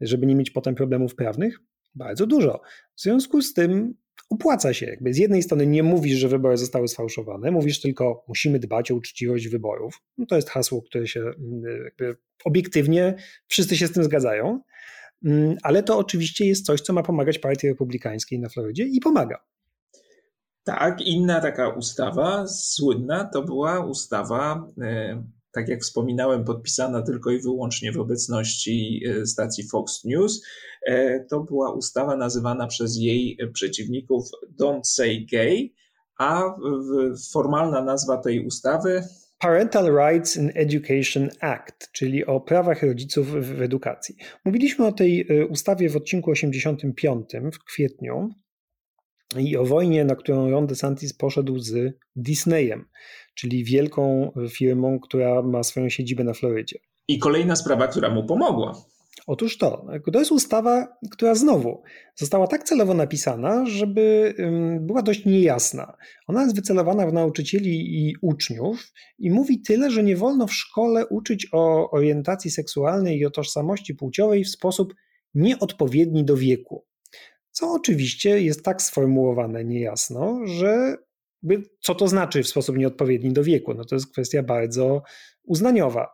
żeby 0.00 0.26
nie 0.26 0.34
mieć 0.34 0.50
potem 0.50 0.74
problemów 0.74 1.14
prawnych? 1.14 1.60
Bardzo 1.94 2.26
dużo. 2.26 2.60
W 2.96 3.02
związku 3.02 3.42
z 3.42 3.54
tym 3.54 3.94
opłaca 4.30 4.74
się. 4.74 4.86
Jakby 4.86 5.14
z 5.14 5.18
jednej 5.18 5.42
strony 5.42 5.66
nie 5.66 5.82
mówisz, 5.82 6.18
że 6.18 6.28
wybory 6.28 6.56
zostały 6.56 6.88
sfałszowane, 6.88 7.50
mówisz 7.50 7.80
tylko, 7.80 8.24
musimy 8.28 8.58
dbać 8.58 8.90
o 8.90 8.94
uczciwość 8.94 9.48
wyborów. 9.48 10.02
No 10.18 10.26
to 10.26 10.36
jest 10.36 10.50
hasło, 10.50 10.82
które 10.82 11.06
się 11.06 11.32
obiektywnie 12.44 13.14
wszyscy 13.46 13.76
się 13.76 13.86
z 13.86 13.92
tym 13.92 14.04
zgadzają, 14.04 14.60
mm, 15.24 15.56
ale 15.62 15.82
to 15.82 15.98
oczywiście 15.98 16.46
jest 16.46 16.66
coś, 16.66 16.80
co 16.80 16.92
ma 16.92 17.02
pomagać 17.02 17.38
partii 17.38 17.68
republikańskiej 17.68 18.38
na 18.38 18.48
Florydzie 18.48 18.84
i 18.84 19.00
pomaga. 19.00 19.44
Tak, 20.66 21.00
inna 21.00 21.40
taka 21.40 21.68
ustawa 21.68 22.46
słynna 22.46 23.24
to 23.24 23.42
była 23.42 23.86
ustawa, 23.86 24.68
e, 24.82 25.22
tak 25.52 25.68
jak 25.68 25.80
wspominałem, 25.80 26.44
podpisana 26.44 27.02
tylko 27.02 27.30
i 27.30 27.40
wyłącznie 27.40 27.92
w 27.92 28.00
obecności 28.00 29.02
e, 29.08 29.26
stacji 29.26 29.68
Fox 29.68 30.04
News. 30.04 30.42
E, 30.86 31.24
to 31.24 31.40
była 31.40 31.72
ustawa 31.72 32.16
nazywana 32.16 32.66
przez 32.66 32.96
jej 32.96 33.38
przeciwników 33.52 34.28
Don't 34.60 34.84
Say 34.84 35.26
Gay, 35.32 35.70
a 36.18 36.42
formalna 37.32 37.84
nazwa 37.84 38.16
tej 38.16 38.46
ustawy 38.46 39.02
Parental 39.38 39.96
Rights 39.96 40.36
in 40.36 40.50
Education 40.54 41.28
Act, 41.40 41.92
czyli 41.92 42.26
o 42.26 42.40
prawach 42.40 42.82
rodziców 42.82 43.26
w 43.26 43.62
edukacji. 43.62 44.16
Mówiliśmy 44.44 44.86
o 44.86 44.92
tej 44.92 45.28
ustawie 45.48 45.88
w 45.88 45.96
odcinku 45.96 46.30
85 46.30 47.30
w 47.52 47.64
kwietniu 47.64 48.30
i 49.38 49.56
o 49.56 49.64
wojnie, 49.64 50.04
na 50.04 50.14
którą 50.14 50.50
Ron 50.50 50.66
DeSantis 50.66 51.12
poszedł 51.12 51.58
z 51.58 51.98
Disneyem, 52.16 52.84
czyli 53.34 53.64
wielką 53.64 54.32
firmą, 54.50 55.00
która 55.00 55.42
ma 55.42 55.62
swoją 55.62 55.88
siedzibę 55.88 56.24
na 56.24 56.34
Florydzie. 56.34 56.78
I 57.08 57.18
kolejna 57.18 57.56
sprawa, 57.56 57.88
która 57.88 58.10
mu 58.10 58.26
pomogła. 58.26 58.72
Otóż 59.26 59.58
to, 59.58 59.86
to 60.12 60.18
jest 60.18 60.32
ustawa, 60.32 60.98
która 61.10 61.34
znowu 61.34 61.82
została 62.14 62.46
tak 62.46 62.62
celowo 62.62 62.94
napisana, 62.94 63.66
żeby 63.66 64.34
była 64.80 65.02
dość 65.02 65.24
niejasna. 65.24 65.96
Ona 66.26 66.42
jest 66.42 66.56
wycelowana 66.56 67.06
w 67.06 67.12
nauczycieli 67.12 68.08
i 68.08 68.14
uczniów 68.22 68.92
i 69.18 69.30
mówi 69.30 69.60
tyle, 69.60 69.90
że 69.90 70.02
nie 70.02 70.16
wolno 70.16 70.46
w 70.46 70.52
szkole 70.52 71.06
uczyć 71.06 71.48
o 71.52 71.90
orientacji 71.90 72.50
seksualnej 72.50 73.18
i 73.18 73.26
o 73.26 73.30
tożsamości 73.30 73.94
płciowej 73.94 74.44
w 74.44 74.48
sposób 74.48 74.94
nieodpowiedni 75.34 76.24
do 76.24 76.36
wieku 76.36 76.84
co 77.56 77.72
oczywiście 77.72 78.40
jest 78.40 78.64
tak 78.64 78.82
sformułowane 78.82 79.64
niejasno, 79.64 80.40
że 80.46 80.96
co 81.80 81.94
to 81.94 82.08
znaczy 82.08 82.42
w 82.42 82.48
sposób 82.48 82.76
nieodpowiedni 82.76 83.32
do 83.32 83.44
wieku? 83.44 83.74
No 83.74 83.84
to 83.84 83.94
jest 83.94 84.12
kwestia 84.12 84.42
bardzo 84.42 85.02
uznaniowa. 85.44 86.12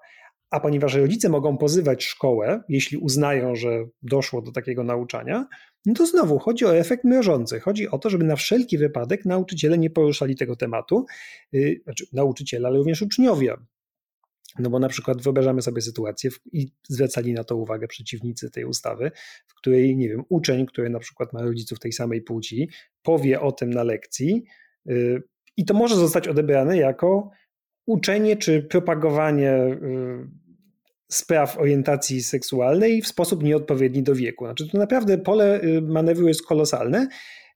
a 0.51 0.61
ponieważ 0.61 0.95
rodzice 0.95 1.29
mogą 1.29 1.59
pozywać 1.59 2.05
szkołę, 2.05 2.63
jeśli 2.69 2.99
uznają, 2.99 3.55
że 3.55 3.85
doszło 4.03 4.43
do 4.43 4.53
takiego 4.53 4.85
nauczania, 4.85 5.47
no 5.87 5.95
to 5.95 6.07
znowu 6.07 6.39
chodzi 6.39 6.65
o 6.65 6.77
efekt 6.77 7.05
mrożący. 7.05 7.61
Chodzi 7.61 7.89
o 7.89 7.99
to, 7.99 8.11
żeby 8.11 8.25
na 8.25 8.37
wszelki 8.37 8.79
wypadek 8.79 9.25
nauczyciele 9.25 9.79
nie 9.79 9.91
poruszali 9.91 10.37
tego 10.37 10.57
tematu, 10.57 11.07
yy, 11.53 11.81
znaczy 11.85 12.07
nauczyciele, 12.13 12.69
ale 12.69 12.79
również 12.79 13.03
uczniowie. 13.03 13.57
No 14.59 14.71
bo 14.71 14.79
na 14.79 14.89
przykład 14.89 15.23
wyobrażamy 15.23 15.63
sobie 15.63 15.83
sytuację 15.83 16.31
i 16.53 16.69
zwracali 16.89 17.33
na 17.33 17.45
to 17.45 17.57
uwagę 17.57 17.89
przeciwnicy 17.89 18.51
tej 18.51 18.65
ustawy, 18.65 19.11
w 19.47 19.55
której, 19.55 19.97
nie 19.97 20.09
wiem, 20.09 20.23
uczeń, 20.29 20.67
który 20.67 20.91
na 20.91 20.99
przykład 20.99 21.33
ma 21.33 21.43
rodziców 21.43 21.79
tej 21.79 21.93
samej 21.93 22.23
płci, 22.23 22.71
powie 23.03 23.41
o 23.41 23.53
tym 23.53 23.71
na 23.71 23.83
lekcji 23.83 24.45
yy, 24.87 25.23
i 25.57 25.65
to 25.65 25.75
może 25.75 25.97
zostać 25.97 26.29
odebrane 26.29 26.77
jako 26.77 27.31
uczenie 27.87 28.37
czy 28.37 28.63
propagowanie 28.63 29.79
yy, 29.83 30.43
spraw 31.13 31.59
orientacji 31.59 32.23
seksualnej 32.23 33.03
w 33.03 33.07
sposób 33.07 33.43
nieodpowiedni 33.43 34.03
do 34.03 34.15
wieku. 34.15 34.45
Znaczy, 34.45 34.69
to 34.69 34.79
naprawdę 34.79 35.19
pole 35.19 35.61
y, 35.63 35.83
manewru 35.83 36.29
jest 36.29 36.47
kolosalne. 36.47 37.09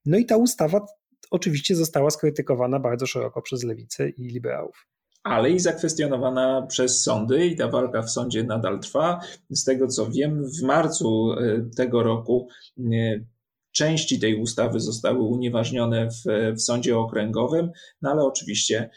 No 0.07 0.19
i 0.19 0.27
ta 0.27 0.37
ustawa 0.37 0.87
oczywiście 1.31 1.77
została 1.77 2.11
skrytykowana 2.11 2.81
bardzo 2.81 3.07
szeroko 3.07 3.43
przez 3.43 3.65
lewicę 3.65 4.09
i 4.09 4.23
liberałów. 4.23 4.87
Ale 5.27 5.51
i 5.51 5.61
zakwestionowana 5.61 6.67
przez 6.69 7.03
sądy, 7.03 7.47
i 7.47 7.57
ta 7.57 7.69
walka 7.69 8.03
w 8.03 8.11
sądzie 8.11 8.45
nadal 8.45 8.81
trwa. 8.81 9.21
Z 9.51 9.65
tego 9.65 9.89
co 9.89 10.11
wiem, 10.11 10.45
w 10.61 10.63
marcu 10.63 11.33
y, 11.33 11.71
tego 11.77 12.03
roku 12.03 12.49
y, 12.79 13.27
części 13.73 14.21
tej 14.21 14.41
ustawy 14.41 14.81
zostały 14.81 15.23
unieważnione 15.23 16.09
w, 16.11 16.55
w 16.55 16.63
sądzie 16.63 16.99
okręgowym, 16.99 17.71
no 18.03 18.11
ale 18.11 18.23
oczywiście 18.23 18.91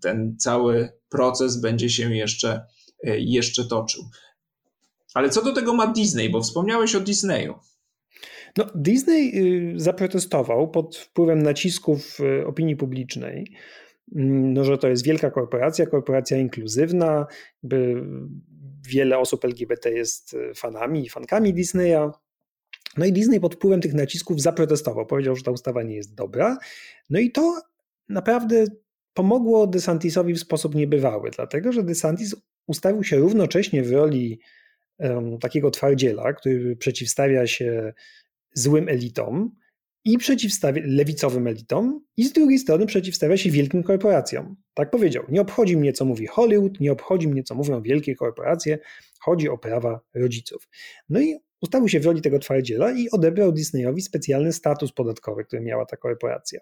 ten 0.00 0.36
cały 0.38 0.88
proces 1.08 1.60
będzie 1.60 1.90
się 1.90 2.14
jeszcze 2.14 2.60
E, 3.04 3.20
jeszcze 3.20 3.64
toczył. 3.64 4.04
Ale 5.14 5.30
co 5.30 5.44
do 5.44 5.52
tego 5.52 5.74
ma 5.74 5.86
Disney, 5.86 6.30
bo 6.30 6.42
wspomniałeś 6.42 6.94
o 6.94 7.00
Disneyu. 7.00 7.54
No, 8.56 8.66
Disney 8.74 9.32
y, 9.34 9.80
zaprotestował 9.80 10.70
pod 10.70 10.96
wpływem 10.96 11.42
nacisków 11.42 12.20
y, 12.20 12.46
opinii 12.46 12.76
publicznej, 12.76 13.52
no, 14.12 14.64
że 14.64 14.78
to 14.78 14.88
jest 14.88 15.04
wielka 15.04 15.30
korporacja, 15.30 15.86
korporacja 15.86 16.36
inkluzywna, 16.36 17.26
by 17.62 18.02
wiele 18.88 19.18
osób 19.18 19.44
LGBT 19.44 19.90
jest 19.90 20.34
y, 20.34 20.54
fanami 20.54 21.04
i 21.04 21.08
fankami 21.08 21.54
Disneya. 21.54 22.10
No 22.96 23.04
i 23.04 23.12
Disney 23.12 23.40
pod 23.40 23.54
wpływem 23.54 23.80
tych 23.80 23.94
nacisków 23.94 24.40
zaprotestował, 24.40 25.06
powiedział, 25.06 25.36
że 25.36 25.42
ta 25.42 25.50
ustawa 25.50 25.82
nie 25.82 25.96
jest 25.96 26.14
dobra. 26.14 26.58
No 27.10 27.20
i 27.20 27.30
to 27.30 27.60
naprawdę 28.08 28.64
pomogło 29.14 29.66
DeSantisowi 29.66 30.34
w 30.34 30.40
sposób 30.40 30.74
niebywały, 30.74 31.30
dlatego 31.30 31.72
że 31.72 31.82
DeSantis 31.82 32.36
ustawił 32.66 33.04
się 33.04 33.16
równocześnie 33.16 33.82
w 33.82 33.92
roli 33.92 34.40
um, 34.98 35.38
takiego 35.38 35.70
twardziela, 35.70 36.32
który 36.32 36.76
przeciwstawia 36.76 37.46
się 37.46 37.92
złym 38.54 38.88
elitom 38.88 39.56
i 40.04 40.18
przeciwstawia 40.18 40.82
lewicowym 40.86 41.46
elitom, 41.46 42.04
i 42.16 42.24
z 42.24 42.32
drugiej 42.32 42.58
strony 42.58 42.86
przeciwstawia 42.86 43.36
się 43.36 43.50
wielkim 43.50 43.82
korporacjom. 43.82 44.56
Tak 44.74 44.90
powiedział: 44.90 45.24
Nie 45.28 45.40
obchodzi 45.40 45.76
mnie, 45.76 45.92
co 45.92 46.04
mówi 46.04 46.26
Hollywood, 46.26 46.80
nie 46.80 46.92
obchodzi 46.92 47.28
mnie, 47.28 47.42
co 47.42 47.54
mówią 47.54 47.82
wielkie 47.82 48.14
korporacje, 48.14 48.78
chodzi 49.20 49.48
o 49.48 49.58
prawa 49.58 50.00
rodziców. 50.14 50.68
No 51.08 51.20
i 51.20 51.36
ustawił 51.60 51.88
się 51.88 52.00
w 52.00 52.06
roli 52.06 52.22
tego 52.22 52.38
twardziela 52.38 52.92
i 52.92 53.10
odebrał 53.10 53.52
Disneyowi 53.52 54.02
specjalny 54.02 54.52
status 54.52 54.92
podatkowy, 54.92 55.44
który 55.44 55.62
miała 55.62 55.86
ta 55.86 55.96
korporacja. 55.96 56.60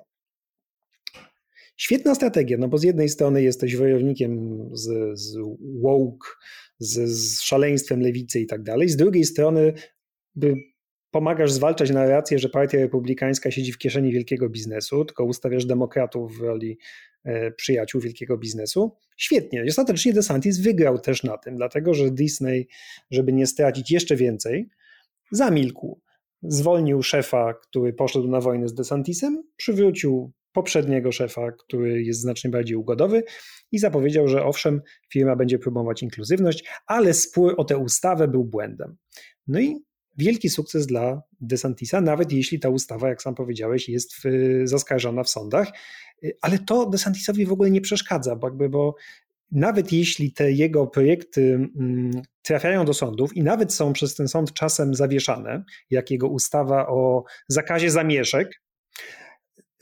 Świetna 1.76 2.14
strategia, 2.14 2.56
no 2.58 2.68
bo 2.68 2.78
z 2.78 2.82
jednej 2.82 3.08
strony 3.08 3.42
jesteś 3.42 3.76
wojownikiem 3.76 4.60
z, 4.72 5.18
z 5.20 5.38
woke, 5.80 6.28
z, 6.78 7.10
z 7.10 7.40
szaleństwem 7.40 8.00
lewicy 8.00 8.40
i 8.40 8.46
tak 8.46 8.62
dalej, 8.62 8.88
z 8.88 8.96
drugiej 8.96 9.24
strony 9.24 9.72
pomagasz 11.10 11.52
zwalczać 11.52 11.90
narrację, 11.90 12.38
że 12.38 12.48
partia 12.48 12.78
republikańska 12.78 13.50
siedzi 13.50 13.72
w 13.72 13.78
kieszeni 13.78 14.12
wielkiego 14.12 14.48
biznesu, 14.48 15.04
tylko 15.04 15.24
ustawiasz 15.24 15.64
demokratów 15.64 16.38
w 16.38 16.40
roli 16.40 16.78
e, 17.24 17.50
przyjaciół 17.50 18.00
wielkiego 18.00 18.38
biznesu. 18.38 18.96
Świetnie. 19.16 19.64
Ostatecznie 19.68 20.12
DeSantis 20.12 20.58
wygrał 20.58 20.98
też 20.98 21.22
na 21.22 21.38
tym, 21.38 21.56
dlatego 21.56 21.94
że 21.94 22.10
Disney, 22.10 22.68
żeby 23.10 23.32
nie 23.32 23.46
stracić 23.46 23.90
jeszcze 23.90 24.16
więcej, 24.16 24.68
zamilkł. 25.30 26.00
Zwolnił 26.42 27.02
szefa, 27.02 27.54
który 27.54 27.92
poszedł 27.92 28.28
na 28.28 28.40
wojnę 28.40 28.68
z 28.68 28.74
DeSantisem, 28.74 29.42
przywrócił 29.56 30.32
poprzedniego 30.52 31.12
szefa, 31.12 31.52
który 31.52 32.02
jest 32.02 32.20
znacznie 32.20 32.50
bardziej 32.50 32.76
ugodowy 32.76 33.22
i 33.72 33.78
zapowiedział, 33.78 34.28
że 34.28 34.44
owszem, 34.44 34.80
firma 35.12 35.36
będzie 35.36 35.58
próbować 35.58 36.02
inkluzywność, 36.02 36.64
ale 36.86 37.14
spór 37.14 37.54
o 37.56 37.64
tę 37.64 37.78
ustawę 37.78 38.28
był 38.28 38.44
błędem. 38.44 38.96
No 39.46 39.60
i 39.60 39.76
wielki 40.18 40.48
sukces 40.48 40.86
dla 40.86 41.22
DeSantisa, 41.40 42.00
nawet 42.00 42.32
jeśli 42.32 42.60
ta 42.60 42.68
ustawa, 42.68 43.08
jak 43.08 43.22
sam 43.22 43.34
powiedziałeś, 43.34 43.88
jest 43.88 44.14
w, 44.14 44.22
zaskarżona 44.64 45.22
w 45.22 45.30
sądach, 45.30 45.68
ale 46.40 46.58
to 46.58 46.90
DeSantisowi 46.90 47.46
w 47.46 47.52
ogóle 47.52 47.70
nie 47.70 47.80
przeszkadza, 47.80 48.36
bo, 48.36 48.46
jakby, 48.46 48.68
bo 48.68 48.94
nawet 49.50 49.92
jeśli 49.92 50.32
te 50.32 50.52
jego 50.52 50.86
projekty 50.86 51.70
mm, 51.76 52.22
trafiają 52.42 52.84
do 52.84 52.94
sądów 52.94 53.36
i 53.36 53.42
nawet 53.42 53.74
są 53.74 53.92
przez 53.92 54.14
ten 54.14 54.28
sąd 54.28 54.52
czasem 54.52 54.94
zawieszane, 54.94 55.64
jak 55.90 56.10
jego 56.10 56.28
ustawa 56.28 56.88
o 56.88 57.24
zakazie 57.48 57.90
zamieszek, 57.90 58.60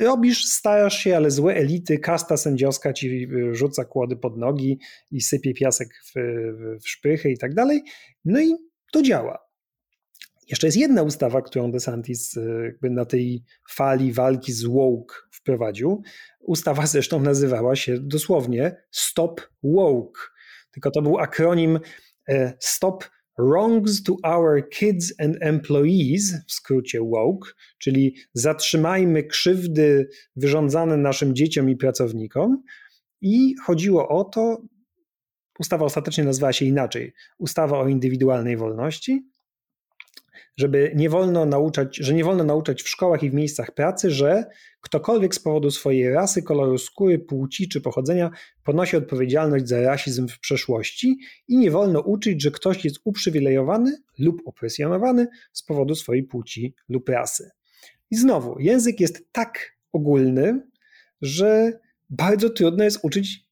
robisz, 0.00 0.44
starasz 0.44 0.98
się, 0.98 1.16
ale 1.16 1.30
złe 1.30 1.54
elity, 1.54 1.98
kasta 1.98 2.36
sędziowska 2.36 2.92
ci 2.92 3.28
y, 3.32 3.54
rzuca 3.54 3.84
kłody 3.84 4.16
pod 4.16 4.36
nogi 4.36 4.78
i 5.10 5.20
sypie 5.20 5.54
piasek 5.54 5.88
w, 6.04 6.12
w 6.82 6.88
szprychy 6.88 7.30
i 7.30 7.38
tak 7.38 7.54
dalej. 7.54 7.82
No 8.24 8.40
i 8.40 8.54
to 8.92 9.02
działa. 9.02 9.45
Jeszcze 10.46 10.66
jest 10.66 10.76
jedna 10.76 11.02
ustawa, 11.02 11.42
którą 11.42 11.70
DeSantis 11.70 12.36
y, 12.36 12.62
jakby 12.64 12.90
na 12.90 13.04
tej 13.04 13.44
fali 13.70 14.12
walki 14.12 14.52
z 14.52 14.64
woke 14.64 15.14
wprowadził. 15.30 16.02
Ustawa 16.40 16.86
zresztą 16.86 17.20
nazywała 17.20 17.76
się 17.76 17.98
dosłownie 18.00 18.76
Stop 18.90 19.40
Woke. 19.62 20.20
Tylko 20.72 20.90
to 20.90 21.02
był 21.02 21.18
akronim 21.18 21.80
e, 22.28 22.56
Stop 22.60 23.04
Wrongs 23.38 24.02
to 24.02 24.16
Our 24.22 24.68
Kids 24.68 25.12
and 25.18 25.36
Employees, 25.40 26.34
w 26.46 26.52
skrócie 26.52 27.00
WOKE, 27.00 27.52
czyli 27.78 28.16
zatrzymajmy 28.34 29.24
krzywdy 29.24 30.08
wyrządzane 30.36 30.96
naszym 30.96 31.34
dzieciom 31.34 31.70
i 31.70 31.76
pracownikom. 31.76 32.62
I 33.20 33.54
chodziło 33.64 34.08
o 34.08 34.24
to, 34.24 34.62
ustawa 35.58 35.84
ostatecznie 35.84 36.24
nazywała 36.24 36.52
się 36.52 36.64
inaczej, 36.64 37.12
ustawa 37.38 37.78
o 37.78 37.88
indywidualnej 37.88 38.56
wolności, 38.56 39.26
żeby 40.56 40.92
nie 40.96 41.10
wolno 41.10 41.46
nauczać, 41.46 41.96
że 41.96 42.14
nie 42.14 42.24
wolno 42.24 42.44
nauczać 42.44 42.82
w 42.82 42.88
szkołach 42.88 43.22
i 43.22 43.30
w 43.30 43.34
miejscach 43.34 43.74
pracy, 43.74 44.10
że 44.10 44.44
ktokolwiek 44.80 45.34
z 45.34 45.38
powodu 45.38 45.70
swojej 45.70 46.10
rasy, 46.10 46.42
koloru 46.42 46.78
skóry, 46.78 47.18
płci 47.18 47.68
czy 47.68 47.80
pochodzenia 47.80 48.30
ponosi 48.64 48.96
odpowiedzialność 48.96 49.68
za 49.68 49.80
rasizm 49.80 50.28
w 50.28 50.38
przeszłości 50.40 51.18
i 51.48 51.58
nie 51.58 51.70
wolno 51.70 52.00
uczyć, 52.00 52.42
że 52.42 52.50
ktoś 52.50 52.84
jest 52.84 52.96
uprzywilejowany 53.04 53.96
lub 54.18 54.42
opresjonowany 54.46 55.26
z 55.52 55.62
powodu 55.62 55.94
swojej 55.94 56.22
płci 56.22 56.74
lub 56.88 57.08
rasy. 57.08 57.50
I 58.10 58.16
znowu, 58.16 58.58
język 58.58 59.00
jest 59.00 59.32
tak 59.32 59.76
ogólny, 59.92 60.62
że 61.22 61.72
bardzo 62.10 62.50
trudno 62.50 62.84
jest 62.84 62.98
uczyć 63.02 63.45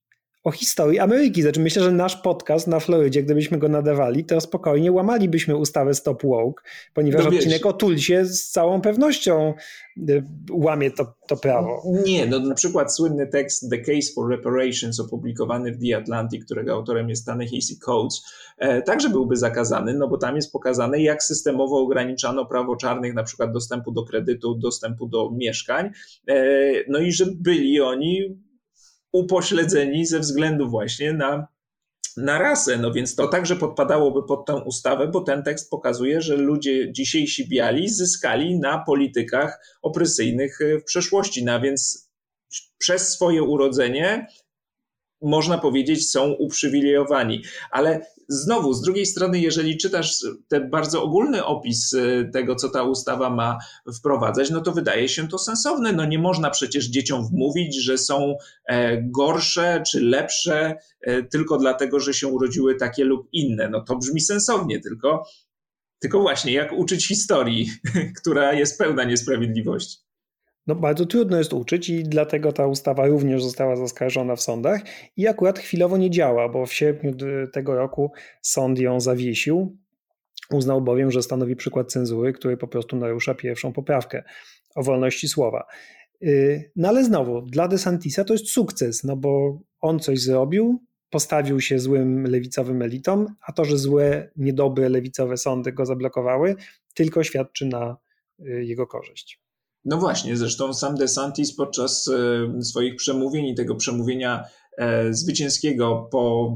o 0.44 0.50
historii 0.50 0.98
Ameryki. 0.98 1.42
Znaczy 1.42 1.60
myślę, 1.60 1.82
że 1.82 1.92
nasz 1.92 2.16
podcast 2.16 2.66
na 2.66 2.80
Florydzie, 2.80 3.22
gdybyśmy 3.22 3.58
go 3.58 3.68
nadawali, 3.68 4.24
to 4.24 4.40
spokojnie 4.40 4.92
łamalibyśmy 4.92 5.56
ustawę 5.56 5.94
Stop 5.94 6.22
Woke, 6.22 6.62
ponieważ 6.94 7.24
no 7.24 7.30
odcinek 7.30 7.66
o 7.66 7.72
Tulsie 7.72 8.24
z 8.24 8.50
całą 8.50 8.80
pewnością 8.80 9.54
y, 10.08 10.24
łamie 10.50 10.90
to, 10.90 11.14
to 11.28 11.36
prawo. 11.36 11.82
Nie, 12.06 12.26
no 12.26 12.40
na 12.40 12.54
przykład 12.54 12.94
słynny 12.94 13.26
tekst 13.26 13.70
The 13.70 13.78
Case 13.78 14.12
for 14.14 14.30
Reparations 14.30 15.00
opublikowany 15.00 15.72
w 15.72 15.78
The 15.82 15.96
Atlantic, 15.96 16.44
którego 16.44 16.72
autorem 16.72 17.08
jest 17.08 17.26
Ta-Nehisi 17.26 17.78
Coates, 17.78 18.22
e, 18.58 18.82
także 18.82 19.08
byłby 19.08 19.36
zakazany, 19.36 19.94
no 19.94 20.08
bo 20.08 20.18
tam 20.18 20.36
jest 20.36 20.52
pokazane, 20.52 21.02
jak 21.02 21.22
systemowo 21.22 21.78
ograniczano 21.78 22.46
prawo 22.46 22.76
czarnych, 22.76 23.14
na 23.14 23.22
przykład 23.22 23.52
dostępu 23.52 23.92
do 23.92 24.04
kredytu, 24.04 24.54
dostępu 24.54 25.06
do 25.06 25.30
mieszkań, 25.30 25.90
e, 26.28 26.44
no 26.88 26.98
i 26.98 27.12
że 27.12 27.26
byli 27.26 27.80
oni 27.80 28.43
upośledzeni 29.14 30.06
ze 30.06 30.20
względu 30.20 30.68
właśnie 30.68 31.12
na, 31.12 31.46
na 32.16 32.38
rasę. 32.38 32.78
No 32.78 32.92
więc 32.92 33.14
to 33.14 33.28
także 33.28 33.56
podpadałoby 33.56 34.22
pod 34.22 34.46
tę 34.46 34.54
ustawę, 34.54 35.08
bo 35.08 35.20
ten 35.20 35.42
tekst 35.42 35.70
pokazuje, 35.70 36.20
że 36.20 36.36
ludzie 36.36 36.92
dzisiejsi 36.92 37.48
biali 37.48 37.88
zyskali 37.88 38.58
na 38.58 38.78
politykach 38.78 39.78
opresyjnych 39.82 40.58
w 40.80 40.84
przeszłości. 40.84 41.44
No 41.44 41.60
więc 41.60 42.10
przez 42.78 43.08
swoje 43.08 43.42
urodzenie 43.42 44.26
można 45.22 45.58
powiedzieć, 45.58 46.10
są 46.10 46.32
uprzywilejowani. 46.32 47.42
Ale 47.70 48.06
znowu, 48.28 48.72
z 48.72 48.82
drugiej 48.82 49.06
strony, 49.06 49.40
jeżeli 49.40 49.76
czytasz 49.76 50.26
ten 50.48 50.70
bardzo 50.70 51.02
ogólny 51.02 51.44
opis 51.44 51.92
y, 51.92 52.30
tego, 52.32 52.54
co 52.54 52.68
ta 52.68 52.82
ustawa 52.82 53.30
ma 53.30 53.58
wprowadzać, 53.98 54.50
no 54.50 54.60
to 54.60 54.72
wydaje 54.72 55.08
się 55.08 55.28
to 55.28 55.38
sensowne. 55.38 55.92
No 55.92 56.04
nie 56.04 56.18
można 56.18 56.50
przecież 56.50 56.86
dzieciom 56.86 57.26
wmówić, 57.26 57.84
że 57.84 57.98
są 57.98 58.36
e, 58.68 59.02
gorsze 59.02 59.82
czy 59.90 60.00
lepsze 60.00 60.76
e, 61.00 61.22
tylko 61.22 61.58
dlatego, 61.58 62.00
że 62.00 62.14
się 62.14 62.28
urodziły 62.28 62.74
takie 62.74 63.04
lub 63.04 63.28
inne. 63.32 63.68
No 63.68 63.80
to 63.80 63.96
brzmi 63.96 64.20
sensownie, 64.20 64.80
tylko, 64.80 65.26
tylko 65.98 66.20
właśnie 66.20 66.52
jak 66.52 66.72
uczyć 66.72 67.08
historii, 67.08 67.70
która 68.20 68.52
jest 68.52 68.78
pełna 68.78 69.04
niesprawiedliwości. 69.04 70.03
No 70.66 70.74
bardzo 70.74 71.06
trudno 71.06 71.38
jest 71.38 71.52
uczyć 71.52 71.88
i 71.88 72.04
dlatego 72.04 72.52
ta 72.52 72.66
ustawa 72.66 73.06
również 73.06 73.42
została 73.42 73.76
zaskarżona 73.76 74.36
w 74.36 74.40
sądach 74.40 74.80
i 75.16 75.28
akurat 75.28 75.58
chwilowo 75.58 75.96
nie 75.96 76.10
działa, 76.10 76.48
bo 76.48 76.66
w 76.66 76.72
sierpniu 76.72 77.12
tego 77.52 77.74
roku 77.74 78.12
sąd 78.42 78.78
ją 78.78 79.00
zawiesił. 79.00 79.76
Uznał 80.50 80.82
bowiem, 80.82 81.10
że 81.10 81.22
stanowi 81.22 81.56
przykład 81.56 81.92
cenzury, 81.92 82.32
który 82.32 82.56
po 82.56 82.68
prostu 82.68 82.96
narusza 82.96 83.34
pierwszą 83.34 83.72
poprawkę 83.72 84.22
o 84.74 84.82
wolności 84.82 85.28
słowa. 85.28 85.66
Y, 86.22 86.70
no 86.76 86.88
ale 86.88 87.04
znowu, 87.04 87.42
dla 87.42 87.68
DeSantisa 87.68 88.24
to 88.24 88.34
jest 88.34 88.48
sukces, 88.48 89.04
no 89.04 89.16
bo 89.16 89.60
on 89.80 90.00
coś 90.00 90.20
zrobił, 90.20 90.82
postawił 91.10 91.60
się 91.60 91.78
złym 91.78 92.24
lewicowym 92.26 92.82
elitom, 92.82 93.26
a 93.46 93.52
to, 93.52 93.64
że 93.64 93.78
złe, 93.78 94.30
niedobre 94.36 94.88
lewicowe 94.88 95.36
sądy 95.36 95.72
go 95.72 95.86
zablokowały, 95.86 96.56
tylko 96.94 97.24
świadczy 97.24 97.66
na 97.66 97.96
y, 98.40 98.64
jego 98.64 98.86
korzyść. 98.86 99.43
No 99.84 99.96
właśnie, 99.96 100.36
zresztą 100.36 100.74
sam 100.74 100.94
DeSantis 100.94 101.54
podczas 101.56 102.08
e, 102.08 102.62
swoich 102.62 102.96
przemówień 102.96 103.46
i 103.46 103.54
tego 103.54 103.74
przemówienia 103.74 104.44
e, 104.78 105.14
zwycięskiego 105.14 106.08
po 106.12 106.52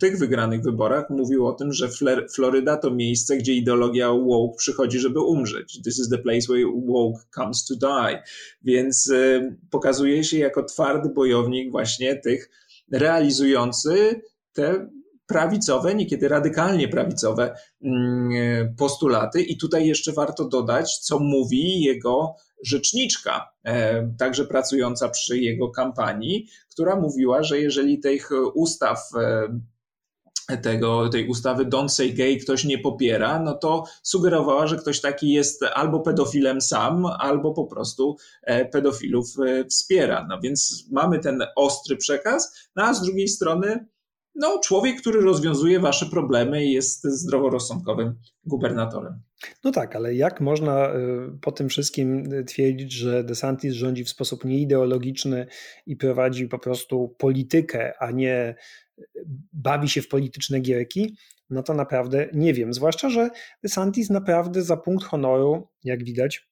tych 0.00 0.18
wygranych 0.18 0.62
wyborach 0.62 1.10
mówił 1.10 1.46
o 1.46 1.52
tym, 1.52 1.72
że 1.72 1.88
Floryda 2.34 2.76
to 2.76 2.90
miejsce, 2.90 3.36
gdzie 3.36 3.54
ideologia 3.54 4.12
woke 4.12 4.56
przychodzi, 4.58 4.98
żeby 4.98 5.20
umrzeć. 5.20 5.82
This 5.84 5.98
is 5.98 6.08
the 6.08 6.18
place 6.18 6.46
where 6.48 6.72
woke 6.86 7.20
comes 7.34 7.64
to 7.64 7.74
die. 7.74 8.22
Więc 8.62 9.10
e, 9.10 9.56
pokazuje 9.70 10.24
się 10.24 10.38
jako 10.38 10.62
twardy 10.62 11.08
bojownik 11.08 11.70
właśnie 11.70 12.16
tych 12.16 12.50
realizujący 12.92 14.20
te 14.52 14.88
prawicowe, 15.26 15.94
niekiedy 15.94 16.28
radykalnie 16.28 16.88
prawicowe 16.88 17.54
mm, 17.82 18.74
postulaty. 18.76 19.42
I 19.42 19.56
tutaj 19.56 19.86
jeszcze 19.86 20.12
warto 20.12 20.44
dodać, 20.44 20.98
co 20.98 21.18
mówi 21.18 21.82
jego 21.82 22.34
rzeczniczka, 22.62 23.48
e, 23.64 24.08
także 24.18 24.44
pracująca 24.44 25.08
przy 25.08 25.38
jego 25.38 25.70
kampanii, 25.70 26.46
która 26.70 26.96
mówiła, 26.96 27.42
że 27.42 27.58
jeżeli 27.58 28.00
tych 28.00 28.30
ustaw 28.54 28.98
e, 30.48 30.56
tego, 30.62 31.08
tej 31.08 31.28
ustawy 31.28 31.64
Don't 31.64 31.88
Say 31.88 32.12
Gay 32.12 32.36
ktoś 32.36 32.64
nie 32.64 32.78
popiera, 32.78 33.38
no 33.38 33.54
to 33.54 33.84
sugerowała, 34.02 34.66
że 34.66 34.76
ktoś 34.76 35.00
taki 35.00 35.32
jest 35.32 35.62
albo 35.62 36.00
pedofilem 36.00 36.60
sam, 36.60 37.06
albo 37.06 37.52
po 37.52 37.64
prostu 37.64 38.16
e, 38.42 38.64
pedofilów 38.64 39.26
wspiera. 39.70 40.26
No 40.28 40.40
więc 40.40 40.88
mamy 40.90 41.18
ten 41.18 41.42
ostry 41.56 41.96
przekaz, 41.96 42.68
no 42.76 42.84
a 42.84 42.94
z 42.94 43.02
drugiej 43.02 43.28
strony 43.28 43.86
no, 44.34 44.60
człowiek, 44.64 45.00
który 45.00 45.20
rozwiązuje 45.20 45.80
wasze 45.80 46.06
problemy 46.06 46.64
i 46.64 46.72
jest 46.72 47.04
zdroworozsądkowym 47.04 48.14
gubernatorem. 48.44 49.22
No 49.64 49.72
tak, 49.72 49.96
ale 49.96 50.14
jak 50.14 50.40
można 50.40 50.94
y, 50.94 51.38
po 51.40 51.52
tym 51.52 51.68
wszystkim 51.68 52.28
twierdzić, 52.46 52.92
że 52.92 53.24
DeSantis 53.24 53.74
rządzi 53.74 54.04
w 54.04 54.10
sposób 54.10 54.44
nieideologiczny 54.44 55.46
i 55.86 55.96
prowadzi 55.96 56.48
po 56.48 56.58
prostu 56.58 57.14
politykę, 57.18 57.92
a 57.98 58.10
nie 58.10 58.54
y, 58.98 59.04
bawi 59.52 59.88
się 59.88 60.02
w 60.02 60.08
polityczne 60.08 60.60
gierki? 60.60 61.16
No 61.50 61.62
to 61.62 61.74
naprawdę 61.74 62.28
nie 62.32 62.54
wiem. 62.54 62.74
Zwłaszcza, 62.74 63.10
że 63.10 63.30
DeSantis 63.62 64.10
naprawdę 64.10 64.62
za 64.62 64.76
punkt 64.76 65.04
honoru, 65.04 65.68
jak 65.84 66.04
widać, 66.04 66.48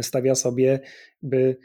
stawia 0.00 0.34
sobie 0.34 0.80
by 1.22 1.56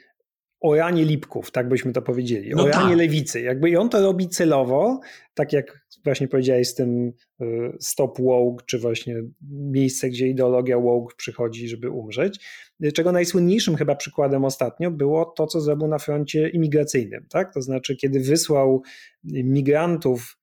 oranie 0.61 1.05
lipków, 1.05 1.51
tak 1.51 1.69
byśmy 1.69 1.93
to 1.93 2.01
powiedzieli, 2.01 2.51
no 2.55 2.63
oranie 2.63 2.89
tak. 2.89 2.97
lewicy. 2.97 3.41
Jakby 3.41 3.69
i 3.69 3.77
on 3.77 3.89
to 3.89 4.01
robi 4.01 4.29
celowo, 4.29 4.99
tak 5.33 5.53
jak 5.53 5.87
właśnie 6.03 6.27
powiedziałeś 6.27 6.67
z 6.67 6.75
tym 6.75 7.13
y, 7.41 7.45
stop 7.79 8.21
woke, 8.21 8.65
czy 8.65 8.79
właśnie 8.79 9.23
miejsce, 9.51 10.09
gdzie 10.09 10.27
ideologia 10.27 10.79
woke 10.79 11.15
przychodzi, 11.17 11.67
żeby 11.67 11.89
umrzeć. 11.89 12.39
Czego 12.93 13.11
najsłynniejszym 13.11 13.75
chyba 13.75 13.95
przykładem 13.95 14.45
ostatnio 14.45 14.91
było 14.91 15.25
to, 15.25 15.47
co 15.47 15.61
zrobił 15.61 15.87
na 15.87 15.99
froncie 15.99 16.49
imigracyjnym. 16.49 17.25
Tak? 17.29 17.53
To 17.53 17.61
znaczy, 17.61 17.95
kiedy 17.95 18.19
wysłał 18.19 18.81
migrantów 19.23 20.37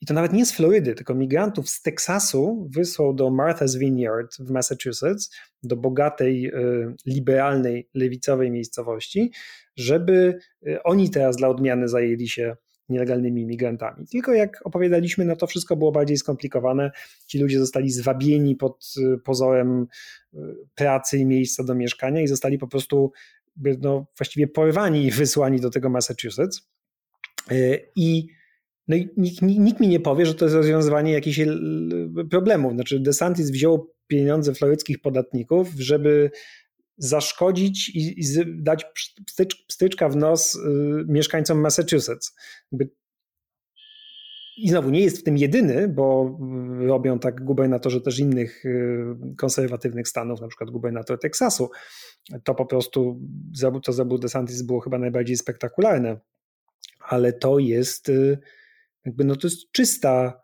i 0.00 0.06
to 0.06 0.14
nawet 0.14 0.32
nie 0.32 0.46
z 0.46 0.52
Florydy, 0.52 0.94
tylko 0.94 1.14
migrantów 1.14 1.70
z 1.70 1.82
Teksasu 1.82 2.68
wysłał 2.70 3.14
do 3.14 3.26
Martha's 3.28 3.78
Vineyard 3.78 4.36
w 4.38 4.50
Massachusetts, 4.50 5.30
do 5.62 5.76
bogatej, 5.76 6.46
y, 6.46 6.94
liberalnej, 7.06 7.88
lewicowej 7.94 8.50
miejscowości, 8.50 9.32
żeby 9.76 10.38
y, 10.66 10.82
oni 10.82 11.10
teraz 11.10 11.36
dla 11.36 11.48
odmiany 11.48 11.88
zajęli 11.88 12.28
się 12.28 12.56
nielegalnymi 12.88 13.42
imigrantami. 13.42 14.06
Tylko 14.06 14.32
jak 14.32 14.66
opowiadaliśmy, 14.66 15.24
no 15.24 15.36
to 15.36 15.46
wszystko 15.46 15.76
było 15.76 15.92
bardziej 15.92 16.16
skomplikowane. 16.16 16.90
Ci 17.26 17.38
ludzie 17.38 17.58
zostali 17.58 17.90
zwabieni 17.90 18.56
pod 18.56 18.94
y, 18.96 19.18
pozorem 19.18 19.86
pracy 20.74 21.18
i 21.18 21.26
miejsca 21.26 21.64
do 21.64 21.74
mieszkania 21.74 22.20
i 22.20 22.28
zostali 22.28 22.58
po 22.58 22.68
prostu 22.68 23.12
no, 23.80 24.06
właściwie 24.18 24.48
porwani 24.48 25.06
i 25.06 25.10
wysłani 25.10 25.60
do 25.60 25.70
tego 25.70 25.90
Massachusetts. 25.90 26.70
I 27.96 28.28
no 28.90 28.96
i 28.96 29.08
nikt, 29.16 29.42
nikt, 29.42 29.80
mi 29.80 29.88
nie 29.88 30.00
powie, 30.00 30.26
że 30.26 30.34
to 30.34 30.44
jest 30.44 30.54
rozwiązywanie 30.54 31.12
jakichś 31.12 31.40
problemów. 32.30 32.72
Znaczy, 32.72 33.00
DeSantis 33.00 33.50
wziął 33.50 33.94
pieniądze 34.06 34.54
floryckich 34.54 35.00
podatników, 35.00 35.68
żeby 35.78 36.30
zaszkodzić 36.96 37.88
i, 37.88 38.20
i 38.20 38.24
dać 38.46 38.86
pstycz, 39.26 39.66
pstyczka 39.66 40.08
w 40.08 40.16
nos 40.16 40.54
y, 40.54 40.58
mieszkańcom 41.08 41.60
Massachusetts. 41.60 42.34
I 44.56 44.68
znowu 44.68 44.90
nie 44.90 45.00
jest 45.00 45.18
w 45.18 45.22
tym 45.22 45.38
jedyny, 45.38 45.88
bo 45.88 46.38
robią 46.78 47.18
tak 47.18 47.44
gubernatorzy 47.44 48.00
też 48.00 48.18
innych 48.18 48.64
konserwatywnych 49.38 50.08
stanów, 50.08 50.40
na 50.40 50.48
przykład 50.48 50.70
gubernator 50.70 51.18
Teksasu. 51.18 51.70
To 52.44 52.54
po 52.54 52.66
prostu, 52.66 53.20
co 53.84 53.92
zrobił 53.92 54.18
DeSantis 54.18 54.62
było 54.62 54.80
chyba 54.80 54.98
najbardziej 54.98 55.36
spektakularne, 55.36 56.20
ale 57.08 57.32
to 57.32 57.58
jest 57.58 58.10
jakby 59.04 59.24
no 59.24 59.36
to 59.36 59.46
jest 59.46 59.72
czysta, 59.72 60.42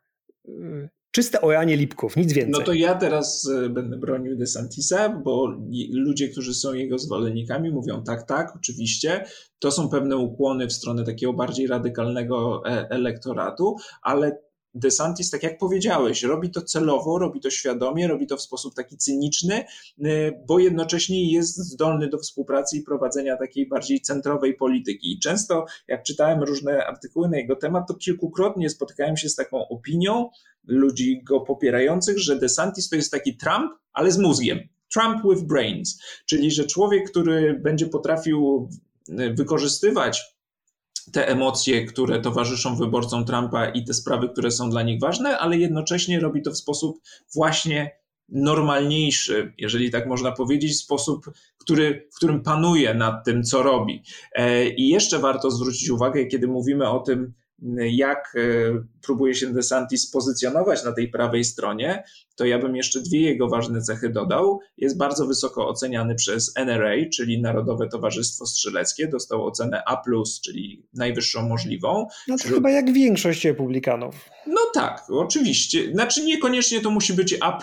y, 0.49 0.89
czyste 1.11 1.41
oranie 1.41 1.77
lipków, 1.77 2.17
nic 2.17 2.33
więcej. 2.33 2.53
No 2.53 2.67
to 2.67 2.73
ja 2.73 2.95
teraz 2.95 3.45
y, 3.45 3.71
będę 3.71 3.97
bronił 3.97 4.37
DeSantisa, 4.37 5.09
bo 5.09 5.49
ludzie, 5.93 6.29
którzy 6.29 6.55
są 6.55 6.75
jego 6.75 6.99
zwolennikami 6.99 7.71
mówią 7.71 8.03
tak, 8.03 8.27
tak, 8.27 8.57
oczywiście, 8.57 9.25
to 9.59 9.71
są 9.71 9.89
pewne 9.89 10.17
ukłony 10.17 10.67
w 10.67 10.73
stronę 10.73 11.05
takiego 11.05 11.33
bardziej 11.33 11.67
radykalnego 11.67 12.63
e, 12.67 12.91
elektoratu, 12.91 13.77
ale 14.03 14.46
DeSantis, 14.77 15.31
tak 15.31 15.43
jak 15.43 15.59
powiedziałeś, 15.59 16.23
robi 16.23 16.51
to 16.51 16.63
celowo, 16.63 17.19
robi 17.19 17.41
to 17.41 17.51
świadomie, 17.51 18.09
robi 18.09 18.27
to 18.27 18.37
w 18.37 18.43
sposób 18.43 18.75
taki 18.75 18.97
cyniczny, 18.97 19.65
y, 20.05 20.33
bo 20.47 20.59
jednocześnie 20.59 21.33
jest 21.33 21.57
zdolny 21.57 22.09
do 22.09 22.19
współpracy 22.19 22.77
i 22.77 22.83
prowadzenia 22.83 23.37
takiej 23.37 23.69
bardziej 23.69 24.01
centrowej 24.01 24.55
polityki. 24.55 25.13
I 25.13 25.19
często, 25.19 25.65
jak 25.89 26.03
czytałem 26.03 26.43
różne 26.43 26.87
artykuły 26.87 27.29
na 27.29 27.37
jego 27.37 27.57
temat, 27.57 27.89
to 27.89 27.95
kilkukrotnie 27.95 28.71
spotykałem 28.71 29.17
się 29.17 29.29
z 29.29 29.35
taką 29.35 29.69
opinią 29.69 30.31
ludzi 30.65 31.23
go 31.25 31.41
popierających, 31.41 32.19
że 32.19 32.39
DeSantis 32.39 32.89
to 32.89 32.97
jest 32.97 33.11
taki 33.11 33.37
Trump, 33.37 33.73
ale 33.93 34.13
z 34.13 34.19
mózgiem. 34.19 34.59
Trump 34.93 35.23
with 35.31 35.43
brains, 35.43 36.03
czyli 36.27 36.51
że 36.51 36.65
człowiek, 36.65 37.11
który 37.11 37.61
będzie 37.63 37.87
potrafił 37.87 38.69
y, 39.09 39.35
wykorzystywać 39.35 40.36
te 41.13 41.29
emocje, 41.29 41.85
które 41.85 42.21
towarzyszą 42.21 42.77
wyborcom 42.77 43.25
Trumpa 43.25 43.67
i 43.67 43.85
te 43.85 43.95
sprawy, 43.95 44.29
które 44.29 44.51
są 44.51 44.71
dla 44.71 44.83
nich 44.83 45.01
ważne, 45.01 45.39
ale 45.39 45.59
jednocześnie 45.59 46.21
robi 46.21 46.43
to 46.43 46.51
w 46.51 46.57
sposób 46.57 47.01
właśnie 47.35 47.91
normalniejszy, 48.29 49.55
jeżeli 49.59 49.91
tak 49.91 50.07
można 50.07 50.33
powiedzieć, 50.33 50.81
sposób, 50.81 51.31
który, 51.59 52.09
w 52.13 52.17
którym 52.17 52.43
panuje 52.43 52.95
nad 52.95 53.25
tym, 53.25 53.43
co 53.43 53.63
robi. 53.63 54.03
E, 54.33 54.69
I 54.69 54.89
jeszcze 54.89 55.19
warto 55.19 55.51
zwrócić 55.51 55.91
uwagę, 55.91 56.27
kiedy 56.27 56.49
mówimy 56.49 56.89
o 56.89 57.01
tym, 57.01 57.33
jak 57.91 58.35
e, 58.37 58.41
próbuje 59.03 59.35
się 59.35 59.47
DeSantis 59.47 60.11
pozycjonować 60.11 60.85
na 60.85 60.93
tej 60.93 61.09
prawej 61.09 61.45
stronie, 61.45 62.05
to 62.37 62.45
ja 62.45 62.59
bym 62.59 62.77
jeszcze 62.77 63.01
dwie 63.01 63.21
jego 63.21 63.49
ważne 63.49 63.83
cechy 63.83 64.09
dodał. 64.09 64.61
Jest 64.77 64.99
bardzo 64.99 65.27
wysoko 65.27 65.69
oceniany 65.69 66.15
przez 66.15 66.53
NRA, 66.57 66.95
czyli 67.15 67.41
Narodowe 67.41 67.89
Towarzystwo 67.89 68.47
Strzeleckie. 68.47 69.09
Dostał 69.09 69.47
ocenę 69.47 69.83
A, 69.87 70.03
czyli 70.45 70.87
najwyższą 70.95 71.49
możliwą. 71.49 72.07
No 72.29 72.37
to 72.37 72.39
Wśród... 72.39 72.55
chyba 72.55 72.71
jak 72.71 72.93
większość 72.93 73.45
republikanów. 73.45 74.15
No 74.47 74.61
tak, 74.75 75.05
oczywiście. 75.09 75.93
Znaczy 75.93 76.25
niekoniecznie 76.25 76.81
to 76.81 76.91
musi 76.91 77.13
być 77.13 77.37
A. 77.41 77.59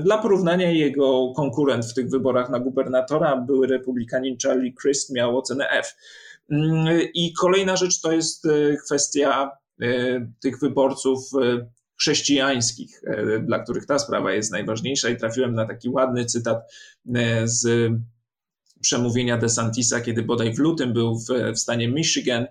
Dla 0.00 0.18
porównania 0.18 0.70
jego 0.70 1.32
konkurent 1.36 1.86
w 1.86 1.94
tych 1.94 2.10
wyborach 2.10 2.50
na 2.50 2.60
gubernatora, 2.60 3.36
były 3.36 3.66
republikanin 3.66 4.36
Charlie 4.42 4.74
Crist, 4.82 5.14
miał 5.14 5.38
ocenę 5.38 5.70
F. 5.70 5.96
I 7.14 7.32
kolejna 7.40 7.76
rzecz 7.76 8.00
to 8.00 8.12
jest 8.12 8.46
e, 8.46 8.76
kwestia 8.86 9.50
e, 9.80 9.86
tych 10.40 10.60
wyborców 10.60 11.18
e, 11.42 11.70
chrześcijańskich, 12.00 13.02
dla 13.42 13.58
których 13.58 13.86
ta 13.86 13.98
sprawa 13.98 14.32
jest 14.32 14.52
najważniejsza 14.52 15.08
i 15.08 15.16
trafiłem 15.16 15.54
na 15.54 15.66
taki 15.66 15.88
ładny 15.88 16.24
cytat 16.24 16.58
z 17.44 17.90
przemówienia 18.80 19.38
DeSantisa, 19.38 20.00
kiedy 20.00 20.22
bodaj 20.22 20.54
w 20.54 20.58
lutym 20.58 20.92
był 20.92 21.18
w, 21.18 21.26
w 21.54 21.58
stanie 21.58 21.88
Michigan, 21.88 22.46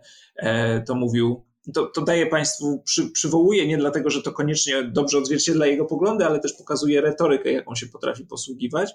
to 0.85 0.95
mówił, 0.95 1.45
to, 1.73 1.85
to 1.85 2.01
daje 2.01 2.25
Państwu, 2.25 2.81
przy, 2.85 3.11
przywołuje 3.11 3.67
nie 3.67 3.77
dlatego, 3.77 4.09
że 4.09 4.21
to 4.21 4.31
koniecznie 4.31 4.83
dobrze 4.83 5.17
odzwierciedla 5.17 5.65
jego 5.65 5.85
poglądy, 5.85 6.25
ale 6.25 6.39
też 6.39 6.53
pokazuje 6.53 7.01
retorykę, 7.01 7.51
jaką 7.51 7.75
się 7.75 7.87
potrafi 7.87 8.25
posługiwać. 8.25 8.91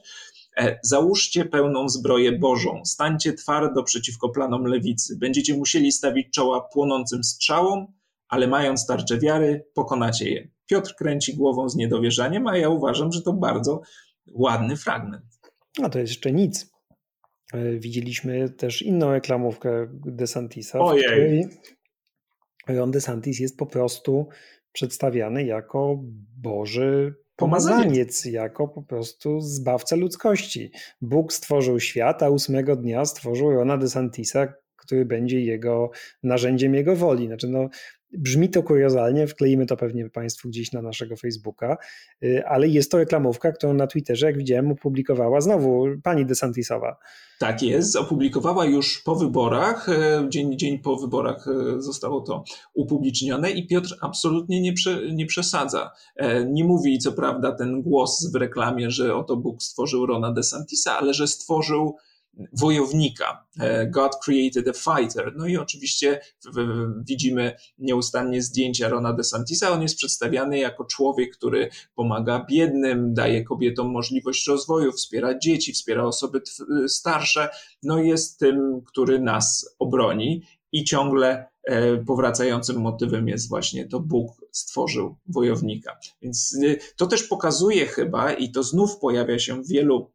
E, 0.56 0.78
załóżcie 0.82 1.44
pełną 1.44 1.88
zbroję 1.88 2.38
Bożą, 2.38 2.84
stańcie 2.84 3.32
twardo 3.32 3.82
przeciwko 3.82 4.28
planom 4.28 4.64
lewicy. 4.64 5.16
Będziecie 5.18 5.54
musieli 5.54 5.92
stawić 5.92 6.34
czoła 6.34 6.60
płonącym 6.60 7.24
strzałom, 7.24 7.86
ale 8.28 8.46
mając 8.46 8.86
tarczę 8.86 9.18
wiary, 9.18 9.66
pokonacie 9.74 10.30
je. 10.30 10.48
Piotr 10.66 10.94
kręci 10.94 11.36
głową 11.36 11.68
z 11.68 11.76
niedowierzaniem, 11.76 12.46
a 12.46 12.56
ja 12.56 12.68
uważam, 12.68 13.12
że 13.12 13.22
to 13.22 13.32
bardzo 13.32 13.80
ładny 14.26 14.76
fragment. 14.76 15.24
A 15.82 15.88
to 15.88 15.98
jest 15.98 16.10
jeszcze 16.10 16.32
nic. 16.32 16.70
E, 17.54 17.78
widzieliśmy 17.78 18.50
też 18.50 18.82
inną 18.82 19.12
reklamówkę 19.12 19.86
DeSantisa, 19.90 20.78
Ojej. 20.78 21.48
Ron 22.68 22.90
DeSantis 22.90 23.40
jest 23.40 23.58
po 23.58 23.66
prostu 23.66 24.28
przedstawiany 24.72 25.44
jako 25.44 25.98
Boży 26.36 27.23
pomazaniec, 27.36 28.24
jako 28.24 28.68
po 28.68 28.82
prostu 28.82 29.40
zbawca 29.40 29.96
ludzkości. 29.96 30.70
Bóg 31.00 31.32
stworzył 31.32 31.80
świat, 31.80 32.22
a 32.22 32.30
ósmego 32.30 32.76
dnia 32.76 33.04
stworzył 33.04 33.50
Rona 33.50 33.76
DeSantisa, 33.78 34.52
który 34.76 35.04
będzie 35.04 35.40
jego 35.40 35.90
narzędziem 36.22 36.74
jego 36.74 36.96
woli. 36.96 37.26
Znaczy, 37.26 37.48
no, 37.48 37.68
Brzmi 38.18 38.48
to 38.50 38.62
kuriozalnie, 38.62 39.26
wkleimy 39.26 39.66
to 39.66 39.76
pewnie 39.76 40.10
Państwu 40.10 40.48
gdzieś 40.48 40.72
na 40.72 40.82
naszego 40.82 41.16
Facebooka, 41.16 41.76
y, 42.22 42.46
ale 42.46 42.68
jest 42.68 42.90
to 42.90 42.98
reklamówka, 42.98 43.52
którą 43.52 43.74
na 43.74 43.86
Twitterze, 43.86 44.26
jak 44.26 44.38
widziałem, 44.38 44.70
opublikowała 44.70 45.40
znowu 45.40 45.86
pani 46.02 46.26
DeSantisowa. 46.26 46.96
Tak 47.38 47.62
jest, 47.62 47.96
opublikowała 47.96 48.64
już 48.64 49.02
po 49.02 49.14
wyborach, 49.14 49.88
e, 49.88 50.26
dzień, 50.28 50.58
dzień 50.58 50.78
po 50.78 50.96
wyborach 50.96 51.48
e, 51.48 51.82
zostało 51.82 52.20
to 52.20 52.44
upublicznione 52.74 53.50
i 53.50 53.66
Piotr 53.66 53.96
absolutnie 54.00 54.60
nie, 54.60 54.72
prze, 54.72 55.00
nie 55.12 55.26
przesadza. 55.26 55.90
E, 56.16 56.44
nie 56.44 56.64
mówi 56.64 56.98
co 56.98 57.12
prawda 57.12 57.52
ten 57.52 57.82
głos 57.82 58.30
w 58.32 58.34
reklamie, 58.34 58.90
że 58.90 59.16
oto 59.16 59.36
Bóg 59.36 59.62
stworzył 59.62 60.06
Rona 60.06 60.32
DeSantisa, 60.32 60.98
ale 60.98 61.14
że 61.14 61.26
stworzył 61.26 61.96
wojownika. 62.52 63.46
E, 63.60 63.86
God 63.86 64.16
created 64.24 64.68
a 64.68 64.72
fighter. 64.72 65.32
No 65.36 65.46
i 65.46 65.56
oczywiście 65.56 66.20
widzimy 67.06 67.56
nieustannie 67.78 68.42
zdjęcia 68.42 68.88
Rona 68.88 69.12
DeSantisa. 69.12 69.70
On 69.70 69.82
jest 69.82 69.96
przedstawiany 69.96 70.58
jako 70.58 70.84
człowiek, 70.84 71.36
który 71.36 71.68
pomaga 71.94 72.46
biednym, 72.50 73.14
daje 73.14 73.44
kobietom 73.44 73.90
możliwość 73.90 74.46
rozwoju, 74.46 74.92
wspiera 74.92 75.38
dzieci, 75.38 75.72
wspiera 75.72 76.04
osoby 76.04 76.42
starsze. 76.88 77.48
No 77.82 77.98
jest 77.98 78.38
tym, 78.38 78.82
który 78.86 79.20
nas 79.20 79.74
obroni 79.78 80.42
i 80.72 80.84
ciągle 80.84 81.46
e, 81.64 81.96
powracającym 81.96 82.80
motywem 82.80 83.28
jest 83.28 83.48
właśnie 83.48 83.88
to 83.88 84.00
Bóg 84.00 84.32
stworzył 84.50 85.16
wojownika. 85.26 85.98
Więc 86.22 86.58
e, 86.64 86.76
to 86.96 87.06
też 87.06 87.22
pokazuje 87.22 87.86
chyba, 87.86 88.32
i 88.32 88.50
to 88.50 88.62
znów 88.62 88.98
pojawia 88.98 89.38
się 89.38 89.62
w 89.62 89.68
wielu 89.68 90.10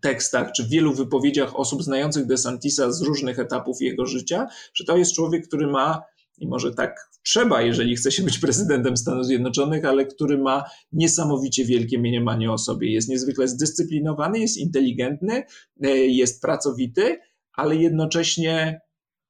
tekstach 0.00 0.52
czy 0.52 0.64
w 0.64 0.68
wielu 0.68 0.94
wypowiedziach 0.94 1.56
osób 1.56 1.82
znających 1.82 2.26
DeSantisa 2.26 2.92
z 2.92 3.02
różnych 3.02 3.38
etapów 3.38 3.80
jego 3.80 4.06
życia, 4.06 4.46
że 4.74 4.84
to 4.84 4.96
jest 4.96 5.14
człowiek, 5.14 5.46
który 5.46 5.66
ma, 5.66 6.02
i 6.38 6.46
może 6.46 6.74
tak 6.74 7.10
trzeba, 7.22 7.62
jeżeli 7.62 7.96
chce 7.96 8.12
się 8.12 8.22
być 8.22 8.38
prezydentem 8.38 8.96
Stanów 8.96 9.26
Zjednoczonych, 9.26 9.84
ale 9.84 10.06
który 10.06 10.38
ma 10.38 10.64
niesamowicie 10.92 11.64
wielkie 11.64 11.98
mniemanie 11.98 12.52
o 12.52 12.58
sobie. 12.58 12.92
Jest 12.92 13.08
niezwykle 13.08 13.48
zdyscyplinowany, 13.48 14.38
jest 14.38 14.56
inteligentny, 14.56 15.42
e, 15.82 15.88
jest 15.96 16.42
pracowity, 16.42 17.18
ale 17.52 17.76
jednocześnie 17.76 18.80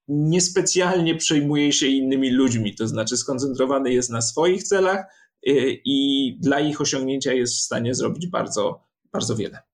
niespecjalnie 0.08 1.14
przejmuje 1.14 1.72
się 1.72 1.86
innymi 1.86 2.30
ludźmi, 2.30 2.74
to 2.74 2.88
znaczy 2.88 3.16
skoncentrowany 3.16 3.92
jest 3.92 4.10
na 4.10 4.22
swoich 4.22 4.62
celach 4.62 5.06
e, 5.46 5.50
i 5.84 6.38
dla 6.40 6.60
ich 6.60 6.80
osiągnięcia 6.80 7.32
jest 7.32 7.54
w 7.54 7.60
stanie 7.60 7.94
zrobić 7.94 8.26
bardzo, 8.26 8.80
bardzo 9.12 9.36
wiele. 9.36 9.71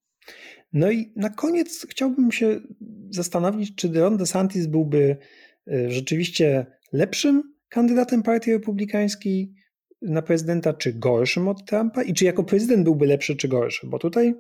No 0.73 0.91
i 0.91 1.13
na 1.17 1.31
koniec 1.31 1.87
chciałbym 1.91 2.33
się 2.33 2.61
zastanowić, 3.11 3.75
czy 3.75 3.93
Ron 3.93 4.17
DeSantis 4.17 4.67
byłby 4.67 5.17
e, 5.73 5.91
rzeczywiście 5.91 6.67
lepszym 6.93 7.43
kandydatem 7.69 8.23
Partii 8.23 8.53
Republikańskiej 8.53 9.53
na 10.03 10.23
prezydenta, 10.23 10.73
czy 10.73 10.93
gorszym 10.93 11.49
od 11.49 11.65
Trumpa? 11.65 12.03
I 12.03 12.15
czy 12.15 12.25
jako 12.25 12.45
prezydent 12.45 12.85
byłby 12.85 13.07
lepszy 13.07 13.37
czy 13.37 13.49
gorszy, 13.49 13.87
bo 13.87 13.99
tutaj 13.99 14.35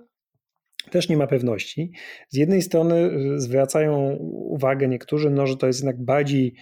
też 0.90 1.08
nie 1.08 1.16
ma 1.16 1.26
pewności. 1.26 1.92
Z 2.28 2.36
jednej 2.36 2.62
strony 2.62 2.94
e, 2.94 3.40
zwracają 3.40 4.16
uwagę 4.30 4.88
niektórzy, 4.88 5.30
no, 5.30 5.46
że 5.46 5.56
to 5.56 5.66
jest 5.66 5.80
jednak 5.80 6.04
bardziej 6.04 6.54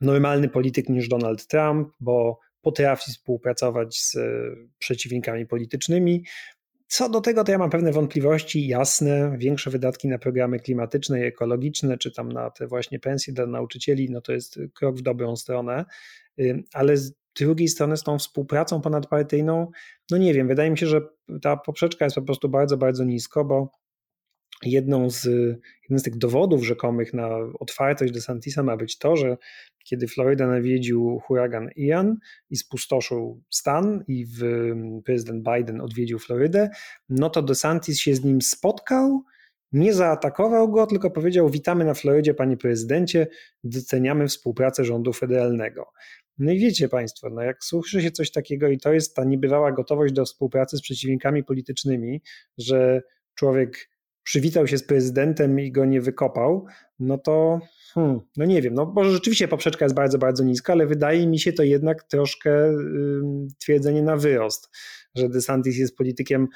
normalny 0.00 0.48
polityk 0.48 0.88
niż 0.88 1.08
Donald 1.08 1.46
Trump, 1.46 1.88
bo 2.00 2.38
potrafi 2.60 3.10
współpracować 3.10 3.96
z 3.96 4.16
e, 4.16 4.20
przeciwnikami 4.78 5.46
politycznymi, 5.46 6.24
co 6.92 7.08
do 7.08 7.20
tego, 7.20 7.44
to 7.44 7.52
ja 7.52 7.58
mam 7.58 7.70
pewne 7.70 7.92
wątpliwości, 7.92 8.66
jasne, 8.66 9.34
większe 9.38 9.70
wydatki 9.70 10.08
na 10.08 10.18
programy 10.18 10.60
klimatyczne 10.60 11.20
i 11.20 11.24
ekologiczne, 11.24 11.98
czy 11.98 12.12
tam 12.12 12.32
na 12.32 12.50
te 12.50 12.66
właśnie 12.66 13.00
pensje 13.00 13.32
dla 13.32 13.46
nauczycieli, 13.46 14.10
no 14.10 14.20
to 14.20 14.32
jest 14.32 14.58
krok 14.74 14.96
w 14.96 15.02
dobrą 15.02 15.36
stronę, 15.36 15.84
ale 16.72 16.96
z 16.96 17.12
drugiej 17.36 17.68
strony 17.68 17.96
z 17.96 18.02
tą 18.02 18.18
współpracą 18.18 18.80
ponadpartyjną, 18.80 19.70
no 20.10 20.18
nie 20.18 20.34
wiem, 20.34 20.48
wydaje 20.48 20.70
mi 20.70 20.78
się, 20.78 20.86
że 20.86 21.00
ta 21.42 21.56
poprzeczka 21.56 22.04
jest 22.04 22.14
po 22.14 22.22
prostu 22.22 22.48
bardzo, 22.48 22.76
bardzo 22.76 23.04
nisko, 23.04 23.44
bo 23.44 23.72
jedną 24.62 25.10
z, 25.10 25.24
jeden 25.82 25.98
z 25.98 26.02
tych 26.02 26.18
dowodów 26.18 26.64
rzekomych 26.64 27.14
na 27.14 27.28
otwartość 27.60 28.12
DeSantisa 28.12 28.62
ma 28.62 28.76
być 28.76 28.98
to, 28.98 29.16
że 29.16 29.36
kiedy 29.84 30.08
Floryda 30.08 30.46
nawiedził 30.46 31.20
huragan 31.26 31.68
Ian 31.76 32.16
i 32.50 32.56
spustoszył 32.56 33.42
stan 33.50 34.04
i 34.08 34.26
w, 34.26 34.40
prezydent 35.04 35.44
Biden 35.54 35.80
odwiedził 35.80 36.18
Florydę, 36.18 36.70
no 37.08 37.30
to 37.30 37.42
DeSantis 37.42 37.98
się 37.98 38.14
z 38.14 38.24
nim 38.24 38.42
spotkał, 38.42 39.24
nie 39.72 39.94
zaatakował 39.94 40.70
go, 40.70 40.86
tylko 40.86 41.10
powiedział: 41.10 41.50
Witamy 41.50 41.84
na 41.84 41.94
Florydzie, 41.94 42.34
panie 42.34 42.56
prezydencie, 42.56 43.26
doceniamy 43.64 44.28
współpracę 44.28 44.84
rządu 44.84 45.12
federalnego. 45.12 45.92
No 46.38 46.52
i 46.52 46.58
wiecie 46.58 46.88
Państwo, 46.88 47.30
no 47.30 47.42
jak 47.42 47.64
słyszy 47.64 48.02
się 48.02 48.10
coś 48.10 48.30
takiego, 48.30 48.68
i 48.68 48.78
to 48.78 48.92
jest 48.92 49.16
ta 49.16 49.24
niebywała 49.24 49.72
gotowość 49.72 50.14
do 50.14 50.24
współpracy 50.24 50.76
z 50.76 50.82
przeciwnikami 50.82 51.44
politycznymi, 51.44 52.22
że 52.58 53.02
człowiek 53.34 53.91
przywitał 54.22 54.66
się 54.66 54.78
z 54.78 54.86
prezydentem 54.86 55.60
i 55.60 55.72
go 55.72 55.84
nie 55.84 56.00
wykopał, 56.00 56.66
no 56.98 57.18
to 57.18 57.60
hmm, 57.94 58.20
no 58.36 58.44
nie 58.44 58.62
wiem, 58.62 58.74
no 58.74 58.92
może 58.94 59.10
rzeczywiście 59.10 59.48
poprzeczka 59.48 59.84
jest 59.84 59.94
bardzo, 59.94 60.18
bardzo 60.18 60.44
niska, 60.44 60.72
ale 60.72 60.86
wydaje 60.86 61.26
mi 61.26 61.38
się 61.38 61.52
to 61.52 61.62
jednak 61.62 62.02
troszkę 62.02 62.70
y, 62.70 62.76
twierdzenie 63.58 64.02
na 64.02 64.16
wyrost, 64.16 64.70
że 65.14 65.28
DeSantis 65.28 65.76
jest 65.76 65.96
politykiem 65.96 66.48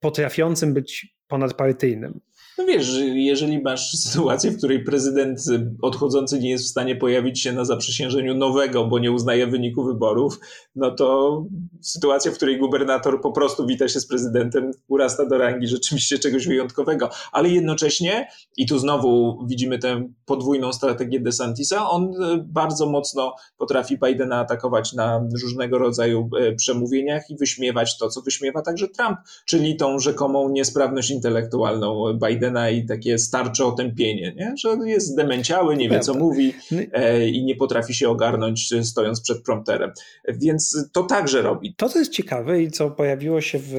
potrafiącym 0.00 0.74
być 0.74 1.16
ponadpartyjnym. 1.26 2.20
No 2.60 2.66
wiesz, 2.66 3.00
jeżeli 3.14 3.62
masz 3.62 3.92
sytuację, 4.06 4.50
w 4.50 4.56
której 4.56 4.84
prezydent 4.84 5.40
odchodzący 5.82 6.38
nie 6.38 6.50
jest 6.50 6.64
w 6.64 6.68
stanie 6.68 6.96
pojawić 6.96 7.40
się 7.40 7.52
na 7.52 7.64
zaprzysiężeniu 7.64 8.34
nowego, 8.34 8.86
bo 8.86 8.98
nie 8.98 9.12
uznaje 9.12 9.46
wyniku 9.46 9.84
wyborów, 9.84 10.40
no 10.76 10.90
to 10.90 11.44
sytuacja, 11.80 12.32
w 12.32 12.34
której 12.34 12.58
gubernator 12.58 13.20
po 13.20 13.32
prostu 13.32 13.66
wita 13.66 13.88
się 13.88 14.00
z 14.00 14.06
prezydentem, 14.06 14.70
urasta 14.88 15.26
do 15.26 15.38
rangi 15.38 15.66
rzeczywiście 15.66 16.18
czegoś 16.18 16.46
wyjątkowego. 16.46 17.10
Ale 17.32 17.48
jednocześnie, 17.48 18.28
i 18.56 18.66
tu 18.66 18.78
znowu 18.78 19.38
widzimy 19.46 19.78
tę 19.78 20.08
podwójną 20.24 20.72
strategię 20.72 21.20
DeSantisa, 21.20 21.90
on 21.90 22.02
e, 22.04 22.44
bardzo 22.46 22.86
mocno 22.86 23.34
potrafi 23.58 23.98
Bidena 23.98 24.38
atakować 24.38 24.92
na 24.92 25.28
różnego 25.42 25.78
rodzaju 25.78 26.30
e, 26.40 26.52
przemówieniach 26.52 27.30
i 27.30 27.36
wyśmiewać 27.36 27.98
to, 27.98 28.08
co 28.08 28.20
wyśmiewa 28.20 28.62
także 28.62 28.88
Trump, 28.88 29.18
czyli 29.46 29.76
tą 29.76 29.98
rzekomą 29.98 30.48
niesprawność 30.48 31.10
intelektualną 31.10 32.18
Bidena 32.26 32.49
I 32.70 32.86
takie 32.86 33.18
starcze 33.18 33.64
otępienie, 33.64 34.34
nie? 34.36 34.54
że 34.56 34.88
jest 34.88 35.06
zdemenciały, 35.06 35.76
nie 35.76 35.88
wie 35.88 36.00
co 36.00 36.14
mówi 36.14 36.54
no 36.70 36.78
e, 36.92 37.28
i 37.28 37.44
nie 37.44 37.56
potrafi 37.56 37.94
się 37.94 38.08
ogarnąć 38.08 38.72
e, 38.72 38.84
stojąc 38.84 39.20
przed 39.20 39.42
prompterem. 39.42 39.90
Więc 40.28 40.88
to 40.92 41.02
także 41.02 41.42
robi. 41.42 41.74
To, 41.74 41.88
co 41.88 41.98
jest 41.98 42.12
ciekawe 42.12 42.62
i 42.62 42.70
co 42.70 42.90
pojawiło 42.90 43.40
się 43.40 43.58
w, 43.58 43.70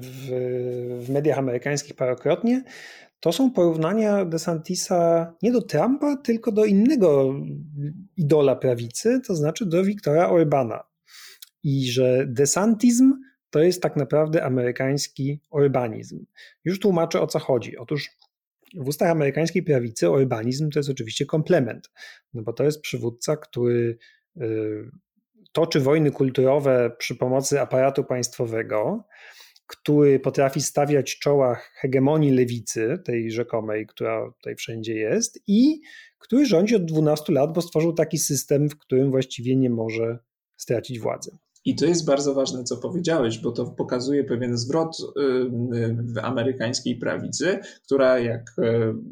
w, 0.00 0.30
w 1.06 1.10
mediach 1.10 1.38
amerykańskich 1.38 1.94
parokrotnie, 1.96 2.62
to 3.20 3.32
są 3.32 3.50
porównania 3.50 4.24
DeSantisa 4.24 5.32
nie 5.42 5.52
do 5.52 5.62
Trumpa, 5.62 6.16
tylko 6.16 6.52
do 6.52 6.64
innego 6.64 7.34
idola 8.16 8.56
prawicy, 8.56 9.20
to 9.26 9.36
znaczy 9.36 9.66
do 9.66 9.84
Wiktora 9.84 10.28
Orbana. 10.28 10.84
I 11.62 11.90
że 11.90 12.26
desantizm 12.28 13.12
to 13.50 13.60
jest 13.60 13.82
tak 13.82 13.96
naprawdę 13.96 14.44
amerykański 14.44 15.40
urbanizm. 15.50 16.26
Już 16.64 16.80
tłumaczę 16.80 17.20
o 17.20 17.26
co 17.26 17.38
chodzi. 17.38 17.76
Otóż 17.76 18.10
w 18.74 18.88
ustach 18.88 19.10
amerykańskiej 19.10 19.62
prawicy 19.62 20.10
urbanizm 20.10 20.70
to 20.70 20.78
jest 20.78 20.90
oczywiście 20.90 21.26
komplement, 21.26 21.90
no 22.34 22.42
bo 22.42 22.52
to 22.52 22.64
jest 22.64 22.80
przywódca, 22.80 23.36
który 23.36 23.98
y, 24.36 24.90
toczy 25.52 25.80
wojny 25.80 26.10
kulturowe 26.10 26.90
przy 26.98 27.14
pomocy 27.14 27.60
aparatu 27.60 28.04
państwowego, 28.04 29.04
który 29.66 30.20
potrafi 30.20 30.62
stawiać 30.62 31.18
czoła 31.18 31.54
hegemonii 31.54 32.30
lewicy, 32.30 32.98
tej 33.04 33.30
rzekomej, 33.30 33.86
która 33.86 34.30
tutaj 34.32 34.56
wszędzie 34.56 34.94
jest, 34.94 35.40
i 35.46 35.80
który 36.18 36.46
rządzi 36.46 36.76
od 36.76 36.84
12 36.84 37.32
lat, 37.32 37.52
bo 37.52 37.62
stworzył 37.62 37.92
taki 37.92 38.18
system, 38.18 38.68
w 38.68 38.78
którym 38.78 39.10
właściwie 39.10 39.56
nie 39.56 39.70
może 39.70 40.18
stracić 40.56 40.98
władzy. 40.98 41.36
I 41.66 41.74
to 41.74 41.86
jest 41.86 42.06
bardzo 42.06 42.34
ważne, 42.34 42.64
co 42.64 42.76
powiedziałeś, 42.76 43.38
bo 43.38 43.52
to 43.52 43.64
pokazuje 43.64 44.24
pewien 44.24 44.58
zwrot 44.58 44.98
y, 45.00 45.20
y, 45.76 45.96
w 46.02 46.18
amerykańskiej 46.18 46.96
prawicy, 46.96 47.58
która, 47.84 48.18
jak 48.18 48.54
y, 48.58 48.62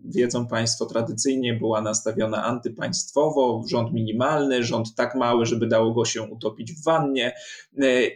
wiedzą 0.04 0.46
Państwo, 0.46 0.86
tradycyjnie 0.86 1.54
była 1.54 1.80
nastawiona 1.80 2.44
antypaństwowo, 2.44 3.64
rząd 3.70 3.92
minimalny, 3.92 4.62
rząd 4.62 4.94
tak 4.94 5.14
mały, 5.14 5.46
żeby 5.46 5.66
dało 5.66 5.94
go 5.94 6.04
się 6.04 6.22
utopić 6.22 6.72
w 6.72 6.84
wannie. 6.84 7.34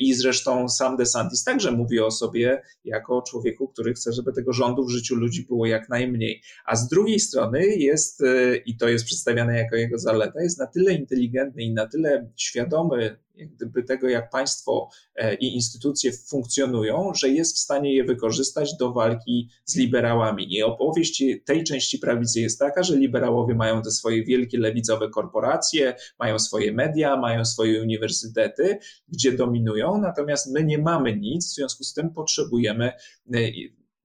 I 0.01 0.15
zresztą 0.15 0.69
sam 0.69 0.97
DeSantis 0.97 1.45
także 1.45 1.73
mówi 1.73 2.01
o 2.01 2.11
sobie 2.11 2.63
jako 2.85 3.17
o 3.17 3.23
człowieku, 3.23 3.69
który 3.69 3.95
chce, 3.95 4.13
żeby 4.13 4.33
tego 4.33 4.53
rządu 4.53 4.85
w 4.85 4.91
życiu 4.91 5.15
ludzi 5.15 5.47
było 5.49 5.67
jak 5.67 5.89
najmniej. 5.89 6.43
A 6.67 6.77
z 6.77 6.89
drugiej 6.89 7.21
strony 7.21 7.67
jest, 7.67 8.23
i 8.67 8.77
to 8.77 8.89
jest 8.89 9.05
przedstawiane 9.05 9.59
jako 9.59 9.77
jego 9.77 9.99
zaleta, 9.99 10.43
jest 10.43 10.59
na 10.59 10.67
tyle 10.67 10.95
inteligentny 10.95 11.63
i 11.63 11.75
na 11.75 11.87
tyle 11.87 12.31
świadomy 12.37 13.19
gdyby 13.47 13.83
tego, 13.83 14.09
jak 14.09 14.31
państwo 14.31 14.91
e, 15.17 15.35
i 15.35 15.55
instytucje 15.55 16.13
funkcjonują, 16.13 17.13
że 17.15 17.29
jest 17.29 17.57
w 17.57 17.59
stanie 17.59 17.95
je 17.95 18.05
wykorzystać 18.05 18.77
do 18.77 18.93
walki 18.93 19.49
z 19.65 19.77
liberałami. 19.77 20.55
I 20.55 20.63
opowieść 20.63 21.25
tej 21.45 21.65
części 21.65 21.99
prawicy 21.99 22.41
jest 22.41 22.59
taka, 22.59 22.83
że 22.83 22.97
liberałowie 22.97 23.55
mają 23.55 23.83
te 23.83 23.91
swoje 23.91 24.25
wielkie 24.25 24.59
lewicowe 24.59 25.09
korporacje, 25.09 25.95
mają 26.19 26.39
swoje 26.39 26.73
media, 26.73 27.17
mają 27.17 27.45
swoje 27.45 27.83
uniwersytety, 27.83 28.79
gdzie 29.09 29.33
dominują, 29.33 29.99
natomiast 29.99 30.53
my 30.53 30.65
nie 30.65 30.79
mamy 30.79 31.17
nic, 31.17 31.47
w 31.47 31.55
związku 31.55 31.85
z 31.85 31.95
tym 31.95 32.11
potrzebujemy 32.11 32.93
e, 33.35 33.39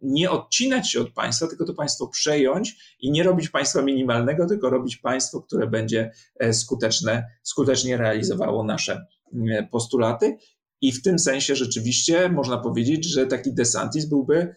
nie 0.03 0.31
odcinać 0.31 0.91
się 0.91 1.01
od 1.01 1.11
państwa, 1.11 1.47
tylko 1.47 1.65
to 1.65 1.73
państwo 1.73 2.07
przejąć 2.07 2.95
i 2.99 3.11
nie 3.11 3.23
robić 3.23 3.49
państwa 3.49 3.81
minimalnego, 3.81 4.47
tylko 4.47 4.69
robić 4.69 4.97
państwo, 4.97 5.41
które 5.41 5.67
będzie 5.67 6.11
e, 6.39 6.53
skuteczne, 6.53 7.25
skutecznie 7.43 7.97
realizowało 7.97 8.63
nasze 8.63 9.05
E, 9.49 9.67
postulaty. 9.71 10.37
I 10.81 10.91
w 10.91 11.01
tym 11.01 11.19
sensie 11.19 11.55
rzeczywiście 11.55 12.29
można 12.29 12.57
powiedzieć, 12.57 13.05
że 13.05 13.27
taki 13.27 13.53
DeSantis 13.53 14.05
byłby 14.05 14.55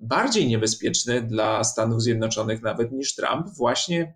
bardziej 0.00 0.48
niebezpieczny 0.48 1.22
dla 1.22 1.64
Stanów 1.64 2.02
Zjednoczonych 2.02 2.62
nawet 2.62 2.92
niż 2.92 3.14
Trump, 3.14 3.46
właśnie 3.56 4.14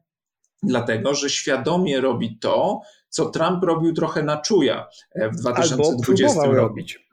dlatego, 0.63 1.15
że 1.15 1.31
świadomie 1.31 2.01
robi 2.01 2.39
to, 2.39 2.81
co 3.09 3.31
Trump 3.31 3.65
robił 3.65 3.95
trochę 3.95 4.23
na 4.23 4.37
czuja 4.37 4.89
e, 5.15 5.31
w 5.31 5.37
2020 5.37 6.41
Albo 6.41 6.55
roku. 6.55 6.69
robić. 6.69 7.09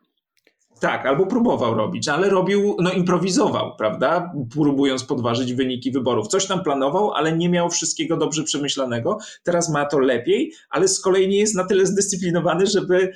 Tak, 0.79 1.05
albo 1.05 1.25
próbował 1.25 1.73
robić, 1.73 2.07
ale 2.07 2.29
robił, 2.29 2.75
no 2.79 2.91
improwizował, 2.91 3.75
prawda? 3.75 4.33
Próbując 4.53 5.03
podważyć 5.03 5.53
wyniki 5.53 5.91
wyborów. 5.91 6.27
Coś 6.27 6.45
tam 6.45 6.63
planował, 6.63 7.11
ale 7.11 7.37
nie 7.37 7.49
miał 7.49 7.69
wszystkiego 7.69 8.17
dobrze 8.17 8.43
przemyślanego. 8.43 9.17
Teraz 9.43 9.69
ma 9.69 9.85
to 9.85 9.99
lepiej, 9.99 10.53
ale 10.69 10.87
z 10.87 10.99
kolei 10.99 11.27
nie 11.27 11.37
jest 11.37 11.55
na 11.55 11.63
tyle 11.63 11.85
zdyscyplinowany, 11.85 12.67
żeby 12.67 13.11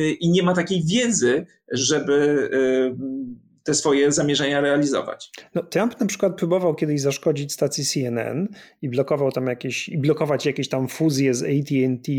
y, 0.00 0.10
i 0.10 0.30
nie 0.30 0.42
ma 0.42 0.54
takiej 0.54 0.82
wiedzy, 0.84 1.46
żeby 1.72 2.14
y, 2.52 3.28
te 3.68 3.74
swoje 3.74 4.12
zamierzenia 4.12 4.60
realizować. 4.60 5.30
No, 5.54 5.62
Trump 5.62 6.00
na 6.00 6.06
przykład 6.06 6.36
próbował 6.36 6.74
kiedyś 6.74 7.00
zaszkodzić 7.00 7.52
stacji 7.52 7.84
CNN 7.84 8.48
i 8.82 8.88
blokował 8.88 9.32
tam 9.32 9.46
jakieś, 9.46 9.88
i 9.88 9.98
blokować 9.98 10.46
jakieś 10.46 10.68
tam 10.68 10.88
fuzje 10.88 11.34
z 11.34 11.42
AT&T, 11.42 12.12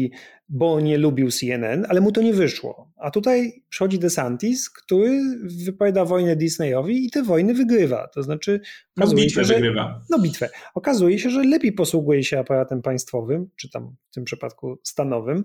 bo 0.50 0.80
nie 0.80 0.98
lubił 0.98 1.32
CNN, 1.32 1.86
ale 1.90 2.02
mu 2.02 2.12
to 2.12 2.22
nie 2.22 2.34
wyszło. 2.34 2.92
A 2.98 3.12
tutaj 3.12 3.64
przychodzi 3.70 4.00
DeSantis, 4.00 4.70
który 4.70 5.22
wypowiada 5.66 6.06
wojnę 6.06 6.36
Disneyowi 6.36 7.06
i 7.06 7.10
te 7.10 7.24
wojny 7.24 7.54
wygrywa. 7.54 8.08
To 8.08 8.24
znaczy... 8.24 8.62
No 8.98 9.08
bitwę 9.08 9.42
się, 9.42 9.48
że, 9.48 9.54
wygrywa. 9.54 10.02
No 10.10 10.20
bitwę. 10.20 10.50
Okazuje 10.76 11.20
się, 11.20 11.30
że 11.30 11.44
lepiej 11.44 11.72
posługuje 11.72 12.24
się 12.24 12.40
aparatem 12.40 12.82
państwowym, 12.82 13.50
czy 13.56 13.70
tam 13.70 13.96
w 14.12 14.14
tym 14.14 14.24
przypadku 14.24 14.80
stanowym, 14.84 15.44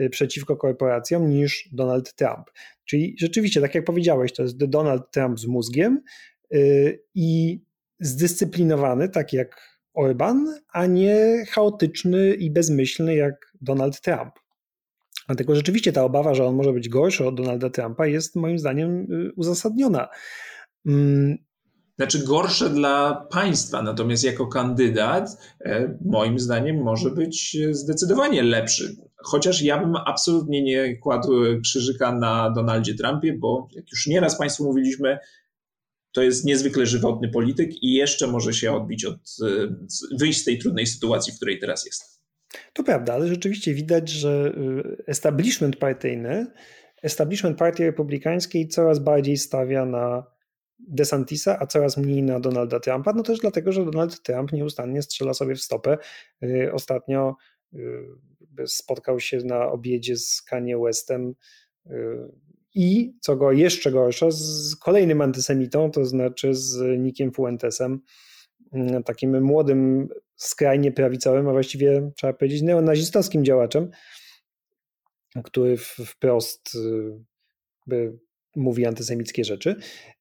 y, 0.00 0.10
przeciwko 0.10 0.56
korporacjom 0.56 1.30
niż 1.30 1.68
Donald 1.72 2.14
Trump. 2.14 2.50
Czyli 2.84 3.16
rzeczywiście, 3.18 3.60
tak 3.60 3.74
jak 3.74 3.84
powiedziałeś, 3.84 4.32
to 4.32 4.42
jest 4.42 4.64
Donald 4.64 5.10
Trump 5.10 5.40
z 5.40 5.46
mózgiem 5.46 6.00
yy, 6.50 7.02
i 7.14 7.60
zdyscyplinowany, 8.00 9.08
tak 9.08 9.32
jak 9.32 9.79
Orban, 9.94 10.46
a 10.72 10.86
nie 10.86 11.44
chaotyczny 11.50 12.34
i 12.34 12.50
bezmyślny 12.50 13.14
jak 13.14 13.52
Donald 13.60 14.00
Trump. 14.00 14.32
Dlatego 15.26 15.54
rzeczywiście 15.54 15.92
ta 15.92 16.04
obawa, 16.04 16.34
że 16.34 16.46
on 16.46 16.54
może 16.54 16.72
być 16.72 16.88
gorszy 16.88 17.26
od 17.26 17.34
Donalda 17.34 17.70
Trumpa, 17.70 18.06
jest 18.06 18.36
moim 18.36 18.58
zdaniem 18.58 19.06
yy, 19.10 19.32
uzasadniona. 19.36 20.08
Mm. 20.86 21.38
Znaczy 21.96 22.24
gorsze 22.24 22.70
dla 22.70 23.26
państwa, 23.30 23.82
natomiast 23.82 24.24
jako 24.24 24.46
kandydat, 24.46 25.28
e, 25.60 25.98
moim 26.04 26.38
zdaniem, 26.38 26.82
może 26.82 27.10
być 27.10 27.56
zdecydowanie 27.70 28.42
lepszy. 28.42 28.96
Chociaż 29.16 29.62
ja 29.62 29.78
bym 29.78 29.96
absolutnie 29.96 30.62
nie 30.62 30.96
kładł 30.96 31.32
krzyżyka 31.62 32.12
na 32.12 32.50
Donaldzie 32.50 32.94
Trumpie, 32.94 33.32
bo 33.38 33.68
jak 33.72 33.90
już 33.90 34.06
nieraz 34.06 34.38
Państwu 34.38 34.64
mówiliśmy, 34.64 35.18
to 36.12 36.22
jest 36.22 36.44
niezwykle 36.44 36.86
żywotny 36.86 37.28
polityk 37.28 37.82
i 37.82 37.94
jeszcze 37.94 38.26
może 38.26 38.52
się 38.52 38.72
odbić 38.72 39.04
od, 39.04 39.20
wyjść 40.18 40.40
z 40.40 40.44
tej 40.44 40.58
trudnej 40.58 40.86
sytuacji, 40.86 41.32
w 41.32 41.36
której 41.36 41.58
teraz 41.58 41.86
jest. 41.86 42.20
To 42.72 42.84
prawda, 42.84 43.14
ale 43.14 43.28
rzeczywiście 43.28 43.74
widać, 43.74 44.08
że 44.08 44.52
y, 44.98 45.04
establishment 45.06 45.76
partyjny, 45.76 46.46
establishment 47.02 47.58
partii 47.58 47.84
republikańskiej 47.84 48.68
coraz 48.68 48.98
bardziej 48.98 49.36
stawia 49.36 49.84
na 49.86 50.26
DeSantisa, 50.78 51.58
a 51.60 51.66
coraz 51.66 51.96
mniej 51.96 52.22
na 52.22 52.40
Donalda 52.40 52.80
Trumpa. 52.80 53.12
No 53.12 53.22
też 53.22 53.38
dlatego, 53.38 53.72
że 53.72 53.84
Donald 53.84 54.22
Trump 54.22 54.52
nieustannie 54.52 55.02
strzela 55.02 55.34
sobie 55.34 55.54
w 55.54 55.62
stopę. 55.62 55.98
Y, 56.42 56.70
ostatnio 56.72 57.36
spotkał 58.66 59.20
się 59.20 59.38
na 59.38 59.66
obiedzie 59.66 60.16
z 60.16 60.42
Kanye 60.42 60.78
Westem 60.78 61.34
i, 62.74 63.14
co 63.20 63.36
go 63.36 63.52
jeszcze 63.52 63.90
gorsza, 63.90 64.30
z 64.30 64.76
kolejnym 64.76 65.20
antysemitą, 65.20 65.90
to 65.90 66.04
znaczy 66.04 66.54
z 66.54 66.98
Nikiem 66.98 67.32
Fuentesem, 67.32 68.00
mm, 68.72 69.02
takim 69.02 69.42
młodym, 69.42 70.08
skrajnie 70.36 70.92
prawicowym, 70.92 71.48
a 71.48 71.52
właściwie 71.52 72.10
trzeba 72.16 72.32
powiedzieć 72.32 72.62
neonazistowskim 72.62 73.44
działaczem, 73.44 73.90
który 75.44 75.76
wprost 75.76 76.76
by 77.86 78.18
mówi 78.56 78.86
antysemickie 78.86 79.44
rzeczy. 79.44 79.76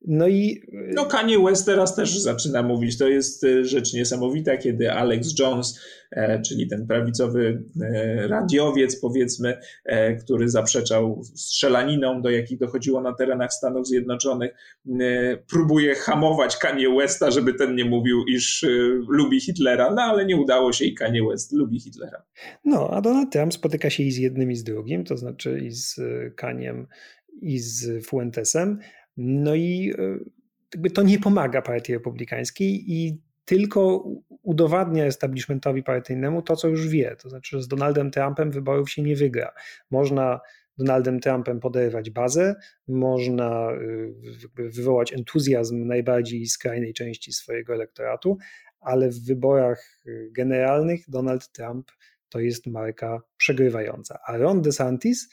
No 0.07 0.27
i. 0.27 0.61
No, 0.71 1.05
Kanye 1.05 1.39
West 1.39 1.65
teraz 1.65 1.95
też 1.95 2.17
zaczyna 2.19 2.63
mówić. 2.63 2.97
To 2.97 3.07
jest 3.07 3.43
e, 3.43 3.65
rzecz 3.65 3.93
niesamowita, 3.93 4.57
kiedy 4.57 4.91
Alex 4.91 5.39
Jones, 5.39 5.79
e, 6.11 6.41
czyli 6.41 6.67
ten 6.67 6.87
prawicowy 6.87 7.63
e, 7.81 8.27
radiowiec, 8.27 8.99
powiedzmy, 9.01 9.57
który 10.23 10.49
zaprzeczał 10.49 11.21
strzelaninom, 11.35 12.21
do 12.21 12.29
jakich 12.29 12.59
dochodziło 12.59 13.01
na 13.01 13.13
terenach 13.13 13.53
Stanów 13.53 13.87
Zjednoczonych, 13.87 14.51
próbuje 15.51 15.95
hamować 15.95 16.57
Kanye 16.57 16.89
Westa, 16.89 17.31
żeby 17.31 17.53
ten 17.53 17.75
nie 17.75 17.85
mówił, 17.85 18.23
iż 18.25 18.65
lubi 19.07 19.41
Hitlera. 19.41 19.93
No, 19.95 20.01
ale 20.01 20.25
nie 20.25 20.37
udało 20.37 20.73
się 20.73 20.85
i 20.85 20.95
Kanye 20.95 21.23
West 21.29 21.53
lubi 21.53 21.79
Hitlera. 21.79 22.23
No, 22.65 22.89
a 22.89 23.01
Donald 23.01 23.31
Trump 23.31 23.53
spotyka 23.53 23.89
się 23.89 24.03
i 24.03 24.11
z 24.11 24.17
jednym, 24.17 24.51
i 24.51 24.55
z 24.55 24.63
drugim, 24.63 25.03
to 25.03 25.17
znaczy 25.17 25.59
i 25.59 25.71
z 25.71 25.99
Kaniem 26.35 26.87
i 27.41 27.59
z 27.59 28.05
Fuentesem. 28.05 28.79
No 29.17 29.55
i 29.55 29.93
e, 30.85 30.89
to 30.89 31.03
nie 31.03 31.19
pomaga 31.19 31.61
partii 31.61 31.93
republikańskiej 31.93 32.93
i 32.93 33.21
tylko 33.45 34.03
udowadnia 34.43 35.05
establishmentowi 35.05 35.83
partyjnemu 35.83 36.41
to, 36.41 36.55
co 36.55 36.67
już 36.67 36.87
wie. 36.87 37.15
To 37.21 37.29
znaczy, 37.29 37.57
że 37.57 37.63
z 37.63 37.67
Donaldem 37.67 38.11
Trumpem 38.11 38.51
wyborów 38.51 38.89
się 38.89 39.01
nie 39.01 39.15
wygra. 39.15 39.53
Można 39.91 40.39
Donaldem 40.77 41.19
Trumpem 41.19 41.59
poderwać 41.59 42.09
bazę, 42.09 42.55
można 42.87 43.71
e, 43.71 44.69
wywołać 44.69 45.13
entuzjazm 45.13 45.87
najbardziej 45.87 46.45
skrajnej 46.45 46.93
części 46.93 47.33
swojego 47.33 47.73
elektoratu, 47.73 48.37
ale 48.79 49.09
w 49.09 49.25
wyborach 49.25 49.99
e, 50.05 50.09
generalnych 50.31 51.01
Donald 51.07 51.51
Trump 51.51 51.91
to 52.29 52.39
jest 52.39 52.67
marka 52.67 53.21
przegrywająca. 53.37 54.19
A 54.27 54.37
Ron 54.37 54.61
DeSantis 54.61 55.29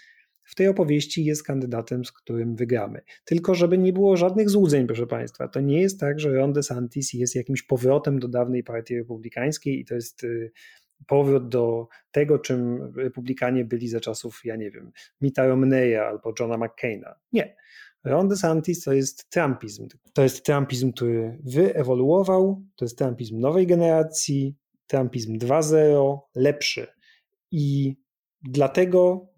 w 0.46 0.54
tej 0.54 0.68
opowieści 0.68 1.24
jest 1.24 1.42
kandydatem, 1.42 2.04
z 2.04 2.12
którym 2.12 2.56
wygramy. 2.56 3.00
Tylko 3.24 3.54
żeby 3.54 3.78
nie 3.78 3.92
było 3.92 4.16
żadnych 4.16 4.50
złudzeń, 4.50 4.86
proszę 4.86 5.06
Państwa, 5.06 5.48
to 5.48 5.60
nie 5.60 5.80
jest 5.80 6.00
tak, 6.00 6.20
że 6.20 6.32
Ron 6.32 6.52
DeSantis 6.52 7.12
jest 7.12 7.34
jakimś 7.34 7.62
powrotem 7.62 8.18
do 8.18 8.28
dawnej 8.28 8.64
partii 8.64 8.96
republikańskiej 8.96 9.80
i 9.80 9.84
to 9.84 9.94
jest 9.94 10.24
y, 10.24 10.52
powrót 11.06 11.48
do 11.48 11.88
tego, 12.10 12.38
czym 12.38 12.92
republikanie 12.96 13.64
byli 13.64 13.88
za 13.88 14.00
czasów, 14.00 14.40
ja 14.44 14.56
nie 14.56 14.70
wiem, 14.70 14.92
Mitta 15.20 15.46
Romneya 15.46 15.96
albo 15.96 16.32
Johna 16.40 16.56
McCaina. 16.56 17.14
Nie. 17.32 17.56
Ron 18.04 18.28
DeSantis 18.28 18.84
to 18.84 18.92
jest 18.92 19.30
trumpizm. 19.30 19.88
To 20.12 20.22
jest 20.22 20.44
trumpizm, 20.44 20.92
który 20.92 21.38
wyewoluował, 21.44 22.62
to 22.76 22.84
jest 22.84 22.98
trumpizm 22.98 23.40
nowej 23.40 23.66
generacji, 23.66 24.56
trumpizm 24.86 25.38
2.0, 25.38 26.18
lepszy. 26.34 26.86
I 27.50 27.96
dlatego 28.42 29.28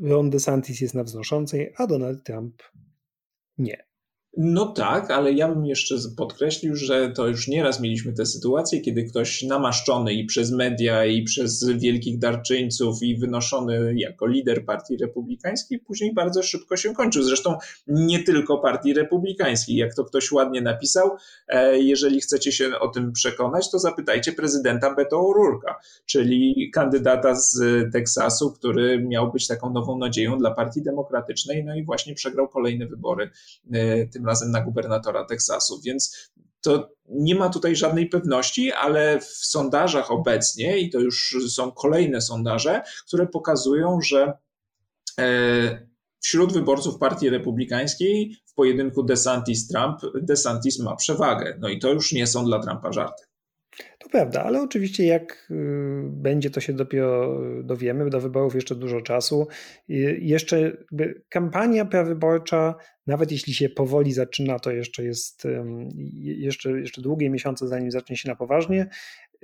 Ron 0.00 0.30
DeSantis 0.30 0.80
jest 0.80 0.94
na 0.94 1.04
wznoszącej, 1.04 1.72
a 1.76 1.86
Donald 1.86 2.24
Trump 2.24 2.62
nie. 3.58 3.93
No 4.36 4.66
tak, 4.66 5.10
ale 5.10 5.32
ja 5.32 5.48
bym 5.48 5.66
jeszcze 5.66 5.94
podkreślił, 6.16 6.76
że 6.76 7.10
to 7.10 7.28
już 7.28 7.48
nieraz 7.48 7.80
mieliśmy 7.80 8.12
tę 8.12 8.26
sytuację, 8.26 8.80
kiedy 8.80 9.04
ktoś 9.04 9.42
namaszczony 9.42 10.12
i 10.12 10.24
przez 10.24 10.52
media, 10.52 11.04
i 11.04 11.22
przez 11.22 11.64
wielkich 11.78 12.18
darczyńców, 12.18 13.02
i 13.02 13.16
wynoszony 13.16 13.94
jako 13.96 14.26
lider 14.26 14.64
Partii 14.64 14.96
Republikańskiej, 14.96 15.78
później 15.78 16.14
bardzo 16.14 16.42
szybko 16.42 16.76
się 16.76 16.94
kończył. 16.94 17.22
Zresztą 17.22 17.56
nie 17.86 18.22
tylko 18.22 18.58
Partii 18.58 18.94
Republikańskiej. 18.94 19.76
Jak 19.76 19.94
to 19.94 20.04
ktoś 20.04 20.32
ładnie 20.32 20.60
napisał, 20.60 21.10
e, 21.48 21.78
jeżeli 21.78 22.20
chcecie 22.20 22.52
się 22.52 22.78
o 22.80 22.88
tym 22.88 23.12
przekonać, 23.12 23.70
to 23.70 23.78
zapytajcie 23.78 24.32
prezydenta 24.32 24.94
Beto 24.94 25.16
O'Rourke'a, 25.16 25.74
czyli 26.06 26.70
kandydata 26.74 27.34
z 27.34 27.62
Teksasu, 27.92 28.52
który 28.52 29.04
miał 29.04 29.32
być 29.32 29.46
taką 29.46 29.72
nową 29.72 29.98
nadzieją 29.98 30.38
dla 30.38 30.50
Partii 30.50 30.82
Demokratycznej, 30.82 31.64
no 31.64 31.76
i 31.76 31.84
właśnie 31.84 32.14
przegrał 32.14 32.48
kolejne 32.48 32.86
wybory 32.86 33.30
e, 33.72 34.06
tym 34.24 34.28
razem 34.28 34.50
na 34.50 34.60
gubernatora 34.60 35.24
Teksasu, 35.24 35.80
więc 35.84 36.30
to 36.60 36.88
nie 37.08 37.34
ma 37.34 37.48
tutaj 37.48 37.76
żadnej 37.76 38.08
pewności, 38.08 38.72
ale 38.72 39.20
w 39.20 39.24
sondażach 39.24 40.10
obecnie, 40.10 40.78
i 40.78 40.90
to 40.90 41.00
już 41.00 41.36
są 41.48 41.72
kolejne 41.72 42.20
sondaże, 42.20 42.82
które 43.06 43.26
pokazują, 43.26 44.00
że 44.00 44.32
e, 45.18 45.86
wśród 46.20 46.52
wyborców 46.52 46.98
Partii 46.98 47.30
Republikańskiej 47.30 48.36
w 48.46 48.54
pojedynku 48.54 49.02
DeSantis-Trump 49.02 49.96
DeSantis 50.22 50.78
ma 50.78 50.96
przewagę. 50.96 51.58
No 51.60 51.68
i 51.68 51.78
to 51.78 51.92
już 51.92 52.12
nie 52.12 52.26
są 52.26 52.44
dla 52.44 52.58
Trumpa 52.58 52.92
żarty. 52.92 53.24
To 53.98 54.08
prawda, 54.08 54.44
ale 54.44 54.62
oczywiście 54.62 55.06
jak 55.06 55.48
y, 55.50 55.54
będzie, 56.06 56.50
to 56.50 56.60
się 56.60 56.72
dopiero 56.72 57.40
dowiemy. 57.62 58.10
Do 58.10 58.20
wyborów 58.20 58.54
jeszcze 58.54 58.74
dużo 58.74 59.00
czasu. 59.00 59.46
Jeszcze 60.18 60.76
kampania 61.28 61.84
prawyborcza, 61.84 62.74
nawet 63.06 63.32
jeśli 63.32 63.54
się 63.54 63.68
powoli 63.68 64.12
zaczyna, 64.12 64.58
to 64.58 64.70
jeszcze 64.70 65.04
jest 65.04 65.46
jeszcze, 66.20 66.80
jeszcze 66.80 67.02
długie 67.02 67.30
miesiące, 67.30 67.68
zanim 67.68 67.90
zacznie 67.90 68.16
się 68.16 68.28
na 68.28 68.36
poważnie. 68.36 68.86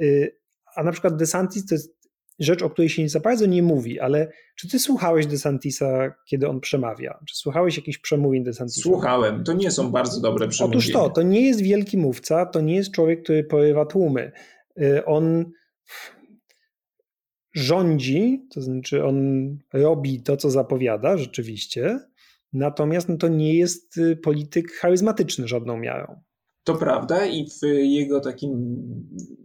Y, 0.00 0.36
a 0.76 0.82
na 0.82 0.92
przykład 0.92 1.16
DeSantis 1.16 1.66
to 1.66 1.74
jest 1.74 1.99
rzecz, 2.40 2.62
o 2.62 2.70
której 2.70 2.88
się 2.88 3.08
za 3.08 3.20
bardzo 3.20 3.46
nie 3.46 3.62
mówi, 3.62 4.00
ale 4.00 4.32
czy 4.56 4.68
ty 4.68 4.78
słuchałeś 4.78 5.26
DeSantisa, 5.26 6.14
kiedy 6.26 6.48
on 6.48 6.60
przemawia? 6.60 7.18
Czy 7.28 7.36
słuchałeś 7.36 7.76
jakichś 7.76 7.98
przemówień 7.98 8.44
DeSantisa? 8.44 8.80
Słuchałem, 8.82 9.44
to 9.44 9.52
nie 9.52 9.70
są 9.70 9.90
bardzo 9.90 10.20
dobre 10.20 10.48
przemówienia. 10.48 10.78
Otóż 10.78 10.92
to, 10.92 11.10
to 11.10 11.22
nie 11.22 11.40
jest 11.40 11.60
wielki 11.60 11.98
mówca, 11.98 12.46
to 12.46 12.60
nie 12.60 12.74
jest 12.74 12.90
człowiek, 12.90 13.22
który 13.22 13.44
porywa 13.44 13.86
tłumy. 13.86 14.32
Y, 14.82 15.04
on 15.04 15.50
rządzi, 17.54 18.46
to 18.54 18.60
znaczy 18.60 19.04
on 19.04 19.48
robi 19.72 20.22
to, 20.22 20.36
co 20.36 20.50
zapowiada 20.50 21.16
rzeczywiście, 21.16 21.98
natomiast 22.52 23.08
no 23.08 23.16
to 23.16 23.28
nie 23.28 23.54
jest 23.54 23.96
y, 23.96 24.16
polityk 24.16 24.72
charyzmatyczny 24.72 25.48
żadną 25.48 25.76
miarą. 25.76 26.20
To 26.64 26.74
prawda 26.74 27.26
i 27.26 27.50
w 27.50 27.62
jego 27.82 28.20
takim 28.20 28.76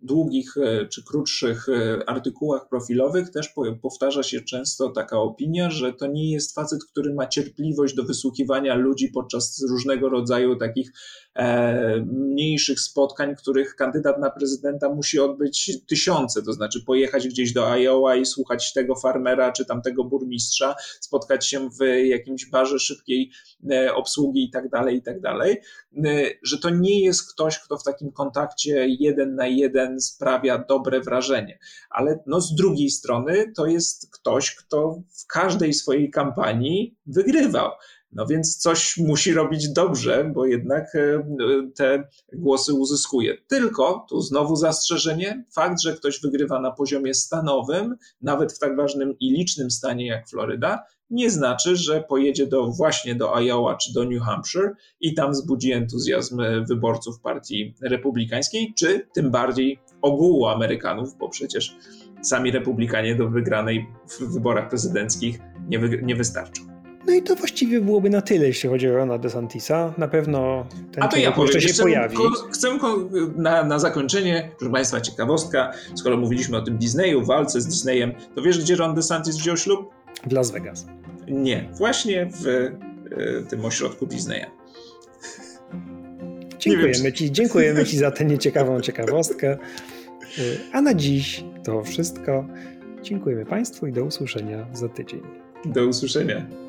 długich 0.03 0.57
e, 0.57 0.87
czy 0.87 1.03
krótszych 1.03 1.69
e, 1.69 2.09
artykułach 2.09 2.69
profilowych 2.69 3.31
też 3.31 3.53
powtarza 3.81 4.23
się 4.23 4.41
często 4.41 4.89
taka 4.89 5.19
opinia, 5.19 5.69
że 5.69 5.93
to 5.93 6.07
nie 6.07 6.31
jest 6.31 6.55
facet, 6.55 6.79
który 6.91 7.13
ma 7.13 7.27
cierpliwość 7.27 7.95
do 7.95 8.03
wysłuchiwania 8.03 8.75
ludzi 8.75 9.07
podczas 9.07 9.65
różnego 9.69 10.09
rodzaju 10.09 10.55
takich 10.55 10.91
mniejszych 12.05 12.79
spotkań, 12.79 13.35
których 13.35 13.75
kandydat 13.75 14.19
na 14.19 14.29
prezydenta 14.29 14.89
musi 14.89 15.19
odbyć 15.19 15.71
tysiące, 15.87 16.43
to 16.43 16.53
znaczy 16.53 16.83
pojechać 16.85 17.27
gdzieś 17.27 17.53
do 17.53 17.67
Iowa 17.67 18.15
i 18.15 18.25
słuchać 18.25 18.73
tego 18.73 18.95
farmera 18.95 19.51
czy 19.51 19.65
tamtego 19.65 20.03
burmistrza, 20.03 20.75
spotkać 20.99 21.47
się 21.47 21.69
w 21.69 21.85
jakimś 22.05 22.45
barze 22.45 22.79
szybkiej 22.79 23.31
obsługi 23.95 24.43
i 24.43 24.49
tak 24.49 24.69
dalej, 24.69 24.97
i 24.97 25.01
tak 25.01 25.21
dalej, 25.21 25.57
że 26.43 26.57
to 26.57 26.69
nie 26.69 27.01
jest 27.01 27.33
ktoś, 27.33 27.59
kto 27.59 27.77
w 27.77 27.83
takim 27.83 28.11
kontakcie 28.11 28.87
jeden 28.99 29.35
na 29.35 29.47
jeden 29.47 30.01
sprawia 30.01 30.65
dobre 30.69 31.01
wrażenie. 31.01 31.59
Ale 31.89 32.19
no, 32.27 32.41
z 32.41 32.55
drugiej 32.55 32.89
strony 32.89 33.51
to 33.55 33.65
jest 33.65 34.11
ktoś, 34.11 34.55
kto 34.55 35.01
w 35.23 35.27
każdej 35.27 35.73
swojej 35.73 36.11
kampanii 36.11 36.97
wygrywał. 37.05 37.71
No 38.15 38.25
więc 38.25 38.57
coś 38.57 38.97
musi 38.97 39.33
robić 39.33 39.69
dobrze, 39.69 40.31
bo 40.33 40.45
jednak 40.45 40.95
e, 40.95 41.23
te 41.75 42.03
głosy 42.33 42.73
uzyskuje. 42.73 43.37
Tylko, 43.47 44.05
tu 44.09 44.21
znowu 44.21 44.55
zastrzeżenie, 44.55 45.45
fakt, 45.55 45.81
że 45.81 45.93
ktoś 45.93 46.21
wygrywa 46.21 46.61
na 46.61 46.71
poziomie 46.71 47.13
stanowym, 47.13 47.95
nawet 48.21 48.53
w 48.53 48.59
tak 48.59 48.75
ważnym 48.75 49.15
i 49.19 49.31
licznym 49.31 49.71
stanie 49.71 50.07
jak 50.07 50.29
Floryda, 50.29 50.83
nie 51.09 51.29
znaczy, 51.29 51.75
że 51.75 52.01
pojedzie 52.01 52.47
do, 52.47 52.67
właśnie 52.67 53.15
do 53.15 53.35
Iowa 53.41 53.75
czy 53.75 53.93
do 53.93 54.03
New 54.03 54.23
Hampshire 54.23 54.75
i 55.01 55.13
tam 55.13 55.31
wzbudzi 55.31 55.71
entuzjazm 55.71 56.41
wyborców 56.67 57.19
partii 57.19 57.75
republikańskiej, 57.81 58.73
czy 58.77 59.07
tym 59.13 59.31
bardziej 59.31 59.79
ogółu 60.01 60.45
Amerykanów, 60.45 61.17
bo 61.17 61.29
przecież 61.29 61.77
sami 62.21 62.51
republikanie 62.51 63.15
do 63.15 63.29
wygranej 63.29 63.85
w 64.07 64.33
wyborach 64.33 64.69
prezydenckich 64.69 65.39
nie, 65.67 65.79
wy, 65.79 66.01
nie 66.03 66.15
wystarczą. 66.15 66.74
No 67.07 67.13
i 67.13 67.21
to 67.21 67.35
właściwie 67.35 67.81
byłoby 67.81 68.09
na 68.09 68.21
tyle, 68.21 68.45
jeśli 68.45 68.69
chodzi 68.69 68.89
o 68.89 68.95
Rona 68.95 69.17
DeSantisa. 69.17 69.93
Na 69.97 70.07
pewno 70.07 70.67
ten 70.91 71.03
A 71.03 71.07
to 71.07 71.17
ja 71.17 71.31
powiem, 71.31 71.51
jeszcze 71.53 71.73
się 71.73 71.83
pojawi. 71.83 72.17
Chcę 72.51 72.77
na, 73.35 73.63
na 73.63 73.79
zakończenie, 73.79 74.51
proszę 74.57 74.71
Państwa, 74.71 75.01
ciekawostka. 75.01 75.71
Skoro 75.95 76.17
mówiliśmy 76.17 76.57
o 76.57 76.61
tym 76.61 76.77
Disneyu, 76.77 77.25
walce 77.25 77.61
z 77.61 77.67
Disneyem, 77.67 78.13
to 78.35 78.41
wiesz, 78.41 78.59
gdzie 78.59 78.75
Ron 78.75 78.95
DeSantis 78.95 79.37
wziął 79.37 79.57
ślub? 79.57 79.89
W 80.27 80.31
Las 80.31 80.51
Vegas. 80.51 80.85
Nie, 81.27 81.69
właśnie 81.77 82.29
w 82.41 82.47
y, 82.47 82.75
tym 83.49 83.65
ośrodku 83.65 84.05
Disneya. 84.05 84.45
Dziękujemy 86.59 87.13
Ci, 87.13 87.31
dziękujemy 87.31 87.85
Ci 87.85 87.97
za 87.97 88.11
tę 88.11 88.25
nieciekawą 88.25 88.81
ciekawostkę. 88.81 89.51
E, 89.51 89.57
a 90.71 90.81
na 90.81 90.93
dziś 90.93 91.43
to 91.63 91.83
wszystko. 91.83 92.45
Dziękujemy 93.01 93.45
Państwu 93.45 93.87
i 93.87 93.91
do 93.91 94.03
usłyszenia 94.03 94.67
za 94.73 94.89
tydzień. 94.89 95.21
Do 95.65 95.85
usłyszenia. 95.85 96.64